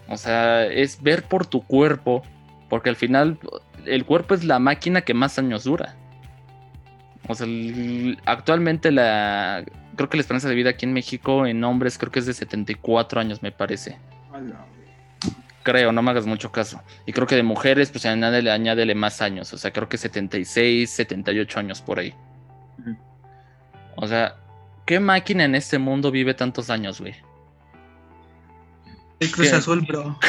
O 0.08 0.16
sea, 0.16 0.66
es 0.68 1.02
ver 1.02 1.24
por 1.24 1.48
tu 1.48 1.64
cuerpo, 1.64 2.22
porque 2.70 2.90
al 2.90 2.96
final 2.96 3.40
el 3.86 4.06
cuerpo 4.06 4.36
es 4.36 4.44
la 4.44 4.60
máquina 4.60 5.02
que 5.02 5.16
más 5.16 5.40
años 5.40 5.64
dura. 5.64 5.96
O 7.28 7.34
sea, 7.34 7.48
actualmente 8.26 8.92
la 8.92 9.66
creo 9.96 10.10
que 10.10 10.18
la 10.18 10.22
esperanza 10.22 10.50
de 10.50 10.56
vida 10.56 10.70
aquí 10.72 10.86
en 10.86 10.94
México 10.94 11.48
en 11.48 11.64
hombres 11.64 11.98
creo 11.98 12.12
que 12.12 12.20
es 12.20 12.28
de 12.28 12.34
74 12.34 13.20
años, 13.20 13.42
me 13.42 13.52
parece. 13.52 13.98
Creo, 15.64 15.92
no 15.92 16.04
me 16.04 16.12
hagas 16.12 16.28
mucho 16.28 16.52
caso. 16.52 16.80
Y 17.08 17.14
creo 17.14 17.26
que 17.26 17.36
de 17.36 17.44
mujeres, 17.44 17.90
pues 17.90 18.06
añádele, 18.06 18.52
añádele 18.52 18.94
más 18.94 19.20
años. 19.22 19.52
O 19.54 19.58
sea, 19.58 19.72
creo 19.72 19.90
que 19.90 19.98
76, 19.98 20.92
78 20.92 21.60
años 21.60 21.82
por 21.82 21.98
ahí. 22.00 22.14
O 23.96 24.08
sea, 24.08 24.36
¿qué 24.86 25.00
máquina 25.00 25.46
en 25.46 25.56
este 25.56 25.78
mundo 25.80 26.12
vive 26.12 26.34
tantos 26.34 26.70
años, 26.70 27.00
güey? 27.02 27.16
El 29.20 29.32
Cruz 29.32 29.50
¿Qué? 29.50 29.56
Azul, 29.56 29.82
bro. 29.82 30.18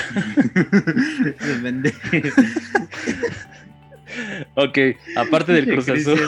Ok, 4.54 4.78
aparte 5.16 5.52
del 5.52 5.66
Cruz 5.66 5.88
Azul. 5.88 6.20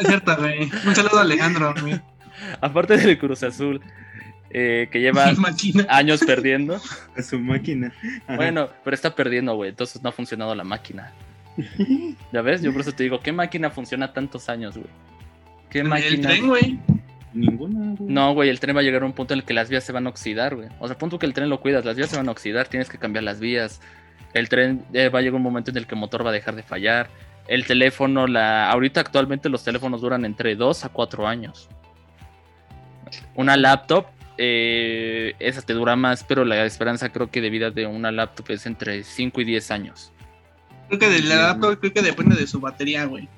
Es 0.00 0.06
cierto, 0.06 0.36
güey. 0.36 0.70
Un 0.86 0.94
saludo 0.94 1.18
a 1.18 1.22
Alejandro, 1.22 1.74
güey. 1.80 1.98
aparte 2.60 2.96
del 2.98 3.18
Cruz 3.18 3.42
Azul, 3.42 3.80
eh, 4.50 4.88
que 4.90 5.00
lleva 5.00 5.32
años 5.88 6.20
perdiendo. 6.26 6.80
A 7.16 7.22
su 7.22 7.38
máquina. 7.38 7.92
Ajá. 8.26 8.36
Bueno, 8.36 8.68
pero 8.84 8.94
está 8.94 9.14
perdiendo, 9.14 9.54
güey. 9.54 9.70
Entonces 9.70 10.02
no 10.02 10.10
ha 10.10 10.12
funcionado 10.12 10.54
la 10.54 10.64
máquina. 10.64 11.12
¿Ya 12.32 12.42
ves? 12.42 12.60
Yo 12.62 12.72
por 12.72 12.82
eso 12.82 12.92
te 12.92 13.04
digo, 13.04 13.20
¿qué 13.20 13.32
máquina 13.32 13.70
funciona 13.70 14.12
tantos 14.12 14.48
años, 14.48 14.76
güey? 14.76 14.90
¿Qué 15.70 15.80
El 15.80 15.88
máquina? 15.88 16.28
tren, 16.28 16.46
güey. 16.46 16.78
Ninguna, 17.32 17.94
güey. 17.96 18.10
No, 18.12 18.34
güey, 18.34 18.48
el 18.48 18.58
tren 18.60 18.74
va 18.74 18.80
a 18.80 18.82
llegar 18.82 19.02
a 19.02 19.06
un 19.06 19.12
punto 19.12 19.34
en 19.34 19.40
el 19.40 19.46
que 19.46 19.54
las 19.54 19.68
vías 19.68 19.84
se 19.84 19.92
van 19.92 20.06
a 20.06 20.10
oxidar, 20.10 20.56
güey. 20.56 20.68
O 20.78 20.86
sea, 20.86 20.98
punto 20.98 21.18
que 21.18 21.26
el 21.26 21.34
tren 21.34 21.48
lo 21.48 21.60
cuidas, 21.60 21.84
las 21.84 21.96
vías 21.96 22.10
se 22.10 22.16
van 22.16 22.28
a 22.28 22.32
oxidar, 22.32 22.68
tienes 22.68 22.88
que 22.88 22.98
cambiar 22.98 23.24
las 23.24 23.40
vías. 23.40 23.80
El 24.34 24.48
tren 24.48 24.84
eh, 24.92 25.08
va 25.08 25.20
a 25.20 25.22
llegar 25.22 25.36
un 25.36 25.42
momento 25.42 25.70
en 25.70 25.76
el 25.76 25.86
que 25.86 25.94
el 25.94 26.00
motor 26.00 26.24
va 26.24 26.30
a 26.30 26.32
dejar 26.32 26.56
de 26.56 26.62
fallar. 26.62 27.08
El 27.46 27.66
teléfono, 27.66 28.26
la 28.26 28.70
ahorita 28.70 29.00
actualmente 29.00 29.48
los 29.48 29.64
teléfonos 29.64 30.00
duran 30.00 30.24
entre 30.24 30.54
2 30.56 30.84
a 30.84 30.88
4 30.88 31.26
años. 31.26 31.68
Una 33.34 33.56
laptop, 33.56 34.06
eh, 34.38 35.34
esa 35.38 35.62
te 35.62 35.72
dura 35.72 35.96
más, 35.96 36.24
pero 36.24 36.44
la 36.44 36.64
esperanza 36.64 37.10
creo 37.10 37.30
que 37.30 37.40
de 37.40 37.50
vida 37.50 37.70
de 37.70 37.86
una 37.86 38.12
laptop 38.12 38.50
es 38.50 38.66
entre 38.66 39.02
5 39.02 39.40
y 39.40 39.44
10 39.44 39.70
años. 39.70 40.12
Creo 40.88 40.98
que 40.98 41.10
Sí, 41.10 41.22
laptop, 41.22 41.78
creo 41.78 41.92
que 41.92 42.02
depende 42.02 42.36
de 42.36 42.46
su 42.46 42.60
batería, 42.60 43.04
güey. 43.04 43.28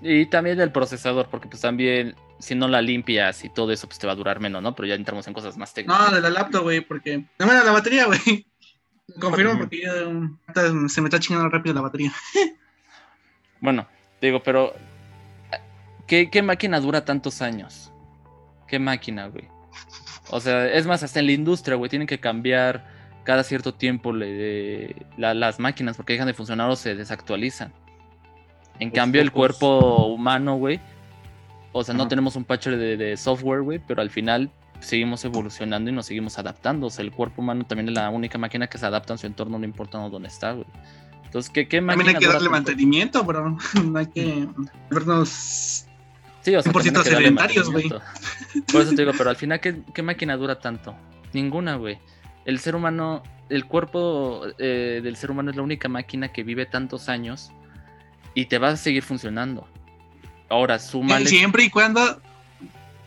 Y 0.00 0.26
también 0.26 0.58
del 0.58 0.72
procesador, 0.72 1.28
porque 1.30 1.48
pues 1.48 1.62
también 1.62 2.14
si 2.38 2.54
no 2.54 2.68
la 2.68 2.82
limpias 2.82 3.44
y 3.44 3.48
todo 3.48 3.72
eso, 3.72 3.86
pues 3.86 3.98
te 3.98 4.06
va 4.06 4.12
a 4.12 4.16
durar 4.16 4.40
menos, 4.40 4.62
¿no? 4.62 4.74
Pero 4.74 4.88
ya 4.88 4.94
entramos 4.94 5.26
en 5.26 5.34
cosas 5.34 5.56
más 5.56 5.72
técnicas. 5.74 6.10
No, 6.10 6.14
de 6.14 6.20
la 6.20 6.30
laptop, 6.30 6.62
güey, 6.62 6.80
porque. 6.80 7.18
No, 7.38 7.46
bueno, 7.46 7.62
la 7.64 7.72
batería, 7.72 8.06
güey. 8.06 8.46
Confirmo 9.20 9.56
porque 9.58 9.82
ya, 9.82 9.92
ahorita 9.92 10.88
se 10.88 11.00
me 11.00 11.06
está 11.08 11.20
chingando 11.20 11.48
rápido 11.48 11.74
la 11.74 11.80
batería. 11.82 12.12
Bueno, 13.60 13.86
digo, 14.20 14.42
pero 14.42 14.74
¿qué, 16.06 16.30
qué 16.30 16.42
máquina 16.42 16.78
dura 16.80 17.04
tantos 17.04 17.40
años? 17.40 17.90
¿Qué 18.68 18.78
máquina, 18.78 19.28
güey? 19.28 19.48
O 20.30 20.40
sea, 20.40 20.66
es 20.66 20.86
más, 20.86 21.02
hasta 21.02 21.20
en 21.20 21.26
la 21.26 21.32
industria, 21.32 21.76
güey, 21.76 21.88
tienen 21.88 22.06
que 22.06 22.20
cambiar 22.20 22.86
cada 23.24 23.42
cierto 23.42 23.72
tiempo 23.74 24.12
le- 24.12 24.94
la- 25.16 25.34
las 25.34 25.58
máquinas 25.58 25.96
porque 25.96 26.12
dejan 26.12 26.26
de 26.28 26.34
funcionar 26.34 26.68
o 26.68 26.76
se 26.76 26.94
desactualizan. 26.94 27.72
En 28.78 28.90
cambio, 28.90 29.22
el 29.22 29.32
cuerpo 29.32 30.06
humano, 30.06 30.56
güey, 30.56 30.78
o 31.78 31.84
sea, 31.84 31.94
no 31.94 32.08
tenemos 32.08 32.36
un 32.36 32.44
patcher 32.44 32.76
de, 32.76 32.96
de 32.96 33.16
software, 33.16 33.60
güey, 33.60 33.78
pero 33.78 34.00
al 34.00 34.10
final 34.10 34.50
seguimos 34.80 35.24
evolucionando 35.24 35.90
y 35.90 35.92
nos 35.92 36.06
seguimos 36.06 36.38
adaptando. 36.38 36.86
O 36.86 36.90
sea, 36.90 37.04
el 37.04 37.12
cuerpo 37.12 37.42
humano 37.42 37.64
también 37.66 37.88
es 37.88 37.94
la 37.94 38.08
única 38.10 38.38
máquina 38.38 38.66
que 38.66 38.78
se 38.78 38.86
adapta 38.86 39.14
a 39.14 39.18
su 39.18 39.26
entorno, 39.26 39.58
no 39.58 39.64
importa 39.64 39.98
dónde 39.98 40.28
está, 40.28 40.52
güey. 40.52 40.66
Entonces, 41.24 41.50
¿qué, 41.50 41.68
qué 41.68 41.80
máquina 41.80 42.04
También 42.04 42.16
hay 42.16 42.20
que 42.22 42.32
darle 42.32 42.48
mantenimiento, 42.48 43.24
bro. 43.24 43.58
No 43.84 43.98
hay 43.98 44.06
que 44.06 44.48
vernos. 44.90 45.86
Sí, 46.40 46.54
o 46.54 46.62
sea, 46.62 46.72
100% 46.72 46.72
también 46.72 46.96
hay 46.96 47.02
que 47.02 47.10
darle 47.10 47.24
sedentarios, 47.24 47.70
güey. 47.70 47.88
Por 48.72 48.80
eso 48.80 48.90
te 48.90 49.02
digo, 49.02 49.12
pero 49.18 49.30
al 49.30 49.36
final, 49.36 49.60
¿qué, 49.60 49.82
qué 49.92 50.02
máquina 50.02 50.36
dura 50.36 50.58
tanto? 50.60 50.96
Ninguna, 51.32 51.76
güey. 51.76 51.98
El 52.44 52.60
ser 52.60 52.76
humano, 52.76 53.22
el 53.48 53.66
cuerpo 53.66 54.42
eh, 54.58 55.00
del 55.02 55.16
ser 55.16 55.32
humano 55.32 55.50
es 55.50 55.56
la 55.56 55.62
única 55.62 55.88
máquina 55.88 56.32
que 56.32 56.44
vive 56.44 56.64
tantos 56.64 57.08
años 57.08 57.50
y 58.34 58.46
te 58.46 58.58
va 58.58 58.68
a 58.68 58.76
seguir 58.76 59.02
funcionando. 59.02 59.66
Ahora, 60.48 60.78
súmale. 60.78 61.26
Siempre 61.26 61.64
y 61.64 61.70
cuando 61.70 62.20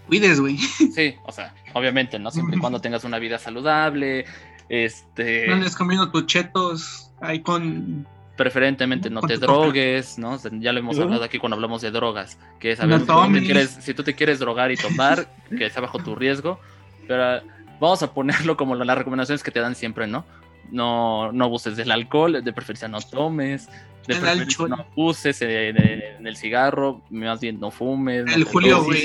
cuides, 0.08 0.40
güey. 0.40 0.58
Sí, 0.58 1.16
o 1.26 1.32
sea, 1.32 1.54
obviamente, 1.74 2.20
¿no? 2.20 2.32
Siempre 2.32 2.58
y 2.58 2.60
cuando 2.60 2.82
tengas 2.82 3.04
una 3.04 3.20
vida 3.20 3.38
saludable, 3.40 4.26
este. 4.70 5.48
No 5.48 5.54
andes 5.56 5.76
comiendo 5.76 6.10
tus 6.12 6.26
chetos 6.26 7.12
ahí 7.22 7.40
con. 7.42 8.06
preferentemente 8.36 9.10
no 9.10 9.20
Con 9.22 9.28
te 9.30 9.36
coca. 9.36 9.46
drogues, 9.48 10.18
¿no? 10.18 10.32
O 10.34 10.38
sea, 10.38 10.52
ya 10.54 10.72
lo 10.74 10.80
hemos 10.80 10.98
hablado 11.00 11.24
aquí 11.24 11.40
cuando 11.40 11.56
hablamos 11.56 11.82
de 11.82 11.92
drogas, 11.92 12.38
que 12.60 12.72
es 12.72 12.80
a 12.80 12.86
No 12.86 12.90
ver, 12.92 13.00
si 13.02 13.06
tú, 13.06 13.14
te 13.14 13.20
tomes. 13.22 13.44
quieres, 13.44 13.70
si 13.82 13.94
tú 13.94 14.04
te 14.04 14.16
quieres 14.16 14.40
drogar 14.40 14.72
y 14.72 14.78
tomar, 14.78 15.28
que 15.58 15.70
sea 15.70 15.82
bajo 15.82 16.00
tu 16.00 16.16
riesgo, 16.16 16.60
pero 17.08 17.42
vamos 17.80 18.02
a 18.04 18.14
ponerlo 18.14 18.56
como 18.58 18.76
las 18.76 18.98
recomendaciones 18.98 19.44
que 19.44 19.52
te 19.52 19.60
dan 19.60 19.76
siempre, 19.76 20.08
¿no? 20.08 20.26
No, 20.72 21.32
no 21.32 21.46
abuses 21.46 21.76
del 21.78 21.92
alcohol, 21.92 22.44
de 22.44 22.54
preferencia 22.54 22.88
no 22.88 23.00
tomes, 23.02 23.68
de 23.68 24.14
El 24.14 24.20
preferencia 24.20 24.44
alcohol. 24.66 24.70
no 24.70 24.76
abuses 24.92 25.42
en, 25.42 25.50
en- 25.78 26.02
en 26.20 26.28
el 26.28 26.36
cigarro, 26.36 27.02
más 27.10 27.40
bien 27.40 27.60
no 27.60 27.72
fumes, 27.72 28.26
El 28.34 28.44
Julio, 28.44 28.84
güey. 28.84 29.00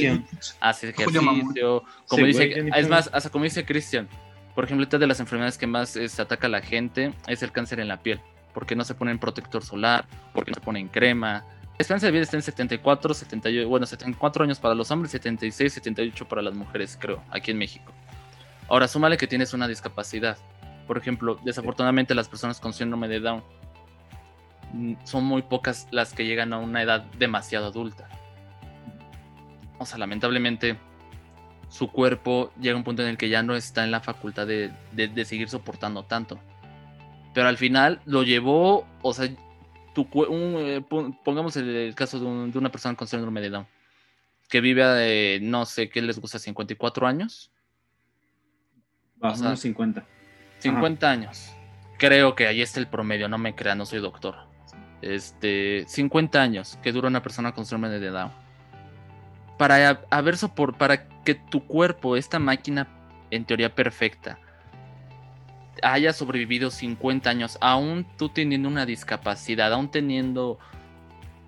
Mamón. 1.23 1.41
ejercicio, 1.41 1.85
como 2.09 2.21
Sí, 2.21 2.27
dice, 2.27 2.65
es 2.75 2.89
más, 2.89 3.11
hasta 3.13 3.31
como 3.31 3.45
dice 3.45 3.65
Cristian, 3.65 4.09
por 4.55 4.65
ejemplo, 4.65 4.85
esta 4.85 4.99
de 4.99 5.07
las 5.07 5.21
enfermedades 5.21 5.59
que 5.59 5.67
más 5.67 5.97
este, 5.97 6.23
ataca 6.23 6.47
a 6.47 6.51
la 6.51 6.61
gente 6.63 7.13
es 7.27 7.43
el 7.43 7.51
cáncer 7.51 7.81
en 7.81 7.89
la 7.89 8.03
piel, 8.03 8.21
porque 8.53 8.77
no 8.77 8.85
se 8.85 8.95
ponen 8.95 9.19
protector 9.19 9.65
solar, 9.65 10.07
porque 10.33 10.51
no 10.51 10.55
se 10.57 10.61
ponen 10.61 10.89
crema. 10.89 11.45
La 11.77 11.79
esperanza 11.79 12.07
de 12.07 12.13
vida 12.13 12.23
está 12.23 12.37
en 12.37 12.43
74, 12.43 13.15
78, 13.15 13.69
bueno, 13.69 13.85
74 13.87 14.45
años 14.45 14.61
para 14.61 14.75
los 14.77 14.91
hombres, 14.93 15.11
76, 15.11 15.73
78 15.73 16.29
para 16.29 16.41
las 16.43 16.55
mujeres, 16.55 16.97
creo, 17.01 17.21
aquí 17.31 17.51
en 17.51 17.59
México. 17.59 17.93
Ahora, 18.69 18.87
súmale 18.89 19.17
que 19.17 19.27
tienes 19.27 19.53
una 19.55 19.67
discapacidad. 19.69 20.39
Por 20.87 20.99
ejemplo, 20.99 21.39
desafortunadamente 21.45 22.15
las 22.15 22.29
personas 22.29 22.61
con 22.61 22.73
síndrome 22.73 23.09
de 23.09 23.21
Down 23.21 23.43
mm, 24.73 24.95
son 25.05 25.25
muy 25.25 25.43
pocas 25.43 25.89
las 25.91 26.13
que 26.13 26.27
llegan 26.27 26.53
a 26.53 26.59
una 26.59 26.83
edad 26.83 27.03
demasiado 27.19 27.67
adulta. 27.67 28.09
O 29.79 29.87
sea, 29.87 29.99
lamentablemente 29.99 30.77
su 31.69 31.91
cuerpo 31.91 32.53
llega 32.61 32.75
a 32.75 32.79
un 32.79 32.85
punto 32.85 33.03
en 33.03 33.09
el 33.09 33.17
que 33.17 33.29
ya 33.29 33.43
no 33.43 33.57
está 33.57 33.83
en 33.85 33.91
la 33.91 34.01
facultad 34.01 34.47
de, 34.47 34.71
de- 34.93 35.09
de 35.09 35.25
seguir 35.25 35.49
soportando 35.49 36.05
tanto. 36.05 36.39
Pero 37.35 37.49
al 37.49 37.57
final 37.57 38.01
lo 38.05 38.23
llevó, 38.23 38.87
o 39.03 39.13
sea, 39.13 39.29
tu, 39.95 40.03
un, 40.29 40.55
eh, 40.59 40.81
pon- 40.89 41.19
pongamos 41.25 41.57
el, 41.57 41.69
el 41.69 41.95
caso 41.95 42.21
de, 42.21 42.27
un- 42.27 42.53
de 42.53 42.59
una 42.59 42.71
persona 42.71 42.95
con 42.95 43.09
síndrome 43.09 43.41
de 43.41 43.51
Down, 43.51 43.67
que 44.49 44.61
vive, 44.61 44.83
eh, 45.37 45.41
no 45.41 45.65
sé, 45.67 45.89
¿qué 45.89 46.01
les 46.03 46.19
gusta? 46.21 46.39
54 46.39 47.07
años, 47.09 47.51
Va, 49.25 49.31
O 49.33 49.35
sea, 49.37 49.49
unos 49.49 49.61
50. 50.65 50.81
50 50.81 51.11
años. 51.11 51.55
Creo 51.99 52.35
que 52.35 52.47
ahí 52.47 52.63
está 52.63 52.81
el 52.81 52.87
promedio, 52.87 53.29
no 53.29 53.39
me 53.39 53.55
crean, 53.55 53.79
no 53.79 53.87
soy 53.87 54.01
doctor. 54.01 54.37
Este, 55.03 55.85
50 55.87 56.41
años 56.41 56.79
que 56.83 56.93
dura 56.93 57.09
una 57.09 57.23
persona 57.23 57.53
con 57.53 57.67
síndrome 57.67 57.99
de 57.99 58.11
Down. 58.11 58.33
Para 59.59 60.01
haber 60.11 60.37
sopor, 60.37 60.77
para 60.77 61.07
que 61.23 61.35
tu 61.35 61.67
cuerpo, 61.67 62.17
esta 62.17 62.39
máquina 62.39 62.89
en 63.31 63.45
teoría 63.45 63.75
perfecta, 63.75 64.39
haya 65.83 66.13
sobrevivido 66.13 66.71
50 66.71 67.29
años, 67.29 67.59
aún 67.61 68.07
tú 68.17 68.29
teniendo 68.31 68.69
una 68.69 68.87
discapacidad, 68.87 69.73
aún 69.73 69.91
teniendo, 69.91 70.59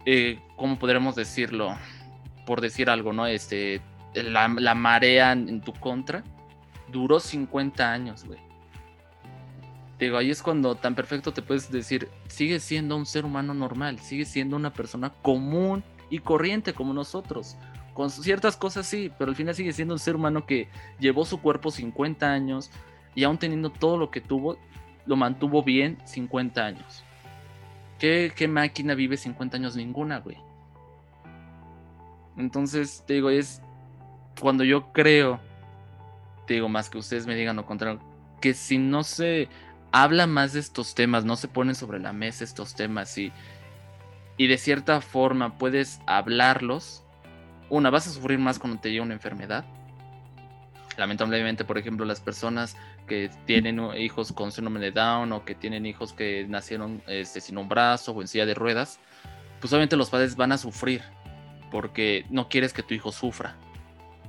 eh, 0.05 0.39
¿cómo 0.57 0.79
podríamos 0.79 1.17
decirlo? 1.17 1.77
Por 2.45 2.61
decir 2.61 2.91
algo, 2.91 3.12
¿no? 3.12 3.27
Este, 3.27 3.81
la, 4.14 4.49
la 4.49 4.75
marea 4.75 5.33
en 5.33 5.61
tu 5.61 5.73
contra, 5.73 6.23
duró 6.89 7.19
50 7.19 7.91
años, 7.91 8.25
güey. 8.25 8.45
Digo, 9.99 10.18
ahí 10.18 10.30
es 10.30 10.42
cuando 10.42 10.74
tan 10.74 10.94
perfecto 10.94 11.32
te 11.32 11.42
puedes 11.42 11.70
decir, 11.70 12.09
sigue 12.28 12.61
siendo 12.61 12.97
un 12.97 13.07
ser 13.07 13.24
humano 13.24 13.55
normal, 13.55 13.99
sigue 13.99 14.26
siendo 14.26 14.57
una 14.57 14.72
persona 14.72 15.11
común 15.22 15.82
y 16.11 16.18
corriente 16.18 16.74
como 16.74 16.92
nosotros. 16.92 17.57
Con 17.94 18.11
ciertas 18.11 18.59
cosas 18.59 18.86
sí, 18.86 19.11
pero 19.18 19.30
al 19.30 19.36
final 19.36 19.55
sigue 19.55 19.72
siendo 19.72 19.94
un 19.94 19.99
ser 19.99 20.16
humano 20.16 20.44
que 20.44 20.68
llevó 20.99 21.24
su 21.24 21.40
cuerpo 21.40 21.70
50 21.70 22.30
años 22.30 22.70
y 23.14 23.24
aún 23.24 23.38
teniendo 23.38 23.70
todo 23.70 23.97
lo 23.97 24.11
que 24.11 24.20
tuvo, 24.20 24.59
lo 25.07 25.16
mantuvo 25.16 25.62
bien 25.62 25.97
50 26.05 26.64
años. 26.64 27.03
¿Qué, 27.99 28.32
qué 28.36 28.49
máquina 28.49 28.94
vive 28.94 29.16
50 29.16 29.57
años? 29.57 29.76
Ninguna, 29.76 30.18
güey. 30.18 30.36
Entonces, 32.36 33.03
te 33.07 33.14
digo, 33.14 33.30
es 33.30 33.62
cuando 34.38 34.62
yo 34.62 34.92
creo, 34.92 35.40
te 36.47 36.55
digo, 36.55 36.68
más 36.68 36.90
que 36.90 36.99
ustedes 36.99 37.26
me 37.26 37.34
digan 37.34 37.57
lo 37.57 37.64
contrario, 37.64 37.99
que 38.42 38.53
si 38.53 38.76
no 38.76 39.03
se 39.03 39.49
habla 39.93 40.26
más 40.26 40.53
de 40.53 40.61
estos 40.61 40.95
temas, 40.95 41.24
no 41.24 41.37
se 41.37 41.49
ponen 41.49 41.74
sobre 41.74 41.99
la 41.99 42.12
mesa 42.12 42.45
estos 42.45 42.74
temas 42.74 43.16
y, 43.18 43.32
y 44.37 44.47
de 44.47 44.59
cierta 44.59 45.01
forma 45.01 45.59
puedes 45.59 46.01
hablarlos, 46.07 47.03
una, 47.68 47.91
vas 47.91 48.07
a 48.07 48.11
sufrir 48.11 48.39
más 48.39 48.59
cuando 48.59 48.80
te 48.80 48.91
llega 48.91 49.03
una 49.03 49.14
enfermedad. 49.14 49.64
Lamentablemente, 50.97 51.64
por 51.64 51.76
ejemplo, 51.76 52.07
las 52.07 52.20
personas 52.20 52.76
que 53.07 53.30
tienen 53.45 53.80
hijos 53.99 54.32
con 54.32 54.51
síndrome 54.51 54.80
de 54.80 54.93
Down 54.93 55.32
o 55.32 55.45
que 55.45 55.55
tienen 55.55 55.84
hijos 55.84 56.12
que 56.12 56.47
nacieron 56.49 57.03
este, 57.07 57.41
sin 57.41 57.59
un 57.59 57.68
brazo 57.68 58.12
o 58.12 58.22
en 58.22 58.28
silla 58.28 58.47
de 58.47 58.55
ruedas, 58.55 58.99
pues 59.61 59.72
obviamente 59.72 59.97
los 59.97 60.09
padres 60.09 60.37
van 60.37 60.53
a 60.53 60.59
sufrir 60.59 61.03
porque 61.70 62.24
no 62.30 62.49
quieres 62.49 62.72
que 62.72 62.82
tu 62.82 62.95
hijo 62.95 63.12
sufra. 63.12 63.57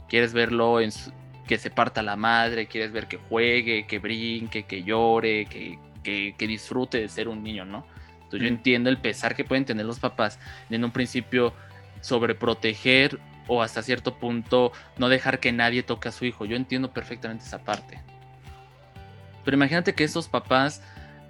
Quieres 0.10 0.34
verlo 0.34 0.82
en 0.82 0.92
su- 0.92 1.12
que 1.48 1.58
se 1.58 1.70
parta 1.72 2.02
la 2.04 2.16
madre, 2.16 2.68
quieres 2.68 2.92
ver 2.92 3.08
que 3.08 3.18
juegue, 3.18 3.88
que 3.88 4.00
brinque, 4.00 4.64
que 4.64 4.84
llore, 4.84 5.46
que, 5.46 5.80
que- 6.04 6.36
que 6.38 6.48
disfrute 6.48 7.00
de 7.02 7.08
ser 7.10 7.28
un 7.28 7.44
niño, 7.44 7.66
¿no? 7.66 7.86
Entonces 8.16 8.42
yo 8.42 8.48
entiendo 8.48 8.90
el 8.90 8.98
pesar 8.98 9.36
que 9.36 9.46
pueden 9.46 9.66
tener 9.66 9.86
los 9.86 10.00
papás 10.00 10.38
en 10.70 10.84
un 10.84 10.92
principio 10.92 11.54
sobreproteger 12.02 13.20
o 13.48 13.62
hasta 13.62 13.82
cierto 13.82 14.16
punto 14.20 14.74
no 14.98 15.08
dejar 15.10 15.40
que 15.40 15.52
nadie 15.54 15.82
toque 15.84 16.10
a 16.10 16.12
su 16.12 16.26
hijo. 16.26 16.46
Yo 16.46 16.58
entiendo 16.58 16.92
perfectamente 16.92 17.46
esa 17.46 17.64
parte. 17.64 18.00
Pero 19.46 19.56
imagínate 19.56 19.96
que 19.96 20.04
esos 20.04 20.28
papás, 20.28 20.82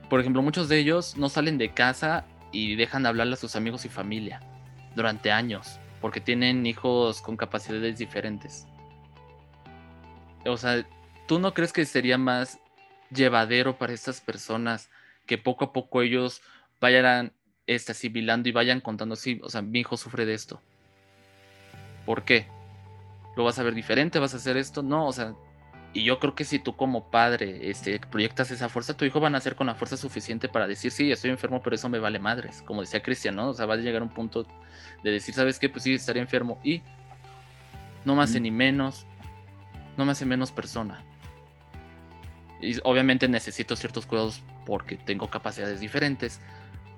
por 0.09 0.19
ejemplo, 0.19 0.41
muchos 0.41 0.69
de 0.69 0.79
ellos 0.79 1.15
no 1.17 1.29
salen 1.29 1.59
de 1.59 1.69
casa 1.69 2.25
y 2.51 2.75
dejan 2.75 3.03
de 3.03 3.09
hablarle 3.09 3.33
a 3.33 3.37
sus 3.37 3.55
amigos 3.55 3.85
y 3.85 3.89
familia 3.89 4.39
durante 4.95 5.31
años, 5.31 5.79
porque 6.01 6.19
tienen 6.19 6.65
hijos 6.65 7.21
con 7.21 7.37
capacidades 7.37 7.99
diferentes. 7.99 8.65
O 10.47 10.57
sea, 10.57 10.85
¿tú 11.27 11.39
no 11.39 11.53
crees 11.53 11.73
que 11.73 11.85
sería 11.85 12.17
más 12.17 12.59
llevadero 13.09 13.77
para 13.77 13.93
estas 13.93 14.21
personas 14.21 14.89
que 15.25 15.37
poco 15.37 15.65
a 15.65 15.73
poco 15.73 16.01
ellos 16.01 16.41
vayan 16.79 17.33
este, 17.65 17.91
asimilando 17.91 18.49
y 18.49 18.51
vayan 18.51 18.81
contando 18.81 19.13
así, 19.13 19.39
o 19.43 19.49
sea, 19.49 19.61
mi 19.61 19.79
hijo 19.79 19.97
sufre 19.97 20.25
de 20.25 20.33
esto? 20.33 20.61
¿Por 22.05 22.23
qué? 22.23 22.47
¿Lo 23.35 23.43
vas 23.43 23.59
a 23.59 23.63
ver 23.63 23.73
diferente? 23.73 24.19
¿Vas 24.19 24.33
a 24.33 24.37
hacer 24.37 24.57
esto? 24.57 24.81
No, 24.81 25.07
o 25.07 25.13
sea, 25.13 25.35
y 25.97 26.03
yo 26.03 26.19
creo 26.19 26.35
que 26.35 26.45
si 26.45 26.59
tú 26.59 26.75
como 26.75 27.09
padre 27.09 27.71
este, 27.71 27.99
proyectas 27.99 28.51
esa 28.51 28.69
fuerza, 28.69 28.95
tu 28.95 29.03
hijo 29.03 29.19
va 29.19 29.27
a 29.27 29.31
nacer 29.31 29.55
con 29.55 29.65
la 29.65 29.73
fuerza 29.73 29.97
suficiente 29.97 30.47
para 30.47 30.67
decir, 30.67 30.91
sí, 30.91 31.11
estoy 31.11 31.31
enfermo, 31.31 31.59
pero 31.63 31.75
eso 31.75 31.89
me 31.89 31.97
vale 31.97 32.19
madres. 32.19 32.61
Como 32.61 32.81
decía 32.81 33.01
Cristian, 33.01 33.35
¿no? 33.35 33.49
O 33.49 33.53
sea, 33.55 33.65
va 33.65 33.73
a 33.73 33.77
llegar 33.77 34.03
un 34.03 34.09
punto 34.09 34.45
de 35.03 35.11
decir, 35.11 35.33
¿sabes 35.33 35.57
qué? 35.57 35.69
Pues 35.69 35.83
sí, 35.83 35.95
estaría 35.95 36.21
enfermo. 36.21 36.59
Y 36.63 36.83
no 38.05 38.21
hace 38.21 38.39
ni 38.39 38.51
menos, 38.51 39.06
no 39.97 40.05
me 40.05 40.11
hace 40.13 40.25
menos 40.25 40.51
persona. 40.51 41.03
Y 42.61 42.77
obviamente 42.83 43.27
necesito 43.27 43.75
ciertos 43.75 44.05
cuidados 44.05 44.41
porque 44.65 44.95
tengo 44.95 45.29
capacidades 45.29 45.79
diferentes. 45.79 46.39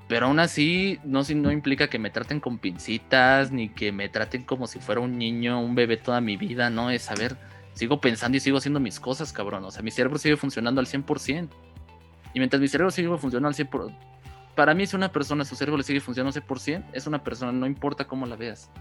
Pero 0.08 0.26
aún 0.26 0.40
así, 0.40 1.00
no, 1.04 1.22
implica 1.30 1.88
que 1.88 2.00
me 2.00 2.10
traten 2.10 2.40
con 2.40 2.58
pincitas, 2.58 3.52
ni 3.52 3.70
que 3.70 3.92
me 3.92 4.10
traten 4.10 4.44
como 4.44 4.66
si 4.66 4.80
fuera 4.80 5.02
un 5.02 5.18
niño, 5.20 5.62
un 5.62 5.76
bebé 5.76 5.98
toda 5.98 6.20
mi 6.20 6.36
vida, 6.36 6.70
¿no? 6.70 6.90
Es 6.90 7.04
saber 7.04 7.38
sigo 7.74 8.02
pensando 8.02 8.36
y 8.36 8.40
sigo 8.40 8.58
haciendo 8.58 8.80
mis 8.80 9.00
cosas, 9.00 9.32
cabrón. 9.32 9.64
O 9.66 9.72
sea, 9.72 9.84
mi 9.84 9.92
cerebro 9.92 10.18
sigue 10.18 10.36
funcionando 10.36 10.82
al 10.82 10.88
100%. 10.88 11.50
Y 12.34 12.40
mientras 12.40 12.60
mi 12.60 12.68
cerebro 12.68 12.92
sigue 12.92 13.08
funcionando 13.18 13.48
al 13.48 13.54
100%, 13.54 13.96
para 14.56 14.74
mí 14.74 14.86
si 14.86 14.96
una 14.96 15.12
persona, 15.12 15.46
su 15.46 15.56
cerebro 15.56 15.78
le 15.78 15.84
sigue 15.84 16.00
funcionando 16.00 16.38
al 16.38 16.46
100%, 16.46 16.86
es 16.92 17.08
una 17.08 17.24
persona, 17.24 17.52
no 17.52 17.68
importa 17.68 18.06
cómo 18.06 18.26
la 18.26 18.36
veas. 18.36 18.72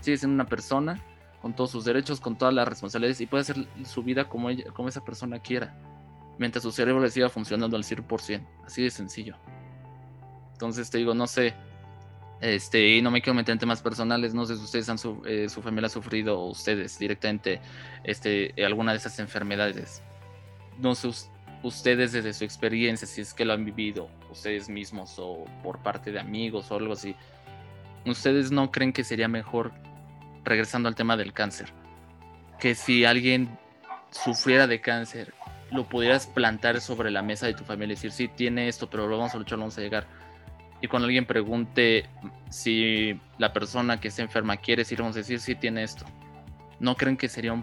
Sigue 0.00 0.16
siendo 0.16 0.34
una 0.34 0.46
persona 0.46 0.98
con 1.40 1.54
todos 1.54 1.70
sus 1.70 1.84
derechos, 1.84 2.20
con 2.20 2.36
todas 2.36 2.52
las 2.54 2.68
responsabilidades 2.68 3.20
y 3.20 3.26
puede 3.26 3.42
hacer 3.42 3.66
su 3.84 4.02
vida 4.02 4.28
como, 4.28 4.48
como 4.74 4.88
esa 4.88 5.04
persona 5.04 5.38
quiera. 5.40 5.74
Mientras 6.38 6.62
su 6.62 6.72
cerebro 6.72 7.02
le 7.02 7.10
siga 7.10 7.28
funcionando 7.28 7.76
al 7.76 7.84
100%. 7.84 8.46
Así 8.64 8.82
de 8.82 8.90
sencillo. 8.90 9.36
Entonces 10.52 10.90
te 10.90 10.98
digo, 10.98 11.14
no 11.14 11.26
sé, 11.26 11.54
este, 12.40 12.96
y 12.96 13.02
no 13.02 13.10
me 13.10 13.20
quiero 13.20 13.34
meter 13.34 13.52
en 13.52 13.58
temas 13.58 13.82
personales, 13.82 14.32
no 14.32 14.46
sé 14.46 14.56
si 14.56 14.64
ustedes 14.64 14.88
han 14.88 14.98
su, 14.98 15.22
eh, 15.26 15.48
su 15.48 15.60
familia 15.60 15.86
ha 15.86 15.90
sufrido 15.90 16.38
o 16.38 16.50
ustedes 16.50 16.98
directamente 16.98 17.60
este, 18.04 18.54
alguna 18.64 18.92
de 18.92 18.98
esas 18.98 19.18
enfermedades. 19.18 20.02
No 20.78 20.94
sé 20.94 21.08
ustedes 21.62 22.12
desde 22.12 22.32
su 22.32 22.44
experiencia, 22.44 23.06
si 23.06 23.20
es 23.20 23.34
que 23.34 23.44
lo 23.44 23.52
han 23.52 23.64
vivido 23.64 24.08
ustedes 24.30 24.68
mismos 24.68 25.16
o 25.18 25.44
por 25.62 25.78
parte 25.80 26.10
de 26.10 26.20
amigos 26.20 26.70
o 26.70 26.76
algo 26.76 26.94
así. 26.94 27.14
¿Ustedes 28.06 28.50
no 28.50 28.70
creen 28.70 28.94
que 28.94 29.04
sería 29.04 29.28
mejor, 29.28 29.72
regresando 30.44 30.88
al 30.88 30.94
tema 30.94 31.16
del 31.16 31.32
cáncer, 31.32 31.72
que 32.58 32.74
si 32.74 33.04
alguien 33.04 33.58
sufriera 34.10 34.66
de 34.66 34.80
cáncer, 34.80 35.34
lo 35.70 35.88
pudieras 35.88 36.26
plantar 36.26 36.80
sobre 36.80 37.10
la 37.10 37.22
mesa 37.22 37.46
de 37.46 37.54
tu 37.54 37.64
familia 37.64 37.92
y 37.92 37.96
decir, 37.96 38.12
sí, 38.12 38.28
tiene 38.28 38.68
esto, 38.68 38.90
pero 38.90 39.06
lo 39.06 39.16
vamos 39.16 39.34
a 39.34 39.38
luchar, 39.38 39.58
lo 39.58 39.64
vamos 39.64 39.78
a 39.78 39.82
llegar? 39.82 40.06
y 40.82 40.86
cuando 40.86 41.06
alguien 41.06 41.26
pregunte 41.26 42.06
si 42.48 43.18
la 43.38 43.52
persona 43.52 44.00
que 44.00 44.08
está 44.08 44.22
enferma 44.22 44.56
quiere 44.56 44.82
decir, 44.82 44.98
vamos 44.98 45.16
a 45.16 45.20
decir, 45.20 45.40
sí 45.40 45.54
tiene 45.54 45.82
esto, 45.82 46.06
¿no 46.78 46.96
creen 46.96 47.16
que 47.16 47.28
sería 47.28 47.62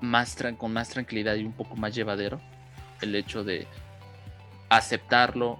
más 0.00 0.36
con 0.58 0.72
más 0.72 0.90
tranquilidad 0.90 1.36
y 1.36 1.44
un 1.44 1.52
poco 1.52 1.76
más 1.76 1.94
llevadero 1.94 2.40
el 3.00 3.14
hecho 3.14 3.44
de 3.44 3.66
aceptarlo 4.68 5.58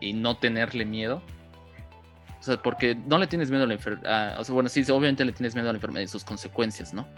y 0.00 0.12
no 0.12 0.36
tenerle 0.36 0.84
miedo? 0.84 1.22
O 2.42 2.44
sea, 2.44 2.60
porque 2.60 2.94
no 2.94 3.18
le 3.18 3.26
tienes 3.26 3.50
miedo 3.50 3.64
a 3.64 3.66
la 3.66 3.74
enfermedad. 3.74 4.38
O 4.38 4.44
sea, 4.44 4.52
bueno, 4.52 4.68
sí, 4.68 4.82
obviamente 4.82 5.24
le 5.24 5.32
tienes 5.32 5.54
miedo 5.54 5.70
a 5.70 5.72
la 5.72 5.76
enfermedad 5.78 6.02
y 6.02 6.08
sus 6.08 6.24
consecuencias, 6.24 6.92
¿no? 6.92 7.08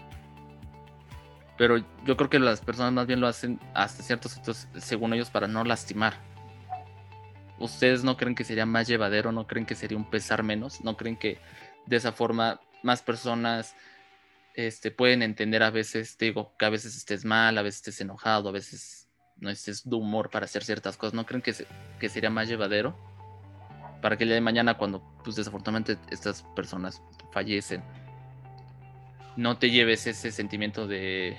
Pero 1.57 1.77
yo 2.05 2.15
creo 2.15 2.29
que 2.29 2.39
las 2.39 2.61
personas 2.61 2.93
más 2.93 3.07
bien 3.07 3.19
lo 3.19 3.27
hacen 3.27 3.59
hasta 3.73 4.03
ciertos 4.03 4.33
sitios, 4.33 4.67
según 4.77 5.13
ellos, 5.13 5.29
para 5.29 5.47
no 5.47 5.63
lastimar 5.63 6.13
¿Ustedes 7.57 8.03
no 8.03 8.17
creen 8.17 8.35
que 8.35 8.43
sería 8.43 8.65
más 8.65 8.87
llevadero? 8.87 9.31
¿No 9.31 9.47
creen 9.47 9.65
que 9.65 9.75
sería 9.75 9.97
un 9.97 10.09
pesar 10.09 10.43
menos? 10.43 10.81
¿No 10.81 10.97
creen 10.97 11.15
que 11.15 11.39
de 11.85 11.95
esa 11.95 12.11
forma 12.11 12.59
más 12.83 13.01
personas 13.01 13.75
este, 14.55 14.91
pueden 14.91 15.21
entender 15.21 15.63
a 15.63 15.69
veces, 15.69 16.17
digo, 16.17 16.55
que 16.57 16.65
a 16.65 16.69
veces 16.69 16.95
estés 16.97 17.23
mal, 17.23 17.57
a 17.57 17.61
veces 17.61 17.77
estés 17.77 18.01
enojado, 18.01 18.49
a 18.49 18.51
veces 18.51 19.09
no 19.37 19.49
estés 19.49 19.89
de 19.89 19.95
humor 19.95 20.29
para 20.29 20.45
hacer 20.45 20.63
ciertas 20.63 20.97
cosas? 20.97 21.13
¿No 21.13 21.25
creen 21.25 21.41
que, 21.41 21.53
que 21.99 22.09
sería 22.09 22.29
más 22.29 22.49
llevadero? 22.49 23.14
Para 24.05 24.17
que 24.17 24.23
el 24.23 24.27
día 24.27 24.35
de 24.35 24.41
mañana, 24.41 24.77
cuando 24.77 25.01
pues 25.23 25.35
desafortunadamente 25.35 25.97
estas 26.11 26.43
personas 26.55 27.01
fallecen, 27.31 27.81
no 29.35 29.57
te 29.57 29.71
lleves 29.71 30.05
ese 30.05 30.29
sentimiento 30.29 30.85
de 30.85 31.35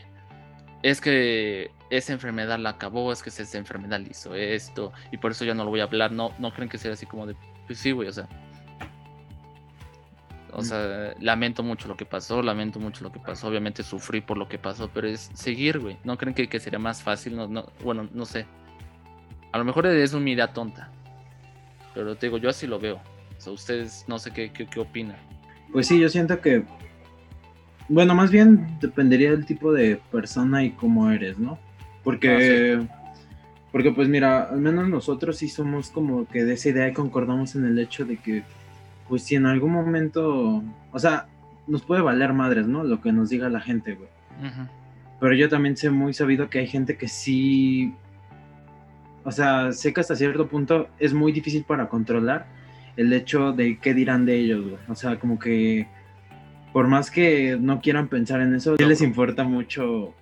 es 0.82 1.00
que 1.00 1.70
esa 1.90 2.12
enfermedad 2.12 2.58
la 2.58 2.70
acabó, 2.70 3.12
es 3.12 3.22
que 3.22 3.28
esa 3.30 3.56
enfermedad 3.56 4.00
le 4.00 4.08
hizo 4.08 4.34
esto, 4.34 4.92
y 5.12 5.18
por 5.18 5.30
eso 5.30 5.44
ya 5.44 5.54
no 5.54 5.62
lo 5.62 5.70
voy 5.70 5.78
a 5.78 5.84
hablar. 5.84 6.10
No, 6.10 6.32
no 6.40 6.52
creen 6.52 6.68
que 6.68 6.76
sea 6.76 6.92
así 6.92 7.06
como 7.06 7.24
de, 7.28 7.36
pues 7.68 7.78
sí, 7.78 7.92
güey, 7.92 8.08
o 8.08 8.12
sea. 8.12 8.28
O 10.50 10.64
sea, 10.64 11.14
lamento 11.20 11.62
mucho 11.62 11.86
lo 11.86 11.96
que 11.96 12.04
pasó, 12.04 12.42
lamento 12.42 12.80
mucho 12.80 13.04
lo 13.04 13.12
que 13.12 13.20
pasó. 13.20 13.46
Obviamente 13.46 13.84
sufrí 13.84 14.22
por 14.22 14.38
lo 14.38 14.48
que 14.48 14.58
pasó, 14.58 14.90
pero 14.92 15.06
es 15.06 15.30
seguir, 15.34 15.78
güey. 15.78 15.98
¿No 16.02 16.18
creen 16.18 16.34
que, 16.34 16.58
sería 16.58 16.80
más 16.80 17.00
fácil? 17.00 17.36
No, 17.36 17.46
no, 17.46 17.66
bueno, 17.84 18.08
no 18.12 18.24
sé. 18.24 18.44
A 19.52 19.58
lo 19.58 19.64
mejor 19.64 19.86
es 19.86 20.14
una 20.14 20.28
idea 20.28 20.52
tonta. 20.52 20.90
Pero 21.96 22.14
te 22.14 22.26
digo, 22.26 22.38
yo 22.38 22.48
así 22.48 22.68
lo 22.68 22.78
veo. 22.78 23.00
O 23.36 23.40
sea, 23.40 23.52
ustedes 23.52 24.04
no 24.06 24.20
sé 24.20 24.30
qué, 24.30 24.52
qué, 24.52 24.66
qué 24.66 24.78
opinan. 24.78 25.16
Pues 25.72 25.88
sí, 25.88 25.98
yo 25.98 26.08
siento 26.08 26.40
que 26.40 26.62
bueno, 27.88 28.14
más 28.14 28.30
bien 28.30 28.78
dependería 28.80 29.30
del 29.30 29.46
tipo 29.46 29.72
de 29.72 30.00
persona 30.10 30.64
y 30.64 30.70
cómo 30.70 31.10
eres, 31.10 31.38
¿no? 31.38 31.58
Porque, 32.02 32.80
ah, 32.80 33.12
porque 33.70 33.92
pues 33.92 34.08
mira, 34.08 34.44
al 34.44 34.60
menos 34.60 34.88
nosotros 34.88 35.38
sí 35.38 35.48
somos 35.48 35.90
como 35.90 36.26
que 36.26 36.44
de 36.44 36.54
esa 36.54 36.70
idea 36.70 36.88
y 36.88 36.92
concordamos 36.92 37.54
en 37.54 37.64
el 37.64 37.78
hecho 37.78 38.04
de 38.04 38.16
que, 38.16 38.42
pues 39.08 39.22
si 39.22 39.36
en 39.36 39.46
algún 39.46 39.72
momento, 39.72 40.62
o 40.92 40.98
sea, 40.98 41.28
nos 41.68 41.82
puede 41.82 42.02
valer 42.02 42.32
madres, 42.32 42.66
¿no? 42.66 42.82
Lo 42.82 43.00
que 43.00 43.12
nos 43.12 43.28
diga 43.28 43.48
la 43.48 43.60
gente, 43.60 43.94
güey. 43.94 44.08
Pero 45.20 45.34
yo 45.34 45.48
también 45.48 45.76
sé 45.76 45.90
muy 45.90 46.12
sabido 46.12 46.50
que 46.50 46.58
hay 46.58 46.66
gente 46.66 46.96
que 46.96 47.08
sí, 47.08 47.94
o 49.26 49.32
sea, 49.32 49.72
sé 49.72 49.92
que 49.92 50.00
hasta 50.00 50.14
cierto 50.14 50.46
punto 50.46 50.88
es 51.00 51.12
muy 51.12 51.32
difícil 51.32 51.64
para 51.64 51.88
controlar 51.88 52.46
el 52.96 53.12
hecho 53.12 53.50
de 53.50 53.76
qué 53.78 53.92
dirán 53.92 54.24
de 54.24 54.36
ellos, 54.36 54.62
güey. 54.62 54.76
O 54.88 54.94
sea, 54.94 55.18
como 55.18 55.36
que 55.36 55.88
por 56.72 56.86
más 56.86 57.10
que 57.10 57.58
no 57.60 57.80
quieran 57.80 58.06
pensar 58.06 58.40
en 58.40 58.54
eso, 58.54 58.76
les 58.76 59.02
importa 59.02 59.42
mucho, 59.42 60.14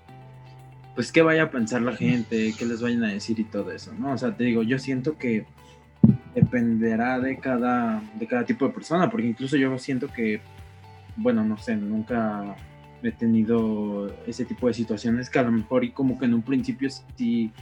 pues 0.94 1.12
qué 1.12 1.20
vaya 1.20 1.44
a 1.44 1.50
pensar 1.50 1.82
la 1.82 1.94
gente, 1.94 2.54
qué 2.58 2.64
les 2.64 2.80
vayan 2.80 3.04
a 3.04 3.08
decir 3.08 3.38
y 3.38 3.44
todo 3.44 3.72
eso, 3.72 3.92
¿no? 3.92 4.12
O 4.12 4.16
sea, 4.16 4.34
te 4.34 4.44
digo, 4.44 4.62
yo 4.62 4.78
siento 4.78 5.18
que 5.18 5.44
dependerá 6.34 7.20
de 7.20 7.38
cada, 7.38 8.02
de 8.18 8.26
cada 8.26 8.46
tipo 8.46 8.66
de 8.66 8.72
persona, 8.72 9.10
porque 9.10 9.26
incluso 9.26 9.58
yo 9.58 9.76
siento 9.78 10.08
que, 10.08 10.40
bueno, 11.16 11.44
no 11.44 11.58
sé, 11.58 11.76
nunca 11.76 12.56
he 13.02 13.12
tenido 13.12 14.16
ese 14.26 14.46
tipo 14.46 14.66
de 14.66 14.72
situaciones 14.72 15.28
que 15.28 15.40
a 15.40 15.42
lo 15.42 15.52
mejor 15.52 15.84
y 15.84 15.90
como 15.90 16.18
que 16.18 16.24
en 16.24 16.32
un 16.32 16.42
principio 16.42 16.88
sí 17.18 17.52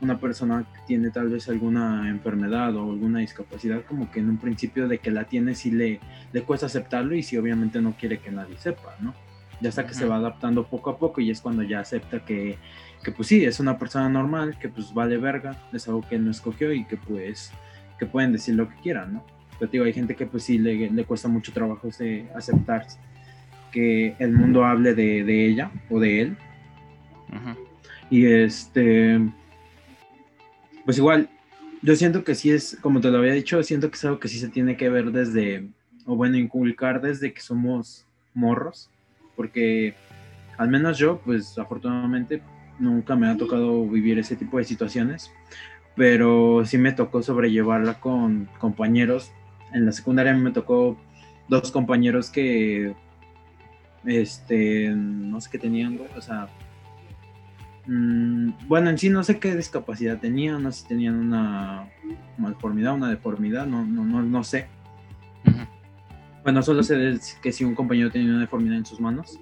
una 0.00 0.18
persona 0.18 0.64
que 0.72 0.80
tiene 0.86 1.10
tal 1.10 1.28
vez 1.28 1.48
alguna 1.48 2.08
enfermedad 2.08 2.76
o 2.76 2.90
alguna 2.90 3.18
discapacidad, 3.18 3.82
como 3.84 4.10
que 4.10 4.20
en 4.20 4.30
un 4.30 4.38
principio 4.38 4.86
de 4.86 4.98
que 4.98 5.10
la 5.10 5.24
tiene 5.24 5.54
sí 5.54 5.70
le, 5.70 6.00
le 6.32 6.42
cuesta 6.42 6.66
aceptarlo 6.66 7.14
y 7.14 7.22
si 7.22 7.36
obviamente 7.36 7.80
no 7.80 7.92
quiere 7.92 8.18
que 8.18 8.30
nadie 8.30 8.56
sepa, 8.58 8.96
¿no? 9.00 9.14
Ya 9.60 9.70
está 9.70 9.86
que 9.86 9.94
se 9.94 10.06
va 10.06 10.16
adaptando 10.16 10.68
poco 10.68 10.90
a 10.90 10.98
poco 10.98 11.20
y 11.20 11.30
es 11.30 11.40
cuando 11.40 11.64
ya 11.64 11.80
acepta 11.80 12.24
que, 12.24 12.58
que 13.02 13.10
pues 13.10 13.26
sí, 13.26 13.44
es 13.44 13.58
una 13.58 13.76
persona 13.76 14.08
normal, 14.08 14.56
que 14.60 14.68
pues 14.68 14.94
vale 14.94 15.16
verga, 15.18 15.56
es 15.72 15.88
algo 15.88 16.02
que 16.08 16.14
él 16.14 16.24
no 16.24 16.30
escogió 16.30 16.72
y 16.72 16.84
que 16.84 16.96
pues 16.96 17.52
que 17.98 18.06
pueden 18.06 18.32
decir 18.32 18.54
lo 18.54 18.68
que 18.68 18.76
quieran, 18.76 19.14
¿no? 19.14 19.24
Pero 19.58 19.70
digo, 19.72 19.84
hay 19.84 19.92
gente 19.92 20.14
que 20.14 20.26
pues 20.26 20.44
sí 20.44 20.58
le, 20.58 20.90
le 20.90 21.04
cuesta 21.04 21.26
mucho 21.26 21.52
trabajo 21.52 21.88
aceptar 22.36 22.86
que 23.72 24.14
el 24.20 24.32
mundo 24.32 24.64
hable 24.64 24.94
de, 24.94 25.24
de 25.24 25.46
ella 25.46 25.70
o 25.90 25.98
de 25.98 26.20
él. 26.20 26.36
Y 28.10 28.26
este 28.26 29.20
pues 30.88 30.96
igual, 30.96 31.28
yo 31.82 31.94
siento 31.96 32.24
que 32.24 32.34
sí 32.34 32.50
es, 32.50 32.78
como 32.80 33.02
te 33.02 33.10
lo 33.10 33.18
había 33.18 33.34
dicho, 33.34 33.62
siento 33.62 33.90
que 33.90 33.96
es 33.96 34.04
algo 34.06 34.18
que 34.18 34.28
sí 34.28 34.38
se 34.38 34.48
tiene 34.48 34.78
que 34.78 34.88
ver 34.88 35.12
desde, 35.12 35.68
o 36.06 36.16
bueno, 36.16 36.38
inculcar 36.38 37.02
desde 37.02 37.34
que 37.34 37.42
somos 37.42 38.06
morros, 38.32 38.88
porque 39.36 39.94
al 40.56 40.70
menos 40.70 40.96
yo, 40.96 41.20
pues 41.26 41.58
afortunadamente, 41.58 42.40
nunca 42.78 43.16
me 43.16 43.28
ha 43.28 43.36
tocado 43.36 43.86
vivir 43.86 44.18
ese 44.18 44.34
tipo 44.34 44.56
de 44.56 44.64
situaciones, 44.64 45.30
pero 45.94 46.64
sí 46.64 46.78
me 46.78 46.92
tocó 46.92 47.22
sobrellevarla 47.22 48.00
con 48.00 48.48
compañeros. 48.58 49.30
En 49.74 49.84
la 49.84 49.92
secundaria 49.92 50.32
me 50.32 50.52
tocó 50.52 50.96
dos 51.48 51.70
compañeros 51.70 52.30
que, 52.30 52.94
este, 54.06 54.88
no 54.88 55.38
sé 55.42 55.50
qué 55.50 55.58
tenían, 55.58 56.00
o 56.16 56.22
sea, 56.22 56.48
bueno, 57.88 58.90
en 58.90 58.98
sí 58.98 59.08
no 59.08 59.24
sé 59.24 59.38
qué 59.38 59.56
discapacidad 59.56 60.18
tenían, 60.18 60.62
no 60.62 60.70
sé 60.72 60.82
si 60.82 60.88
tenían 60.88 61.14
una 61.14 61.88
malformidad, 62.36 62.94
una 62.94 63.08
deformidad, 63.08 63.66
no, 63.66 63.84
no, 63.84 64.04
no, 64.04 64.22
no 64.22 64.44
sé. 64.44 64.66
Bueno, 66.42 66.62
solo 66.62 66.82
sé 66.82 67.18
que 67.42 67.52
si 67.52 67.58
sí, 67.58 67.64
un 67.64 67.74
compañero 67.74 68.10
tenía 68.10 68.30
una 68.30 68.40
deformidad 68.40 68.76
en 68.76 68.84
sus 68.84 69.00
manos. 69.00 69.40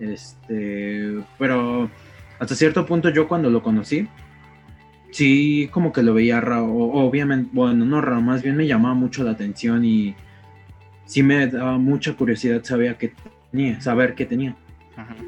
Este, 0.00 1.20
pero 1.38 1.88
hasta 2.38 2.54
cierto 2.54 2.84
punto 2.84 3.10
yo 3.10 3.28
cuando 3.28 3.48
lo 3.48 3.62
conocí, 3.62 4.08
sí 5.10 5.68
como 5.72 5.92
que 5.92 6.02
lo 6.02 6.14
veía 6.14 6.40
raro, 6.40 6.66
obviamente, 6.66 7.50
bueno, 7.52 7.84
no 7.84 8.00
raro, 8.00 8.20
más 8.20 8.42
bien 8.42 8.56
me 8.56 8.66
llamaba 8.66 8.94
mucho 8.94 9.22
la 9.22 9.30
atención 9.30 9.84
y 9.84 10.16
sí 11.04 11.22
me 11.22 11.46
daba 11.46 11.78
mucha 11.78 12.14
curiosidad 12.14 12.62
saber 12.64 12.96
qué 12.96 13.12
tenía, 13.52 13.80
saber 13.80 14.14
qué 14.14 14.26
tenía. 14.26 14.56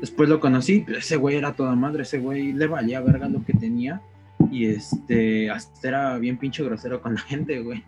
Después 0.00 0.28
lo 0.28 0.40
conocí, 0.40 0.86
ese 0.88 1.16
güey 1.16 1.36
era 1.36 1.52
toda 1.52 1.74
madre, 1.74 2.02
ese 2.02 2.18
güey 2.18 2.52
le 2.52 2.66
valía 2.66 3.00
verga 3.00 3.28
lo 3.28 3.44
que 3.44 3.52
tenía 3.52 4.00
y 4.50 4.66
este, 4.66 5.50
hasta 5.50 5.88
era 5.88 6.18
bien 6.18 6.38
pinche 6.38 6.62
grosero 6.62 7.00
con 7.02 7.14
la 7.14 7.20
gente, 7.20 7.60
güey. 7.60 7.84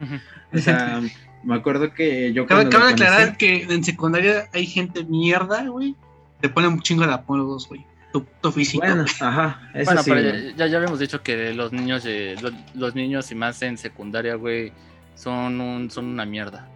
O 0.53 0.59
sea, 0.59 1.01
me 1.45 1.55
acuerdo 1.55 1.93
que 1.93 2.33
yo... 2.33 2.47
Cabe, 2.47 2.69
cabe 2.69 2.93
aclarar 2.93 3.37
que 3.37 3.63
en 3.63 3.85
secundaria 3.85 4.49
hay 4.53 4.67
gente 4.67 5.05
mierda, 5.05 5.65
güey. 5.65 5.95
Te 6.41 6.49
ponen 6.49 6.73
un 6.73 6.81
chingo 6.81 7.07
de 7.07 7.13
apodos, 7.13 7.69
güey. 7.69 7.85
Tu, 8.13 8.27
tu, 8.41 8.51
físico. 8.51 8.85
Bueno, 8.85 9.05
ajá. 9.21 9.61
bueno, 9.85 10.03
pero 10.05 10.21
ya, 10.57 10.67
ya, 10.67 10.77
habíamos 10.79 10.99
dicho 10.99 11.23
que 11.23 11.55
los 11.55 11.73
niños, 11.73 12.03
eh, 12.07 12.35
los, 12.75 12.95
niños 12.97 13.31
y 13.31 13.37
más 13.37 13.63
en 13.63 13.79
secundaria, 13.79 14.35
güey, 14.35 14.73
son, 15.15 15.61
un, 15.61 15.91
son 15.91 16.07
una 16.07 16.25
mierda. 16.25 16.69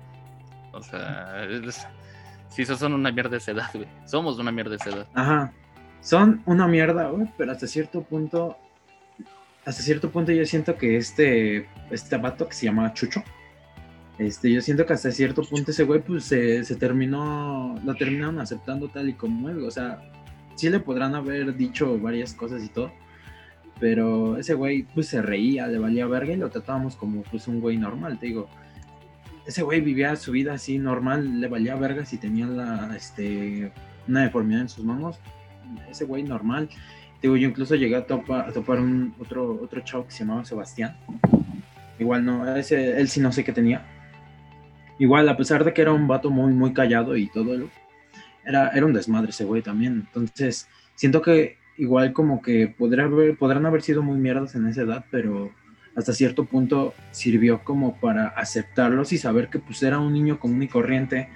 O 0.72 0.80
sea, 0.80 1.44
sí, 2.54 2.64
son 2.64 2.92
una 2.94 3.10
mierda 3.10 3.30
de 3.30 3.36
esa 3.38 3.52
edad, 3.52 3.70
güey. 3.74 3.88
Somos 4.06 4.38
una 4.38 4.52
mierda 4.52 4.70
de 4.70 4.76
esa 4.76 4.90
edad. 4.90 5.06
Ajá. 5.14 5.52
Son 6.00 6.42
una 6.46 6.66
mierda, 6.68 7.08
güey, 7.08 7.28
pero 7.36 7.52
hasta 7.52 7.66
cierto 7.66 8.02
punto 8.02 8.56
hasta 9.64 9.82
cierto 9.82 10.10
punto 10.10 10.32
yo 10.32 10.44
siento 10.44 10.76
que 10.76 10.96
este, 10.96 11.66
este 11.90 12.16
vato 12.18 12.46
que 12.48 12.54
se 12.54 12.66
llama 12.66 12.92
Chucho, 12.92 13.22
este, 14.18 14.52
yo 14.52 14.60
siento 14.60 14.84
que 14.86 14.92
hasta 14.92 15.10
cierto 15.10 15.42
punto 15.42 15.70
ese 15.70 15.84
güey 15.84 16.00
pues 16.00 16.24
se, 16.24 16.62
terminó, 16.76 17.74
lo 17.84 17.94
terminaron 17.94 18.38
aceptando 18.40 18.88
tal 18.88 19.08
y 19.08 19.14
como 19.14 19.48
él, 19.48 19.64
o 19.64 19.70
sea, 19.70 20.02
sí 20.54 20.68
le 20.68 20.80
podrán 20.80 21.14
haber 21.14 21.56
dicho 21.56 21.98
varias 21.98 22.34
cosas 22.34 22.62
y 22.62 22.68
todo, 22.68 22.92
pero 23.80 24.36
ese 24.36 24.54
güey 24.54 24.82
pues 24.94 25.08
se 25.08 25.22
reía, 25.22 25.66
le 25.66 25.78
valía 25.78 26.06
verga 26.06 26.34
y 26.34 26.36
lo 26.36 26.50
tratábamos 26.50 26.94
como 26.96 27.22
pues 27.22 27.48
un 27.48 27.60
güey 27.60 27.78
normal, 27.78 28.18
te 28.18 28.26
digo, 28.26 28.48
ese 29.46 29.62
güey 29.62 29.80
vivía 29.80 30.16
su 30.16 30.32
vida 30.32 30.54
así 30.54 30.78
normal, 30.78 31.40
le 31.40 31.48
valía 31.48 31.74
verga 31.76 32.04
si 32.04 32.18
tenía 32.18 32.46
la, 32.46 32.94
este, 32.96 33.72
una 34.08 34.22
deformidad 34.22 34.62
en 34.62 34.68
sus 34.68 34.84
manos, 34.84 35.18
ese 35.90 36.04
güey 36.04 36.22
normal, 36.22 36.68
Digo, 37.24 37.38
yo 37.38 37.48
incluso 37.48 37.74
llegué 37.74 37.96
a, 37.96 38.06
topar, 38.06 38.50
a 38.50 38.52
topar 38.52 38.78
un 38.80 39.14
otro, 39.18 39.58
otro 39.62 39.80
chavo 39.80 40.04
que 40.04 40.10
se 40.10 40.18
llamaba 40.18 40.44
Sebastián. 40.44 40.94
Igual 41.98 42.22
no, 42.22 42.54
ese, 42.54 43.00
él 43.00 43.08
sí 43.08 43.18
no 43.18 43.32
sé 43.32 43.42
qué 43.42 43.52
tenía. 43.54 43.82
Igual, 44.98 45.26
a 45.30 45.34
pesar 45.34 45.64
de 45.64 45.72
que 45.72 45.80
era 45.80 45.94
un 45.94 46.06
vato 46.06 46.28
muy, 46.28 46.52
muy 46.52 46.74
callado 46.74 47.16
y 47.16 47.28
todo, 47.28 47.70
era, 48.44 48.68
era 48.68 48.84
un 48.84 48.92
desmadre 48.92 49.30
ese 49.30 49.46
güey 49.46 49.62
también. 49.62 50.06
Entonces, 50.06 50.68
siento 50.96 51.22
que 51.22 51.56
igual 51.78 52.12
como 52.12 52.42
que 52.42 52.68
podrá 52.68 53.04
haber, 53.04 53.38
podrán 53.38 53.64
haber 53.64 53.80
sido 53.80 54.02
muy 54.02 54.18
mierdas 54.18 54.54
en 54.54 54.66
esa 54.66 54.82
edad, 54.82 55.06
pero 55.10 55.50
hasta 55.96 56.12
cierto 56.12 56.44
punto 56.44 56.94
sirvió 57.12 57.62
como 57.64 57.96
para 57.96 58.28
aceptarlos 58.28 59.12
y 59.12 59.18
saber 59.18 59.48
que 59.48 59.58
pues 59.58 59.82
era 59.82 59.98
un 59.98 60.12
niño 60.12 60.38
común 60.40 60.62
y 60.62 60.68
corriente 60.68 61.28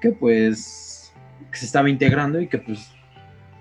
que 0.00 0.10
pues 0.10 1.12
que 1.50 1.58
se 1.58 1.66
estaba 1.66 1.90
integrando 1.90 2.40
y 2.40 2.48
que 2.48 2.58
pues 2.58 2.90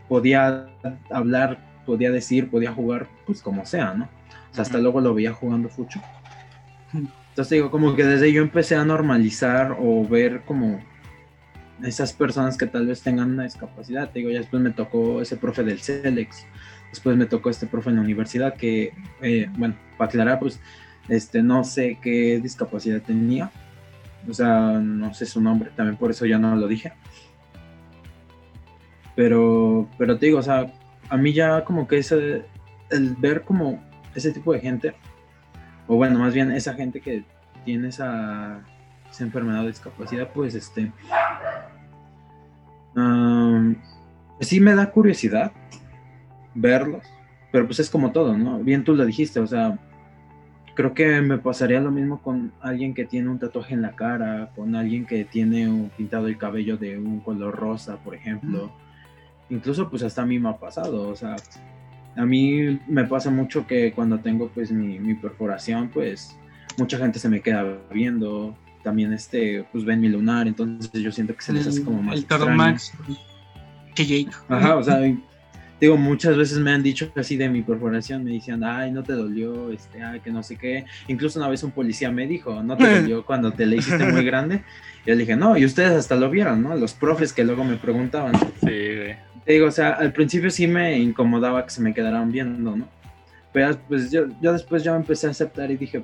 podía 0.07 0.67
hablar 1.09 1.71
podía 1.85 2.11
decir, 2.11 2.49
podía 2.49 2.71
jugar, 2.71 3.07
pues 3.25 3.41
como 3.41 3.65
sea, 3.65 3.93
¿no? 3.93 4.05
O 4.51 4.53
sea, 4.53 4.63
hasta 4.63 4.77
luego 4.77 5.01
lo 5.01 5.13
veía 5.13 5.33
jugando 5.33 5.69
fucho. 5.69 6.01
Entonces 6.93 7.49
digo, 7.49 7.71
como 7.71 7.95
que 7.95 8.05
desde 8.05 8.31
yo 8.31 8.41
empecé 8.41 8.75
a 8.75 8.85
normalizar 8.85 9.75
o 9.79 10.07
ver 10.07 10.41
como 10.41 10.79
esas 11.83 12.13
personas 12.13 12.57
que 12.57 12.67
tal 12.67 12.87
vez 12.87 13.01
tengan 13.01 13.31
una 13.31 13.43
discapacidad. 13.43 14.09
Te 14.11 14.19
digo, 14.19 14.31
ya 14.31 14.39
después 14.39 14.61
me 14.61 14.71
tocó 14.71 15.21
ese 15.21 15.37
profe 15.37 15.63
del 15.63 15.79
CELEX, 15.79 16.45
después 16.91 17.17
me 17.17 17.25
tocó 17.25 17.49
este 17.49 17.65
profe 17.65 17.89
en 17.89 17.95
la 17.95 18.01
universidad 18.01 18.53
que, 18.53 18.93
eh, 19.21 19.49
bueno, 19.57 19.75
para 19.97 20.09
aclarar, 20.09 20.39
pues, 20.39 20.59
este, 21.09 21.41
no 21.41 21.63
sé 21.63 21.97
qué 22.01 22.39
discapacidad 22.41 23.01
tenía. 23.01 23.51
O 24.29 24.33
sea, 24.33 24.79
no 24.79 25.13
sé 25.13 25.25
su 25.25 25.41
nombre, 25.41 25.71
también 25.75 25.97
por 25.97 26.11
eso 26.11 26.25
ya 26.25 26.37
no 26.37 26.55
lo 26.55 26.67
dije. 26.67 26.93
Pero, 29.15 29.89
pero 29.97 30.17
te 30.19 30.27
digo, 30.27 30.39
o 30.39 30.43
sea, 30.43 30.71
a 31.09 31.17
mí 31.17 31.33
ya 31.33 31.63
como 31.63 31.87
que 31.87 31.97
ese, 31.97 32.45
el 32.89 33.15
ver 33.15 33.41
como 33.43 33.83
ese 34.13 34.31
tipo 34.31 34.53
de 34.53 34.59
gente, 34.59 34.93
o 35.87 35.95
bueno, 35.95 36.19
más 36.19 36.33
bien 36.33 36.51
esa 36.51 36.73
gente 36.73 37.01
que 37.01 37.23
tiene 37.65 37.89
esa, 37.89 38.61
esa 39.09 39.23
enfermedad 39.23 39.63
o 39.63 39.67
discapacidad, 39.67 40.29
pues 40.33 40.55
este, 40.55 40.91
sí 44.39 44.59
me 44.59 44.75
da 44.75 44.91
curiosidad 44.91 45.51
verlos, 46.55 47.03
pero 47.51 47.65
pues 47.65 47.79
es 47.79 47.89
como 47.89 48.11
todo, 48.11 48.37
¿no? 48.37 48.59
Bien 48.59 48.83
tú 48.83 48.95
lo 48.95 49.05
dijiste, 49.05 49.39
o 49.39 49.47
sea, 49.47 49.79
creo 50.75 50.93
que 50.93 51.21
me 51.21 51.37
pasaría 51.37 51.79
lo 51.79 51.91
mismo 51.91 52.21
con 52.21 52.51
alguien 52.61 52.93
que 52.93 53.05
tiene 53.05 53.29
un 53.29 53.39
tatuaje 53.39 53.73
en 53.73 53.81
la 53.81 53.91
cara, 53.91 54.51
con 54.55 54.75
alguien 54.75 55.05
que 55.05 55.25
tiene 55.25 55.67
un 55.67 55.89
pintado 55.89 56.27
el 56.27 56.37
cabello 56.37 56.77
de 56.77 56.97
un 56.97 57.19
color 57.19 57.55
rosa, 57.55 57.97
por 57.97 58.15
ejemplo 58.15 58.71
incluso 59.51 59.89
pues 59.89 60.01
hasta 60.01 60.23
a 60.23 60.25
mí 60.25 60.39
me 60.39 60.49
ha 60.49 60.57
pasado, 60.57 61.09
o 61.09 61.15
sea, 61.15 61.35
a 62.15 62.25
mí 62.25 62.79
me 62.87 63.03
pasa 63.03 63.29
mucho 63.29 63.67
que 63.67 63.91
cuando 63.91 64.19
tengo 64.19 64.49
pues 64.49 64.71
mi, 64.71 65.13
perforación, 65.15 65.89
pues 65.89 66.35
mucha 66.77 66.97
gente 66.97 67.19
se 67.19 67.29
me 67.29 67.41
queda 67.41 67.77
viendo, 67.91 68.55
también 68.81 69.13
este, 69.13 69.65
pues 69.71 69.85
ven 69.85 69.99
mi 69.99 70.07
lunar, 70.09 70.47
entonces 70.47 70.89
yo 70.93 71.11
siento 71.11 71.35
que 71.35 71.41
se 71.41 71.53
les 71.53 71.67
hace 71.67 71.83
como 71.83 72.01
más... 72.01 72.15
El 72.15 72.25
Toro 72.25 72.49
Max, 72.49 72.93
que 73.93 74.05
Jake. 74.05 74.31
Ajá, 74.47 74.77
o 74.77 74.83
sea, 74.83 74.99
digo, 75.81 75.97
muchas 75.97 76.37
veces 76.37 76.59
me 76.59 76.71
han 76.71 76.83
dicho 76.83 77.11
así 77.15 77.35
de 77.35 77.49
mi 77.49 77.63
perforación, 77.63 78.23
me 78.23 78.31
decían, 78.31 78.63
ay, 78.63 78.91
no 78.91 79.01
te 79.03 79.13
dolió, 79.13 79.71
este, 79.71 80.03
ay, 80.03 80.19
que 80.19 80.31
no 80.31 80.43
sé 80.43 80.55
qué. 80.55 80.85
Incluso 81.07 81.39
una 81.39 81.49
vez 81.49 81.63
un 81.63 81.71
policía 81.71 82.11
me 82.11 82.27
dijo, 82.27 82.61
no 82.61 82.77
te 82.77 83.01
dolió 83.01 83.25
cuando 83.25 83.51
te 83.51 83.65
la 83.65 83.75
hiciste 83.75 84.05
muy 84.05 84.23
grande. 84.23 84.63
Y 85.03 85.09
yo 85.09 85.15
le 85.15 85.21
dije, 85.21 85.35
no, 85.35 85.57
y 85.57 85.65
ustedes 85.65 85.91
hasta 85.91 86.15
lo 86.15 86.29
vieron, 86.29 86.61
¿no? 86.61 86.75
Los 86.75 86.93
profes 86.93 87.33
que 87.33 87.43
luego 87.43 87.63
me 87.63 87.77
preguntaban. 87.77 88.35
Sí, 88.35 88.95
güey. 88.95 89.15
Te 89.43 89.53
digo, 89.53 89.67
o 89.67 89.71
sea, 89.71 89.93
al 89.93 90.13
principio 90.13 90.51
sí 90.51 90.67
me 90.67 90.99
incomodaba 90.99 91.65
que 91.65 91.71
se 91.71 91.81
me 91.81 91.95
quedaran 91.95 92.31
viendo, 92.31 92.75
¿no? 92.75 92.87
Pero 93.51 93.75
pues 93.89 94.11
yo, 94.11 94.27
yo 94.39 94.53
después 94.53 94.83
ya 94.83 94.91
me 94.91 94.97
empecé 94.97 95.25
a 95.25 95.31
aceptar 95.31 95.71
y 95.71 95.77
dije, 95.77 96.03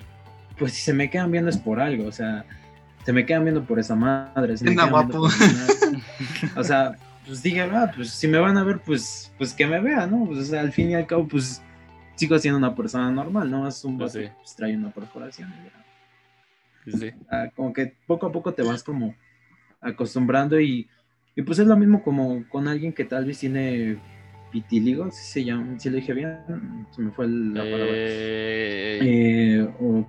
pues 0.57 0.73
si 0.73 0.82
se 0.82 0.91
me 0.91 1.09
quedan 1.11 1.32
viendo 1.32 1.51
es 1.51 1.57
por 1.57 1.80
algo, 1.80 2.07
o 2.07 2.11
sea, 2.11 2.45
se 3.05 3.13
me 3.13 3.28
quedan 3.28 3.43
viendo 3.43 3.63
por 3.63 3.78
esa 3.80 3.95
madre. 3.95 4.57
Se 4.57 4.65
me 4.65 4.89
guapo. 4.89 5.30
o 6.55 6.63
sea, 6.63 6.97
pues 7.28 7.43
dije, 7.43 7.61
ah, 7.61 7.91
pues 7.95 8.09
si 8.11 8.28
me 8.28 8.39
van 8.39 8.57
a 8.57 8.63
ver, 8.63 8.80
pues, 8.80 9.32
pues 9.38 9.53
que 9.53 9.67
me 9.67 9.80
vean, 9.80 10.09
¿no? 10.11 10.25
Pues, 10.25 10.39
o 10.39 10.43
sea, 10.45 10.61
al 10.61 10.71
fin 10.71 10.89
y 10.89 10.95
al 10.95 11.05
cabo, 11.05 11.28
pues 11.28 11.61
sigo 12.15 12.39
siendo 12.39 12.57
una 12.57 12.73
persona 12.73 13.11
normal, 13.11 13.51
¿no? 13.51 13.67
Es 13.67 13.84
un 13.84 13.97
pues, 13.97 14.13
pues 14.13 14.55
trae 14.55 14.75
una 14.75 14.91
perforación. 14.91 15.53
Sí. 16.88 17.11
Ah, 17.30 17.49
como 17.55 17.73
que 17.73 17.93
poco 18.07 18.28
a 18.28 18.32
poco 18.32 18.53
te 18.53 18.63
vas 18.63 18.82
como 18.82 19.13
acostumbrando 19.82 20.59
y 20.59 20.88
y 21.38 21.43
pues 21.43 21.59
es 21.59 21.67
lo 21.67 21.78
mismo 21.78 22.01
como 22.01 22.43
con 22.49 22.67
alguien 22.67 22.91
que 22.91 23.05
tal 23.05 23.23
vez 23.25 23.38
tiene 23.38 23.99
pitíligo, 24.51 25.11
si 25.11 25.23
se 25.23 25.43
llama, 25.43 25.80
si 25.80 25.88
lo 25.91 25.97
dije 25.97 26.11
bien, 26.11 26.88
se 26.89 26.99
me 26.99 27.11
fue 27.11 27.28
la 27.28 27.61
palabra. 27.61 27.86
Eh, 27.91 28.99
eh, 29.03 29.69
o... 29.80 30.03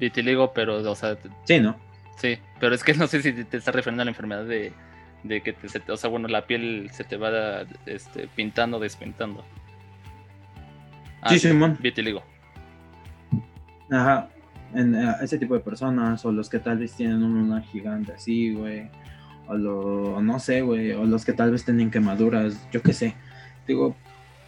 Pitíligo, 0.00 0.52
pero, 0.52 0.78
o 0.78 0.94
sea. 0.96 1.16
Sí, 1.44 1.60
¿no? 1.60 1.78
Sí, 2.16 2.36
pero 2.58 2.74
es 2.74 2.82
que 2.82 2.94
no 2.94 3.06
sé 3.06 3.22
si 3.22 3.32
te 3.32 3.56
estás 3.56 3.72
refiriendo 3.72 4.02
a 4.02 4.06
la 4.06 4.10
enfermedad 4.10 4.44
de, 4.44 4.72
de 5.24 5.40
que, 5.40 5.52
te, 5.52 5.90
o 5.90 5.96
sea, 5.96 6.08
bueno, 6.08 6.28
la 6.28 6.46
piel 6.46 6.88
se 6.92 7.02
te 7.02 7.16
va 7.16 7.66
este, 7.86 8.28
pintando, 8.28 8.78
despintando. 8.78 9.44
Ah, 11.20 11.30
sí, 11.30 11.40
Simón. 11.40 11.76
Vitiligo. 11.80 12.22
Ajá. 13.90 14.28
En, 14.74 14.94
eh, 14.94 15.14
ese 15.22 15.38
tipo 15.38 15.54
de 15.54 15.60
personas, 15.60 16.24
o 16.24 16.30
los 16.30 16.48
que 16.48 16.60
tal 16.60 16.78
vez 16.78 16.94
tienen 16.94 17.22
un 17.22 17.34
lunar 17.34 17.62
gigante 17.64 18.12
así, 18.12 18.54
güey 18.54 18.88
o, 19.46 19.54
lo, 19.54 20.22
no 20.22 20.38
sé, 20.38 20.62
güey, 20.62 20.92
o 20.92 21.04
los 21.04 21.24
que 21.24 21.32
tal 21.32 21.50
vez 21.50 21.64
tienen 21.64 21.90
quemaduras, 21.90 22.66
yo 22.72 22.82
qué 22.82 22.92
sé. 22.92 23.14
Digo, 23.66 23.94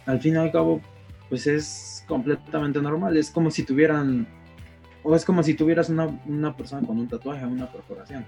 al 0.05 0.19
fin 0.19 0.35
y 0.35 0.37
al 0.37 0.51
cabo, 0.51 0.81
pues 1.29 1.47
es 1.47 2.03
completamente 2.07 2.81
normal, 2.81 3.17
es 3.17 3.29
como 3.29 3.51
si 3.51 3.63
tuvieran, 3.63 4.27
o 5.03 5.15
es 5.15 5.25
como 5.25 5.43
si 5.43 5.53
tuvieras 5.53 5.89
una, 5.89 6.07
una 6.25 6.55
persona 6.55 6.85
con 6.85 6.97
un 6.99 7.07
tatuaje 7.07 7.45
o 7.45 7.49
una 7.49 7.71
perforación. 7.71 8.25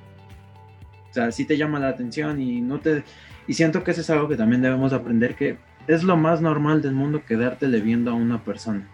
O 1.10 1.14
sea, 1.14 1.32
sí 1.32 1.46
te 1.46 1.58
llama 1.58 1.80
la 1.80 1.90
atención 1.90 2.42
y 2.42 2.62
no 2.62 2.80
te... 2.80 3.04
Y 3.48 3.54
siento 3.54 3.84
que 3.84 3.92
eso 3.92 4.02
es 4.02 4.10
algo 4.10 4.28
que 4.28 4.36
también 4.36 4.62
debemos 4.62 4.94
aprender, 4.94 5.36
que 5.36 5.58
es 5.88 6.04
lo 6.04 6.18
más 6.18 6.42
normal 6.42 6.82
del 6.82 6.94
mundo 6.94 7.24
quedártele 7.26 7.82
viendo 7.82 8.12
a 8.12 8.14
una 8.14 8.44
persona. 8.44 8.88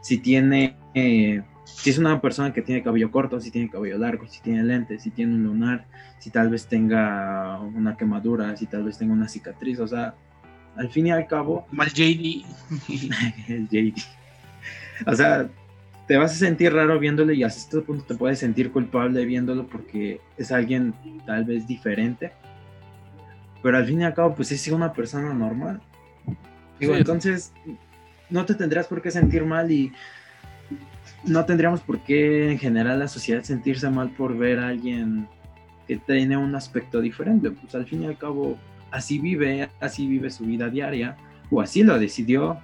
Si 0.00 0.18
tiene... 0.18 0.76
Eh, 0.94 1.42
si 1.64 1.90
es 1.90 1.98
una 1.98 2.20
persona 2.20 2.52
que 2.52 2.60
tiene 2.60 2.82
cabello 2.82 3.10
corto, 3.10 3.40
si 3.40 3.50
tiene 3.50 3.70
cabello 3.70 3.96
largo, 3.96 4.26
si 4.26 4.40
tiene 4.42 4.64
lentes, 4.64 5.02
si 5.02 5.10
tiene 5.10 5.34
un 5.34 5.44
lunar, 5.44 5.86
si 6.18 6.30
tal 6.30 6.50
vez 6.50 6.66
tenga 6.66 7.60
una 7.60 7.96
quemadura, 7.96 8.56
si 8.56 8.66
tal 8.66 8.82
vez 8.82 8.98
tenga 8.98 9.12
una 9.12 9.28
cicatriz, 9.28 9.78
o 9.78 9.86
sea, 9.86 10.14
al 10.76 10.90
fin 10.90 11.06
y 11.06 11.10
al 11.12 11.26
cabo... 11.26 11.66
Mal 11.70 11.88
JD. 11.88 12.44
el 13.48 13.68
JD. 13.68 13.94
O 15.06 15.16
sea, 15.16 15.48
te 16.12 16.18
vas 16.18 16.32
a 16.32 16.34
sentir 16.34 16.74
raro 16.74 16.98
viéndolo 16.98 17.32
y 17.32 17.42
hasta 17.42 17.58
este 17.58 17.80
punto 17.80 18.04
te 18.04 18.14
puedes 18.14 18.38
sentir 18.38 18.70
culpable 18.70 19.24
viéndolo 19.24 19.66
porque 19.66 20.20
es 20.36 20.52
alguien 20.52 20.92
tal 21.24 21.46
vez 21.46 21.66
diferente. 21.66 22.32
Pero 23.62 23.78
al 23.78 23.86
fin 23.86 24.02
y 24.02 24.04
al 24.04 24.12
cabo, 24.12 24.34
pues 24.34 24.52
es 24.52 24.68
una 24.68 24.92
persona 24.92 25.32
normal. 25.32 25.80
Digo, 26.78 26.92
Sí. 26.92 26.98
entonces 26.98 27.54
no 28.28 28.44
te 28.44 28.54
tendrías 28.54 28.88
por 28.88 29.00
qué 29.00 29.10
sentir 29.10 29.46
mal 29.46 29.72
y 29.72 29.90
no 31.24 31.46
tendríamos 31.46 31.80
por 31.80 31.98
qué 32.00 32.50
en 32.52 32.58
general 32.58 32.98
la 32.98 33.08
sociedad 33.08 33.42
sentirse 33.42 33.88
mal 33.88 34.10
por 34.10 34.36
ver 34.36 34.58
a 34.58 34.68
alguien 34.68 35.26
que 35.88 35.96
tiene 35.96 36.36
un 36.36 36.54
aspecto 36.54 37.00
diferente. 37.00 37.52
Pues 37.52 37.74
al 37.74 37.86
fin 37.86 38.02
y 38.02 38.06
al 38.06 38.18
cabo, 38.18 38.58
así 38.90 39.18
vive, 39.18 39.70
así 39.80 40.06
vive 40.06 40.28
su 40.28 40.44
vida 40.44 40.68
diaria, 40.68 41.16
o 41.50 41.62
así 41.62 41.82
lo 41.82 41.98
decidió, 41.98 42.58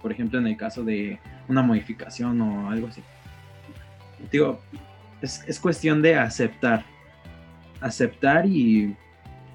por 0.00 0.12
ejemplo, 0.12 0.38
en 0.38 0.46
el 0.46 0.56
caso 0.56 0.84
de 0.84 1.18
una 1.48 1.62
modificación 1.62 2.40
o 2.40 2.70
algo 2.70 2.88
así. 2.88 3.02
Digo, 4.30 4.60
es, 5.20 5.44
es 5.46 5.60
cuestión 5.60 6.02
de 6.02 6.16
aceptar, 6.16 6.84
aceptar 7.80 8.46
y 8.46 8.96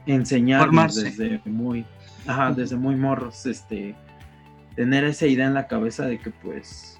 enseñar 0.05 0.61
Formarse. 0.61 1.03
desde 1.11 1.41
muy, 1.45 1.85
ajá, 2.27 2.51
desde 2.51 2.75
muy 2.75 2.95
morros, 2.95 3.45
este, 3.45 3.95
tener 4.75 5.03
esa 5.03 5.27
idea 5.27 5.47
en 5.47 5.53
la 5.53 5.67
cabeza 5.67 6.05
de 6.05 6.19
que 6.19 6.31
pues, 6.31 6.99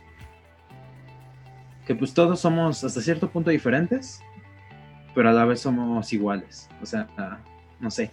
que 1.85 1.95
pues 1.95 2.13
todos 2.13 2.39
somos 2.39 2.83
hasta 2.83 3.01
cierto 3.01 3.29
punto 3.29 3.49
diferentes, 3.49 4.21
pero 5.15 5.29
a 5.29 5.33
la 5.33 5.45
vez 5.45 5.61
somos 5.61 6.11
iguales. 6.13 6.69
O 6.81 6.85
sea, 6.85 7.07
no 7.79 7.89
sé. 7.89 8.11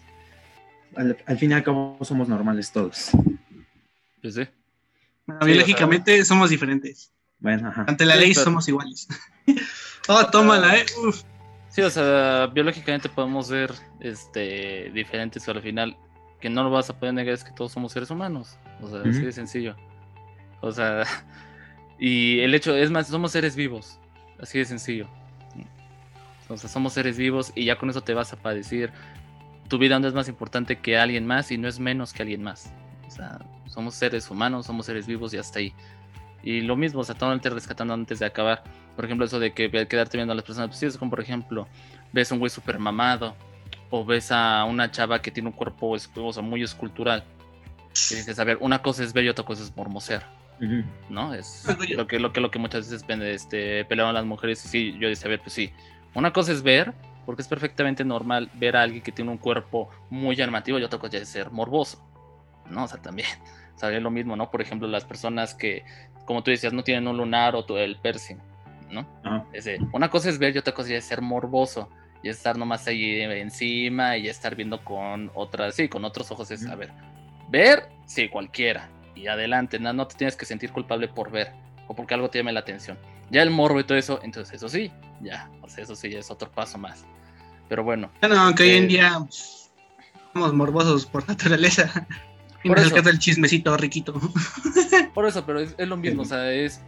Al, 0.94 1.16
al 1.26 1.36
fin 1.36 1.50
y 1.50 1.54
al 1.54 1.62
cabo 1.62 1.98
somos 2.00 2.28
normales 2.28 2.72
todos. 2.72 3.10
Pues 4.22 4.34
sí. 4.34 4.48
Bueno, 5.26 5.40
Sí, 5.42 5.46
biológicamente 5.48 6.24
somos 6.24 6.50
diferentes. 6.50 7.12
Bueno, 7.38 7.68
ajá. 7.68 7.84
Ante 7.88 8.04
la 8.06 8.14
Sí, 8.14 8.20
ley 8.20 8.32
pero- 8.32 8.44
somos 8.44 8.68
iguales. 8.68 9.08
oh, 10.08 10.24
tómala, 10.26 10.76
eh. 10.78 10.86
Uf. 11.06 11.22
Sí, 11.68 11.82
o 11.82 11.90
sea, 11.90 12.46
biológicamente 12.46 13.08
podemos 13.08 13.48
ser 13.48 13.72
este, 14.00 14.90
diferentes, 14.94 15.42
pero 15.44 15.58
al 15.58 15.62
final, 15.64 15.96
que 16.40 16.48
no 16.48 16.62
lo 16.62 16.70
vas 16.70 16.88
a 16.88 16.98
poder 16.98 17.12
negar 17.14 17.34
es 17.34 17.44
que 17.44 17.50
todos 17.52 17.72
somos 17.72 17.92
seres 17.92 18.10
humanos. 18.10 18.56
O 18.80 18.88
sea, 18.88 19.00
así 19.00 19.20
de 19.22 19.32
sencillo. 19.32 19.76
O 20.62 20.72
sea, 20.72 21.02
y 21.98 22.40
el 22.40 22.54
hecho, 22.54 22.74
es 22.74 22.90
más, 22.90 23.08
somos 23.08 23.32
seres 23.32 23.56
vivos. 23.56 23.98
Así 24.40 24.58
de 24.58 24.64
sencillo. 24.64 25.08
O 26.48 26.56
sea, 26.56 26.70
somos 26.70 26.92
seres 26.92 27.16
vivos 27.18 27.52
y 27.56 27.64
ya 27.64 27.76
con 27.76 27.90
eso 27.90 28.00
te 28.02 28.14
vas 28.14 28.32
a 28.32 28.36
padecir. 28.36 28.92
Tu 29.68 29.78
vida 29.78 29.98
no 29.98 30.06
es 30.06 30.14
más 30.14 30.28
importante 30.28 30.78
que 30.78 30.96
alguien 30.96 31.26
más 31.26 31.50
y 31.50 31.58
no 31.58 31.66
es 31.68 31.80
menos 31.80 32.12
que 32.12 32.22
alguien 32.22 32.42
más. 32.42 32.72
O 33.06 33.10
sea, 33.10 33.40
somos 33.76 33.94
seres 33.94 34.30
humanos, 34.30 34.64
somos 34.64 34.86
seres 34.86 35.06
vivos 35.06 35.34
y 35.34 35.36
hasta 35.36 35.58
ahí. 35.58 35.74
Y 36.42 36.62
lo 36.62 36.76
mismo, 36.76 37.00
o 37.00 37.04
sea, 37.04 37.14
totalmente 37.14 37.50
rescatando 37.50 37.92
antes 37.92 38.18
de 38.18 38.24
acabar. 38.26 38.64
Por 38.96 39.04
ejemplo, 39.04 39.26
eso 39.26 39.38
de 39.38 39.52
que 39.52 39.70
quedarte 39.70 40.16
viendo 40.16 40.32
a 40.32 40.34
las 40.34 40.44
personas, 40.44 40.68
pues 40.68 40.78
sí, 40.78 40.86
es 40.86 40.96
como 40.96 41.10
por 41.10 41.20
ejemplo, 41.20 41.68
ves 42.10 42.32
a 42.32 42.34
un 42.34 42.40
güey 42.40 42.48
super 42.48 42.78
mamado, 42.78 43.36
o 43.90 44.02
ves 44.02 44.32
a 44.32 44.64
una 44.64 44.90
chava 44.90 45.20
que 45.20 45.30
tiene 45.30 45.50
un 45.50 45.52
cuerpo 45.52 45.90
o 45.90 46.32
sea, 46.32 46.42
muy 46.42 46.62
escultural. 46.62 47.22
Y 48.10 48.14
dices, 48.14 48.38
a 48.38 48.44
ver, 48.44 48.56
una 48.60 48.80
cosa 48.80 49.02
es 49.04 49.12
ver 49.12 49.24
y 49.24 49.28
otra 49.28 49.44
cosa 49.44 49.62
es 49.62 49.76
mormosear, 49.76 50.26
Ujú. 50.58 50.82
¿no? 51.10 51.34
Es 51.34 51.66
Oye. 51.78 51.96
lo 51.96 52.06
que, 52.06 52.18
lo 52.18 52.32
que, 52.32 52.40
lo 52.40 52.50
que 52.50 52.58
muchas 52.58 52.90
veces 52.90 53.04
este, 53.22 53.84
pelearon 53.84 54.14
las 54.14 54.24
mujeres. 54.24 54.64
Y 54.64 54.68
sí, 54.68 54.96
yo 54.98 55.08
decía, 55.08 55.26
a 55.26 55.30
ver, 55.30 55.40
pues 55.40 55.52
sí, 55.52 55.70
una 56.14 56.32
cosa 56.32 56.52
es 56.52 56.62
ver, 56.62 56.94
porque 57.26 57.42
es 57.42 57.48
perfectamente 57.48 58.04
normal 58.04 58.50
ver 58.54 58.76
a 58.76 58.82
alguien 58.82 59.02
que 59.02 59.12
tiene 59.12 59.30
un 59.30 59.38
cuerpo 59.38 59.90
muy 60.08 60.34
llamativo, 60.36 60.78
y 60.78 60.84
otra 60.84 60.98
cosa 60.98 61.18
es 61.18 61.28
ser 61.28 61.50
morboso, 61.50 62.02
¿no? 62.70 62.84
O 62.84 62.88
sea, 62.88 63.02
también, 63.02 63.28
es 63.82 64.02
lo 64.02 64.10
mismo, 64.10 64.36
¿no? 64.36 64.50
Por 64.50 64.60
ejemplo, 64.62 64.88
las 64.88 65.04
personas 65.04 65.54
que, 65.54 65.84
como 66.24 66.42
tú 66.42 66.50
decías, 66.50 66.72
no 66.72 66.82
tienen 66.84 67.06
un 67.08 67.16
lunar 67.16 67.54
o 67.56 67.64
tu- 67.64 67.76
el 67.76 67.96
piercing, 67.96 68.38
¿no? 68.90 69.06
Ajá. 69.24 69.44
Es 69.52 69.64
de, 69.64 69.78
una 69.92 70.10
cosa 70.10 70.28
es 70.30 70.38
ver 70.38 70.54
y 70.54 70.58
otra 70.58 70.74
cosa 70.74 70.94
es 70.94 71.04
ser 71.04 71.20
morboso. 71.22 71.88
Y 72.22 72.28
estar 72.28 72.56
nomás 72.58 72.86
ahí 72.88 73.20
encima 73.20 74.16
y 74.16 74.26
estar 74.28 74.56
viendo 74.56 74.82
con 74.82 75.30
otras, 75.34 75.74
sí, 75.76 75.88
con 75.88 76.04
otros 76.04 76.30
ojos 76.32 76.50
es, 76.50 76.66
a 76.66 76.74
ver, 76.74 76.90
ver, 77.48 77.88
sí, 78.06 78.28
cualquiera. 78.28 78.88
Y 79.14 79.28
adelante, 79.28 79.78
no, 79.78 79.92
no 79.92 80.06
te 80.08 80.16
tienes 80.16 80.34
que 80.34 80.44
sentir 80.44 80.72
culpable 80.72 81.06
por 81.08 81.30
ver 81.30 81.52
o 81.88 81.94
porque 81.94 82.14
algo 82.14 82.28
te 82.28 82.38
llame 82.38 82.52
la 82.52 82.60
atención. 82.60 82.98
Ya 83.30 83.42
el 83.42 83.50
morbo 83.50 83.78
y 83.80 83.84
todo 83.84 83.96
eso, 83.98 84.18
entonces 84.22 84.54
eso 84.54 84.68
sí, 84.68 84.90
ya, 85.20 85.48
o 85.62 85.68
sea, 85.68 85.84
eso 85.84 85.94
sí 85.94 86.10
ya 86.10 86.18
es 86.18 86.30
otro 86.30 86.50
paso 86.50 86.78
más. 86.78 87.04
Pero 87.68 87.84
bueno, 87.84 88.10
Bueno, 88.20 88.40
aunque 88.40 88.62
hoy 88.64 88.70
en 88.76 88.84
Eh, 88.84 88.88
día 88.88 89.16
pues, 89.20 89.70
somos 90.32 90.52
morbosos 90.52 91.06
por 91.06 91.28
naturaleza. 91.28 92.06
Y 92.66 92.68
Por 92.68 92.78
eso. 92.80 92.96
el 92.96 93.18
chismecito 93.18 93.76
riquito. 93.76 94.12
por 95.14 95.26
eso, 95.26 95.46
pero 95.46 95.60
es, 95.60 95.74
es 95.78 95.86
lo 95.88 95.96
mismo, 95.96 96.22
o 96.22 96.24
sea, 96.24 96.50
es, 96.52 96.80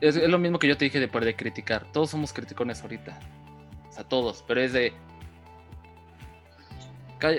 es, 0.00 0.16
es 0.16 0.28
lo 0.30 0.38
mismo 0.38 0.58
que 0.58 0.66
yo 0.68 0.76
te 0.78 0.86
dije 0.86 0.98
de 0.98 1.08
poder 1.08 1.26
de 1.26 1.36
criticar. 1.36 1.84
Todos 1.92 2.10
somos 2.10 2.32
criticones 2.32 2.80
ahorita. 2.82 3.18
O 3.88 3.92
sea, 3.92 4.04
todos, 4.04 4.42
pero 4.48 4.60
es 4.62 4.72
de... 4.72 4.92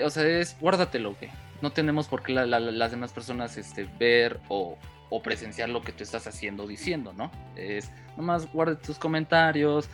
O 0.04 0.10
sea, 0.10 0.26
es 0.26 0.56
guárdatelo, 0.60 1.18
que 1.18 1.28
no 1.60 1.70
tenemos 1.72 2.06
por 2.08 2.22
qué 2.22 2.32
la- 2.32 2.46
la- 2.46 2.60
las 2.60 2.90
demás 2.90 3.12
personas 3.12 3.56
este, 3.58 3.86
ver 3.98 4.40
o, 4.48 4.78
o 5.10 5.22
presenciar 5.22 5.68
lo 5.68 5.82
que 5.82 5.92
tú 5.92 6.02
estás 6.04 6.26
haciendo 6.26 6.64
o 6.64 6.66
diciendo, 6.66 7.12
¿no? 7.12 7.30
Es 7.54 7.90
nomás 8.16 8.50
guarda 8.50 8.78
tus 8.78 8.98
comentarios, 8.98 9.90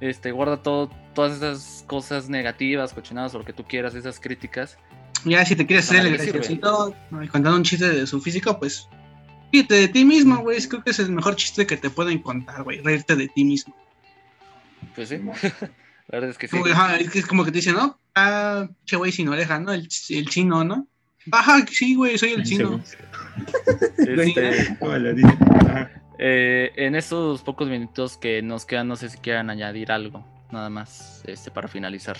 este, 0.00 0.30
guarda 0.30 0.62
todo, 0.62 0.90
todas 1.14 1.36
esas 1.38 1.84
cosas 1.88 2.28
negativas, 2.28 2.92
cochinadas 2.92 3.34
o 3.34 3.38
lo 3.38 3.44
que 3.44 3.52
tú 3.52 3.64
quieras, 3.64 3.94
esas 3.94 4.20
críticas. 4.20 4.78
Ya, 5.24 5.44
si 5.44 5.56
te 5.56 5.66
quieres 5.66 5.88
hacer 5.90 6.06
el 6.06 6.14
graciosito 6.14 6.94
contando 7.10 7.56
un 7.56 7.62
chiste 7.62 7.88
de 7.88 8.06
su 8.06 8.20
físico, 8.20 8.58
pues 8.58 8.88
ríete 9.52 9.74
de 9.74 9.88
ti 9.88 10.04
mismo, 10.04 10.38
güey. 10.38 10.60
Creo 10.66 10.82
que 10.82 10.90
es 10.90 10.98
el 10.98 11.12
mejor 11.12 11.36
chiste 11.36 11.66
que 11.66 11.76
te 11.76 11.90
pueden 11.90 12.20
contar, 12.20 12.62
güey. 12.62 12.80
Reírte 12.80 13.14
de 13.16 13.28
ti 13.28 13.44
mismo. 13.44 13.76
Pues 14.94 15.08
sí, 15.10 15.18
la 15.22 15.30
verdad 16.08 16.30
es 16.30 16.38
que 16.38 16.48
sí. 16.48 16.52
Como 16.52 16.64
que, 16.64 16.72
ajá, 16.72 16.96
es 16.96 17.26
como 17.26 17.44
que 17.44 17.52
te 17.52 17.58
dicen, 17.58 17.74
¿no? 17.74 17.98
Ah, 18.14 18.68
che, 18.84 18.96
güey, 18.96 19.12
sin 19.12 19.28
oreja, 19.28 19.58
¿no? 19.58 19.72
El, 19.72 19.88
el 20.10 20.26
chino, 20.28 20.64
¿no? 20.64 20.88
Ajá, 21.30 21.64
sí, 21.70 21.94
güey, 21.94 22.18
soy 22.18 22.32
el 22.32 22.42
chino. 22.42 22.82
Este. 23.98 24.76
Eh, 26.18 26.72
en 26.76 26.94
estos 26.94 27.42
pocos 27.42 27.68
minutos 27.68 28.18
que 28.18 28.42
nos 28.42 28.66
quedan, 28.66 28.88
no 28.88 28.96
sé 28.96 29.08
si 29.08 29.18
quieran 29.18 29.48
añadir 29.48 29.90
algo, 29.90 30.24
nada 30.50 30.68
más, 30.68 31.22
este, 31.26 31.50
para 31.50 31.68
finalizar. 31.68 32.16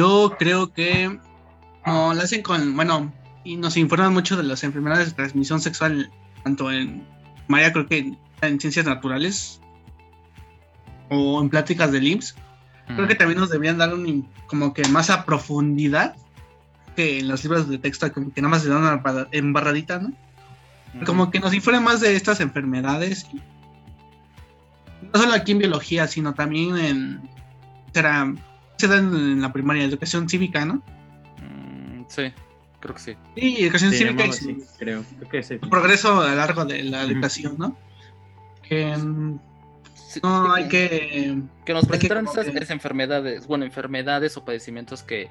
Yo 0.00 0.34
creo 0.38 0.72
que 0.72 1.18
como 1.84 2.14
lo 2.14 2.22
hacen 2.22 2.40
con, 2.42 2.74
bueno, 2.74 3.12
y 3.44 3.56
nos 3.56 3.76
informan 3.76 4.14
mucho 4.14 4.34
de 4.34 4.44
las 4.44 4.64
enfermedades 4.64 5.08
de 5.10 5.14
transmisión 5.14 5.60
sexual, 5.60 6.10
tanto 6.42 6.70
en 6.70 7.06
Maya, 7.48 7.70
creo 7.70 7.86
que 7.86 8.14
en 8.40 8.60
ciencias 8.60 8.86
naturales 8.86 9.60
o 11.10 11.42
en 11.42 11.50
pláticas 11.50 11.92
de 11.92 12.00
LIMS. 12.00 12.34
Creo 12.86 13.06
que 13.06 13.14
también 13.14 13.38
nos 13.40 13.50
deberían 13.50 13.76
dar 13.76 13.92
un, 13.92 14.26
como 14.46 14.72
que 14.72 14.88
más 14.88 15.10
a 15.10 15.26
profundidad 15.26 16.16
que 16.96 17.18
en 17.18 17.28
los 17.28 17.44
libros 17.44 17.68
de 17.68 17.76
texto, 17.76 18.10
como 18.10 18.32
que 18.32 18.40
nada 18.40 18.52
más 18.52 18.62
se 18.62 18.70
dan 18.70 18.78
una 18.78 18.94
embarra- 18.94 19.28
embarradita, 19.32 19.98
¿no? 19.98 20.12
Como 21.04 21.30
que 21.30 21.40
nos 21.40 21.52
informen 21.52 21.84
más 21.84 22.00
de 22.00 22.16
estas 22.16 22.40
enfermedades. 22.40 23.26
No 25.12 25.20
solo 25.20 25.34
aquí 25.34 25.52
en 25.52 25.58
biología, 25.58 26.08
sino 26.08 26.32
también 26.32 26.76
en. 26.78 27.20
Será. 27.92 28.32
Se 28.80 28.88
da 28.88 28.96
en 28.98 29.40
la 29.42 29.52
primaria, 29.52 29.84
educación 29.84 30.28
cívica, 30.28 30.64
¿no? 30.64 30.82
Mm, 31.42 32.04
sí, 32.08 32.32
creo 32.80 32.94
que 32.94 33.00
sí. 33.00 33.16
Sí, 33.36 33.56
educación 33.64 33.90
Sí, 33.92 33.98
cívica 33.98 34.26
y 34.26 34.28
así, 34.30 34.56
creo. 34.78 35.04
Creo 35.18 35.30
que 35.30 35.42
sí. 35.42 35.56
progreso 35.58 36.20
a 36.22 36.28
lo 36.30 36.34
largo 36.36 36.64
de 36.64 36.82
la 36.84 37.02
educación, 37.02 37.56
¿no? 37.58 37.76
Que 38.66 38.96
mm, 38.96 39.38
Sí, 39.94 40.20
no 40.22 40.52
hay 40.52 40.66
que. 40.68 41.40
que 41.64 41.72
nos 41.72 41.86
que 41.86 42.08
como 42.08 42.32
esas, 42.32 42.46
que- 42.46 42.50
esas 42.58 42.70
enfermedades, 42.70 43.46
bueno, 43.46 43.64
enfermedades 43.64 44.36
o 44.36 44.44
padecimientos 44.44 45.02
que, 45.04 45.28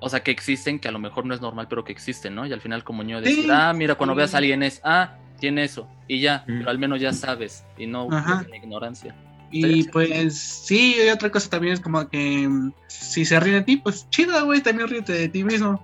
o 0.00 0.08
sea, 0.08 0.22
que 0.22 0.30
existen, 0.30 0.78
que 0.78 0.88
a 0.88 0.92
lo 0.92 0.98
mejor 0.98 1.26
no 1.26 1.34
es 1.34 1.40
normal, 1.42 1.66
pero 1.68 1.84
que 1.84 1.92
existen, 1.92 2.34
¿no? 2.34 2.46
Y 2.46 2.52
al 2.52 2.60
final 2.62 2.84
como 2.84 3.02
niño 3.02 3.20
decir, 3.20 3.44
Sí, 3.44 3.48
ah, 3.52 3.72
mira, 3.76 3.96
cuando 3.96 4.14
sí. 4.14 4.18
veas 4.18 4.34
a 4.34 4.38
alguien 4.38 4.62
es, 4.62 4.80
ah, 4.82 5.16
tiene 5.40 5.64
eso, 5.64 5.86
y 6.08 6.20
ya, 6.20 6.44
Mm. 6.46 6.58
pero 6.58 6.70
al 6.70 6.78
menos 6.78 7.00
ya 7.02 7.12
sabes, 7.12 7.64
y 7.76 7.86
no 7.86 8.08
en 8.48 8.54
ignorancia. 8.54 9.14
Y 9.50 9.84
pues 9.84 10.36
sí, 10.38 10.96
y 11.04 11.08
otra 11.10 11.30
cosa 11.30 11.48
también 11.50 11.74
es 11.74 11.80
como 11.80 12.08
que 12.08 12.48
mm, 12.48 12.72
si 12.88 13.24
se 13.24 13.38
ríe 13.38 13.54
de 13.54 13.62
ti, 13.62 13.76
pues 13.76 14.08
chido, 14.10 14.44
güey, 14.44 14.60
también 14.62 14.88
ríete 14.88 15.12
de 15.12 15.28
ti 15.28 15.44
mismo. 15.44 15.80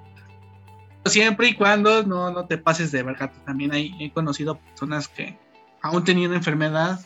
Siempre 1.04 1.48
y 1.48 1.54
cuando 1.54 2.02
no, 2.02 2.30
no 2.30 2.44
te 2.46 2.58
pases 2.58 2.92
de 2.92 3.02
verga. 3.02 3.30
También 3.46 3.72
hay, 3.72 3.94
he 4.00 4.10
conocido 4.10 4.58
personas 4.58 5.08
que 5.08 5.38
aún 5.82 6.04
teniendo 6.04 6.36
enfermedad 6.36 7.00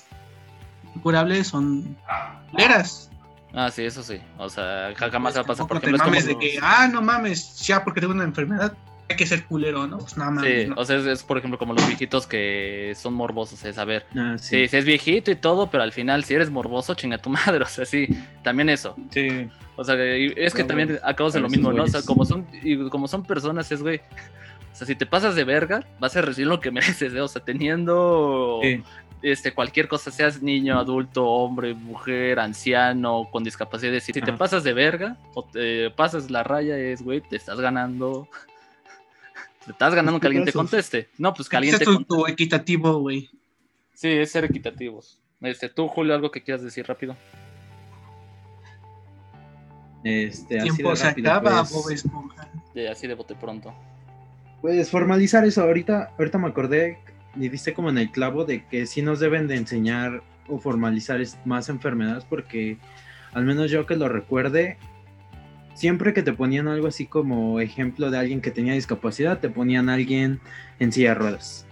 incurable 0.97 1.45
son 1.45 1.97
leras. 2.57 3.11
Ah, 3.53 3.71
sí, 3.71 3.83
eso 3.85 4.03
sí, 4.03 4.19
o 4.37 4.49
sea, 4.49 4.93
ja- 4.97 5.11
jamás 5.11 5.37
va 5.37 5.43
a 5.43 5.45
pasar, 5.45 5.69
por 5.69 5.77
ejemplo, 5.77 5.97
te 5.99 6.03
es 6.03 6.09
mames 6.11 6.27
como 6.27 6.41
de 6.41 6.47
que, 6.47 6.59
ah, 6.61 6.89
no 6.93 7.01
mames, 7.03 7.61
ya 7.61 7.85
porque 7.85 8.01
tengo 8.01 8.13
una 8.13 8.25
enfermedad, 8.25 8.77
hay 9.09 9.17
que 9.17 9.27
ser 9.27 9.45
culero, 9.45 9.87
¿no? 9.87 9.99
Pues 9.99 10.17
nada 10.17 10.31
más. 10.31 10.45
Sí, 10.45 10.67
¿no? 10.67 10.75
o 10.77 10.85
sea, 10.85 10.97
es, 10.97 11.05
es, 11.07 11.23
por 11.23 11.39
ejemplo 11.39 11.59
como 11.59 11.75
los 11.75 11.87
viejitos 11.87 12.27
que 12.27 12.93
son 12.97 13.15
morbosos, 13.15 13.63
es 13.65 13.77
a 13.79 13.85
ver, 13.85 14.07
Ah, 14.17 14.37
sí, 14.39 14.61
sí. 14.61 14.69
sí 14.69 14.77
es 14.77 14.85
viejito 14.85 15.31
y 15.31 15.37
todo, 15.37 15.71
pero 15.71 15.83
al 15.83 15.93
final 15.93 16.25
si 16.25 16.35
eres 16.35 16.51
morboso, 16.51 16.95
chinga 16.95 17.19
tu 17.19 17.31
madre, 17.31 17.63
o 17.65 17.67
sea, 17.69 17.85
sí, 17.85 18.07
también 18.43 18.69
eso. 18.71 18.97
Sí. 19.11 19.49
O 19.77 19.85
sea, 19.85 19.97
es 20.03 20.55
que 20.55 20.63
No, 20.63 20.69
también 20.69 20.99
acabas 21.03 21.33
de 21.33 21.41
lo 21.41 21.49
mismo, 21.49 21.73
¿no? 21.73 21.83
O 21.83 21.89
sea, 21.89 22.01
como 22.03 22.25
son, 22.25 22.47
y 22.63 22.89
como 22.91 23.09
son 23.09 23.25
personas, 23.25 23.71
es 23.73 23.83
güey. 23.83 24.01
O 24.73 24.77
sea, 24.77 24.87
si 24.87 24.95
te 24.97 25.05
pasas 25.07 25.35
de 25.37 25.45
verga, 25.45 25.85
vas 26.01 26.17
a 26.17 26.23
recibir 26.23 26.49
lo 26.49 26.61
que 26.61 26.71
mereces, 26.73 27.13
¿eh? 27.15 27.21
O 27.21 27.29
sea, 27.29 27.43
teniendo 27.45 28.61
Sí. 28.63 28.83
este, 29.23 29.53
cualquier 29.53 29.89
cosa, 29.89 30.11
seas 30.11 30.43
niño, 30.43 30.79
adulto, 30.79 31.27
hombre, 31.27 31.75
mujer, 31.75 32.39
anciano, 32.41 33.29
con 33.31 33.43
discapacidad, 33.45 33.99
si 34.01 34.13
te 34.13 34.33
pasas 34.33 34.65
de 34.65 34.73
verga 34.73 35.17
o 35.35 35.45
te 35.45 35.91
pasas 35.91 36.31
la 36.31 36.43
raya, 36.43 36.77
es, 36.79 37.03
güey, 37.03 37.21
te 37.21 37.37
estás 37.37 37.61
ganando. 37.61 38.29
Estás 39.69 39.95
ganando 39.95 40.21
que 40.21 40.27
alguien 40.27 40.45
te 40.45 40.53
conteste. 40.53 41.09
No, 41.19 41.35
pues 41.35 41.49
que 41.49 41.57
alguien 41.57 41.75
es 41.75 41.79
te 41.79 41.85
tu, 41.85 41.95
conteste. 41.95 42.15
tu 42.15 42.27
equitativo, 42.27 42.99
güey. 42.99 43.31
Sí, 43.95 44.09
es 44.09 44.33
ser 44.33 44.45
equitativos. 44.45 45.21
Este, 45.41 45.69
tú, 45.69 45.89
Julio, 45.89 46.15
algo 46.15 46.31
que 46.31 46.43
quieras 46.43 46.63
decir 46.63 46.87
rápido. 46.87 47.17
Este, 50.03 50.59
así 50.59 50.71
Tiempo 50.71 50.91
de 50.91 50.97
se 50.97 51.05
rápido, 51.05 51.31
acaba, 51.31 51.61
pues, 51.63 51.73
Bob 51.73 51.91
Esponja. 51.91 52.49
De, 52.75 52.89
así 52.89 53.07
de 53.07 53.15
bote 53.15 53.35
pronto. 53.35 53.75
Pues 54.61 54.91
formalizar 54.91 55.45
eso, 55.45 55.63
ahorita, 55.63 56.15
ahorita 56.19 56.39
me 56.39 56.49
acordé 56.49 56.99
y 57.37 57.49
diste 57.49 57.75
como 57.75 57.91
en 57.91 57.99
el 57.99 58.11
clavo 58.11 58.45
de 58.45 58.67
que 58.67 58.87
sí 58.87 59.03
nos 59.03 59.21
deben 59.21 59.47
de 59.47 59.57
enseñar 59.57 60.23
o 60.49 60.59
formalizar 60.59 61.21
más 61.45 61.69
enfermedades 61.69 62.25
porque 62.25 62.79
al 63.33 63.45
menos 63.45 63.71
yo 63.71 63.87
que 63.87 63.97
lo 63.97 64.09
recuerde, 64.09 64.79
siempre 65.75 66.13
que 66.15 66.23
te 66.23 66.33
ponían 66.33 66.69
algo 66.69 66.87
así 66.87 67.07
como 67.07 67.61
ejemplo 67.61 68.11
de 68.11 68.19
alguien 68.19 68.41
que 68.41 68.51
tenía 68.51 68.75
discapacidad, 68.75 69.39
te 69.41 69.49
ponían 69.51 69.89
a 69.89 69.95
alguien 69.95 70.41
en 70.79 70.93
silla 70.93 71.11
de 71.11 71.15
ruedas. 71.17 71.67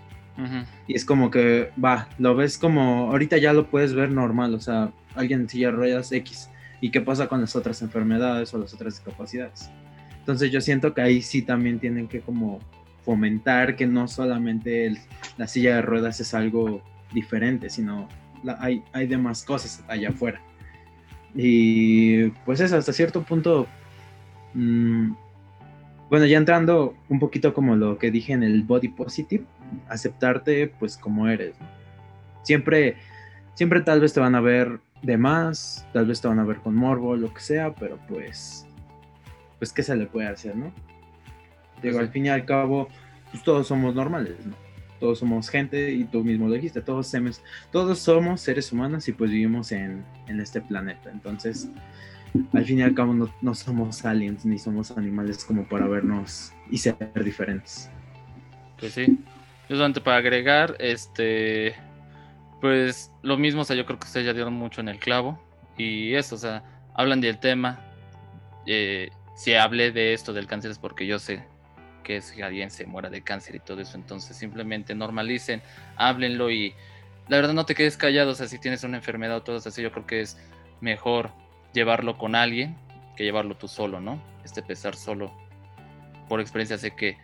Y 0.89 0.95
es 0.95 1.05
como 1.05 1.31
que, 1.31 1.71
va, 1.83 2.09
lo 2.19 2.35
ves 2.35 2.59
como, 2.59 3.11
ahorita 3.11 3.37
ya 3.39 3.53
lo 3.53 3.69
puedes 3.69 3.95
ver 3.95 4.11
normal, 4.11 4.55
o 4.55 4.61
sea, 4.61 4.91
alguien 5.15 5.43
en 5.43 5.49
silla 5.49 5.67
de 5.69 5.77
ruedas 5.77 6.11
X. 6.11 6.49
¿Y 6.81 6.91
qué 6.91 7.01
pasa 7.01 7.29
con 7.29 7.41
las 7.41 7.55
otras 7.55 7.81
enfermedades 7.83 8.53
o 8.53 8.59
las 8.59 8.75
otras 8.75 8.95
discapacidades? 8.95 9.71
Entonces 10.19 10.51
yo 10.51 10.61
siento 10.61 10.95
que 10.95 11.01
ahí 11.03 11.23
sí 11.23 11.43
también 11.43 11.79
tienen 11.79 12.09
que 12.09 12.21
como 12.21 12.59
fomentar 13.05 13.77
que 13.77 13.87
no 13.87 14.09
solamente 14.09 14.87
el- 14.87 14.99
la 15.37 15.47
silla 15.47 15.77
de 15.77 15.83
ruedas 15.83 16.19
es 16.21 16.35
algo 16.35 16.83
diferente, 17.13 17.69
sino 17.71 18.09
la- 18.43 18.57
hay, 18.61 18.83
hay 18.93 19.07
demás 19.07 19.45
cosas 19.45 19.85
allá 19.87 20.09
afuera. 20.09 20.41
Y 21.35 22.29
pues 22.45 22.61
eso, 22.61 22.77
hasta 22.77 22.93
cierto 22.93 23.23
punto, 23.23 23.67
mm, 24.55 25.13
bueno, 26.11 26.27
ya 26.27 26.37
entrando 26.37 26.95
un 27.09 27.19
poquito 27.19 27.55
como 27.55 27.75
lo 27.77 27.99
que 27.99 28.11
dije 28.11 28.33
en 28.33 28.43
el 28.43 28.63
body 28.65 28.89
positive, 28.89 29.45
aceptarte 29.89 30.69
pues 30.79 30.97
como 30.97 31.29
eres. 31.29 31.55
Siempre, 32.43 32.97
siempre 33.55 33.81
tal 33.81 34.01
vez 34.01 34.13
te 34.13 34.21
van 34.21 34.35
a 34.35 34.41
ver 34.41 34.81
de 35.03 35.17
más, 35.17 35.87
tal 35.93 36.07
vez 36.07 36.21
te 36.21 36.29
van 36.29 36.39
a 36.39 36.45
ver 36.45 36.59
con 36.59 36.75
morbo, 36.75 37.17
lo 37.17 37.33
que 37.33 37.41
sea, 37.41 37.75
pero 37.75 37.99
pues, 38.09 38.67
pues 39.59 39.73
qué 39.73 39.83
se 39.83 39.97
le 39.97 40.07
puede 40.07 40.29
hacer, 40.29 40.55
¿no? 40.55 40.73
Digo, 41.83 41.99
sí. 41.99 42.01
al 42.05 42.09
fin 42.11 42.27
y 42.27 42.29
al 42.29 42.45
cabo, 42.45 42.89
pues 43.31 43.43
todos 43.43 43.67
somos 43.67 43.95
normales, 43.95 44.35
¿no? 44.45 44.55
Todos 45.01 45.19
somos 45.19 45.49
gente 45.49 45.91
y 45.93 46.05
tú 46.05 46.23
mismo 46.23 46.47
lo 46.47 46.55
dijiste, 46.55 46.81
todos, 46.81 47.09
somos- 47.09 47.43
todos 47.73 47.99
somos 47.99 48.41
seres 48.41 48.71
humanos 48.71 49.09
y 49.09 49.13
pues 49.13 49.31
vivimos 49.33 49.73
en, 49.73 50.05
en 50.29 50.41
este 50.41 50.61
planeta. 50.61 51.11
Entonces, 51.11 51.69
al 52.53 52.65
fin 52.65 52.79
y 52.79 52.83
al 52.83 52.95
cabo 52.95 53.15
no, 53.15 53.33
no 53.41 53.55
somos 53.55 54.05
aliens 54.05 54.45
ni 54.45 54.59
somos 54.59 54.91
animales 54.93 55.45
como 55.45 55.65
para 55.65 55.87
vernos 55.87 56.53
y 56.71 56.79
ser 56.79 56.97
diferentes. 57.23 57.91
Pues 58.79 58.95
sí. 58.95 59.19
Yo 59.69 59.77
solamente 59.77 60.01
para 60.01 60.19
agregar, 60.19 60.77
este, 60.79 61.75
pues 62.61 63.11
lo 63.23 63.37
mismo, 63.37 63.63
o 63.63 63.65
sea, 63.65 63.77
yo 63.77 63.87
creo 63.87 63.99
que 63.99 64.07
ustedes 64.07 64.27
ya 64.27 64.33
dieron 64.33 64.55
mucho 64.55 64.81
en 64.81 64.89
el 64.89 64.99
clavo. 64.99 65.41
Y 65.77 66.15
eso, 66.15 66.35
o 66.35 66.39
sea, 66.39 66.63
hablan 66.95 67.21
del 67.21 67.39
tema. 67.39 67.81
eh, 68.67 69.11
si 69.35 69.55
hablé 69.55 69.93
de 69.93 70.13
esto 70.13 70.33
del 70.33 70.47
cáncer 70.47 70.71
es 70.71 70.79
porque 70.79 71.07
yo 71.07 71.19
sé 71.19 71.45
que 72.05 72.21
si 72.21 72.43
alguien 72.43 72.71
se 72.71 72.87
muera 72.87 73.09
de 73.09 73.23
cáncer 73.23 73.55
y 73.55 73.61
todo 73.61 73.81
eso, 73.81 73.97
entonces 73.97 74.37
simplemente 74.37 74.95
normalicen, 74.95 75.63
háblenlo 75.97 76.51
y 76.51 76.75
la 77.29 77.37
verdad 77.37 77.55
no 77.55 77.65
te 77.65 77.75
quedes 77.75 77.97
callado, 77.97 78.33
o 78.33 78.35
sea, 78.35 78.47
si 78.47 78.59
tienes 78.59 78.85
una 78.85 78.99
enfermedad 78.99 79.37
o 79.37 79.43
todo 79.43 79.57
eso 79.57 79.81
yo 79.81 79.91
creo 79.93 80.07
que 80.07 80.21
es 80.21 80.37
mejor 80.81 81.31
llevarlo 81.73 82.19
con 82.19 82.35
alguien 82.35 82.77
que 83.17 83.25
llevarlo 83.25 83.57
tú 83.57 83.69
solo, 83.69 84.01
¿no? 84.01 84.21
Este 84.45 84.63
pesar 84.63 84.97
solo. 84.97 85.33
Por 86.29 86.41
experiencia 86.41 86.79
sé 86.79 86.93
que 86.93 87.19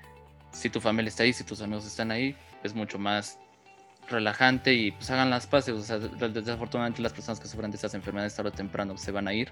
si 0.53 0.71
tu 0.71 0.81
familia 0.81 1.09
está 1.09 1.23
ahí, 1.23 1.33
si 1.33 1.45
tus 1.45 1.61
amigos 1.63 1.87
están 1.87 2.11
ahí, 2.11 2.37
es 2.63 2.75
mucho 2.75 2.99
más 2.99 3.39
relajante 4.09 4.75
y 4.75 4.93
pues 4.93 5.11
hagan 5.11 5.31
las 5.31 5.47
paces. 5.47 5.75
O 5.75 5.83
sea, 5.83 5.99
des- 5.99 6.35
desafortunadamente 6.35 7.03
las 7.03 7.13
personas 7.13 7.41
que 7.41 7.49
sufren 7.49 7.71
de 7.71 7.77
estas 7.77 7.95
enfermedades 7.95 8.35
tarde 8.35 8.51
o 8.51 8.53
temprano 8.53 8.97
se 8.97 9.13
van 9.13 9.29
a 9.29 9.33
ir. 9.35 9.51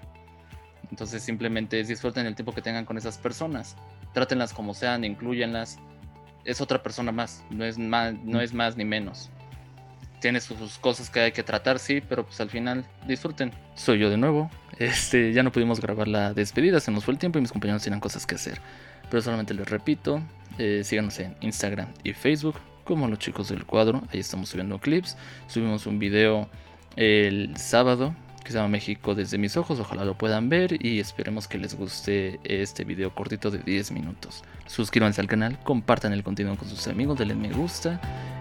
Entonces 0.89 1.21
simplemente 1.21 1.83
disfruten 1.83 2.25
el 2.25 2.35
tiempo 2.35 2.53
que 2.53 2.61
tengan 2.61 2.85
con 2.85 2.97
esas 2.97 3.17
personas. 3.17 3.75
Trátenlas 4.13 4.53
como 4.53 4.73
sean, 4.73 5.03
incluyanlas. 5.03 5.79
Es 6.45 6.61
otra 6.61 6.81
persona 6.81 7.11
más, 7.11 7.43
no 7.49 7.65
es 7.65 7.77
más, 7.77 8.13
no 8.23 8.39
es 8.39 8.53
más 8.53 8.77
ni 8.77 8.85
menos. 8.85 9.29
Tiene 10.21 10.39
sus 10.39 10.79
cosas 10.79 11.09
que 11.09 11.19
hay 11.19 11.31
que 11.31 11.43
tratar, 11.43 11.77
sí, 11.77 12.01
pero 12.01 12.25
pues 12.25 12.39
al 12.39 12.49
final 12.49 12.85
disfruten. 13.05 13.51
Soy 13.75 13.99
yo 13.99 14.09
de 14.09 14.17
nuevo. 14.17 14.49
Este, 14.79 15.33
ya 15.33 15.43
no 15.43 15.51
pudimos 15.51 15.81
grabar 15.81 16.07
la 16.07 16.33
despedida, 16.33 16.79
se 16.79 16.91
nos 16.91 17.03
fue 17.03 17.13
el 17.13 17.19
tiempo 17.19 17.39
y 17.39 17.41
mis 17.41 17.51
compañeros 17.51 17.83
tenían 17.83 17.99
cosas 17.99 18.25
que 18.25 18.35
hacer. 18.35 18.61
Pero 19.09 19.21
solamente 19.21 19.53
les 19.53 19.69
repito, 19.69 20.21
eh, 20.57 20.81
síganos 20.83 21.17
en 21.19 21.35
Instagram 21.41 21.89
y 22.03 22.13
Facebook 22.13 22.55
como 22.83 23.07
los 23.07 23.19
chicos 23.19 23.49
del 23.49 23.65
cuadro. 23.65 24.03
Ahí 24.11 24.19
estamos 24.19 24.49
subiendo 24.49 24.79
clips. 24.79 25.17
Subimos 25.47 25.85
un 25.87 25.99
video 25.99 26.49
el 26.95 27.55
sábado 27.57 28.15
que 28.47 28.53
se 28.53 28.67
México 28.67 29.13
desde 29.13 29.37
mis 29.37 29.57
ojos. 29.57 29.79
Ojalá 29.79 30.05
lo 30.05 30.17
puedan 30.17 30.47
ver 30.49 30.83
y 30.83 30.99
esperemos 30.99 31.47
que 31.47 31.57
les 31.57 31.75
guste 31.75 32.39
este 32.43 32.85
video 32.85 33.13
cortito 33.13 33.51
de 33.51 33.59
10 33.59 33.91
minutos. 33.91 34.43
Suscríbanse 34.65 35.19
al 35.19 35.27
canal, 35.27 35.59
compartan 35.63 36.13
el 36.13 36.23
contenido 36.23 36.55
con 36.55 36.67
sus 36.67 36.87
amigos, 36.87 37.17
denle 37.17 37.35
me 37.35 37.51
gusta 37.51 37.99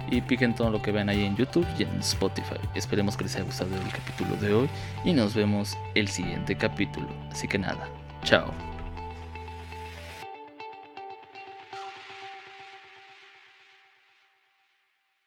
y 0.08 0.20
piquen 0.20 0.54
todo 0.54 0.70
lo 0.70 0.80
que 0.80 0.92
vean 0.92 1.08
ahí 1.08 1.24
en 1.24 1.36
YouTube 1.36 1.66
y 1.78 1.82
en 1.82 1.98
Spotify. 1.98 2.60
Esperemos 2.76 3.16
que 3.16 3.24
les 3.24 3.34
haya 3.34 3.44
gustado 3.44 3.74
el 3.74 3.92
capítulo 3.92 4.36
de 4.36 4.54
hoy 4.54 4.68
y 5.04 5.12
nos 5.12 5.34
vemos 5.34 5.76
el 5.96 6.06
siguiente 6.06 6.56
capítulo. 6.56 7.08
Así 7.32 7.48
que 7.48 7.58
nada, 7.58 7.88
chao. 8.22 8.75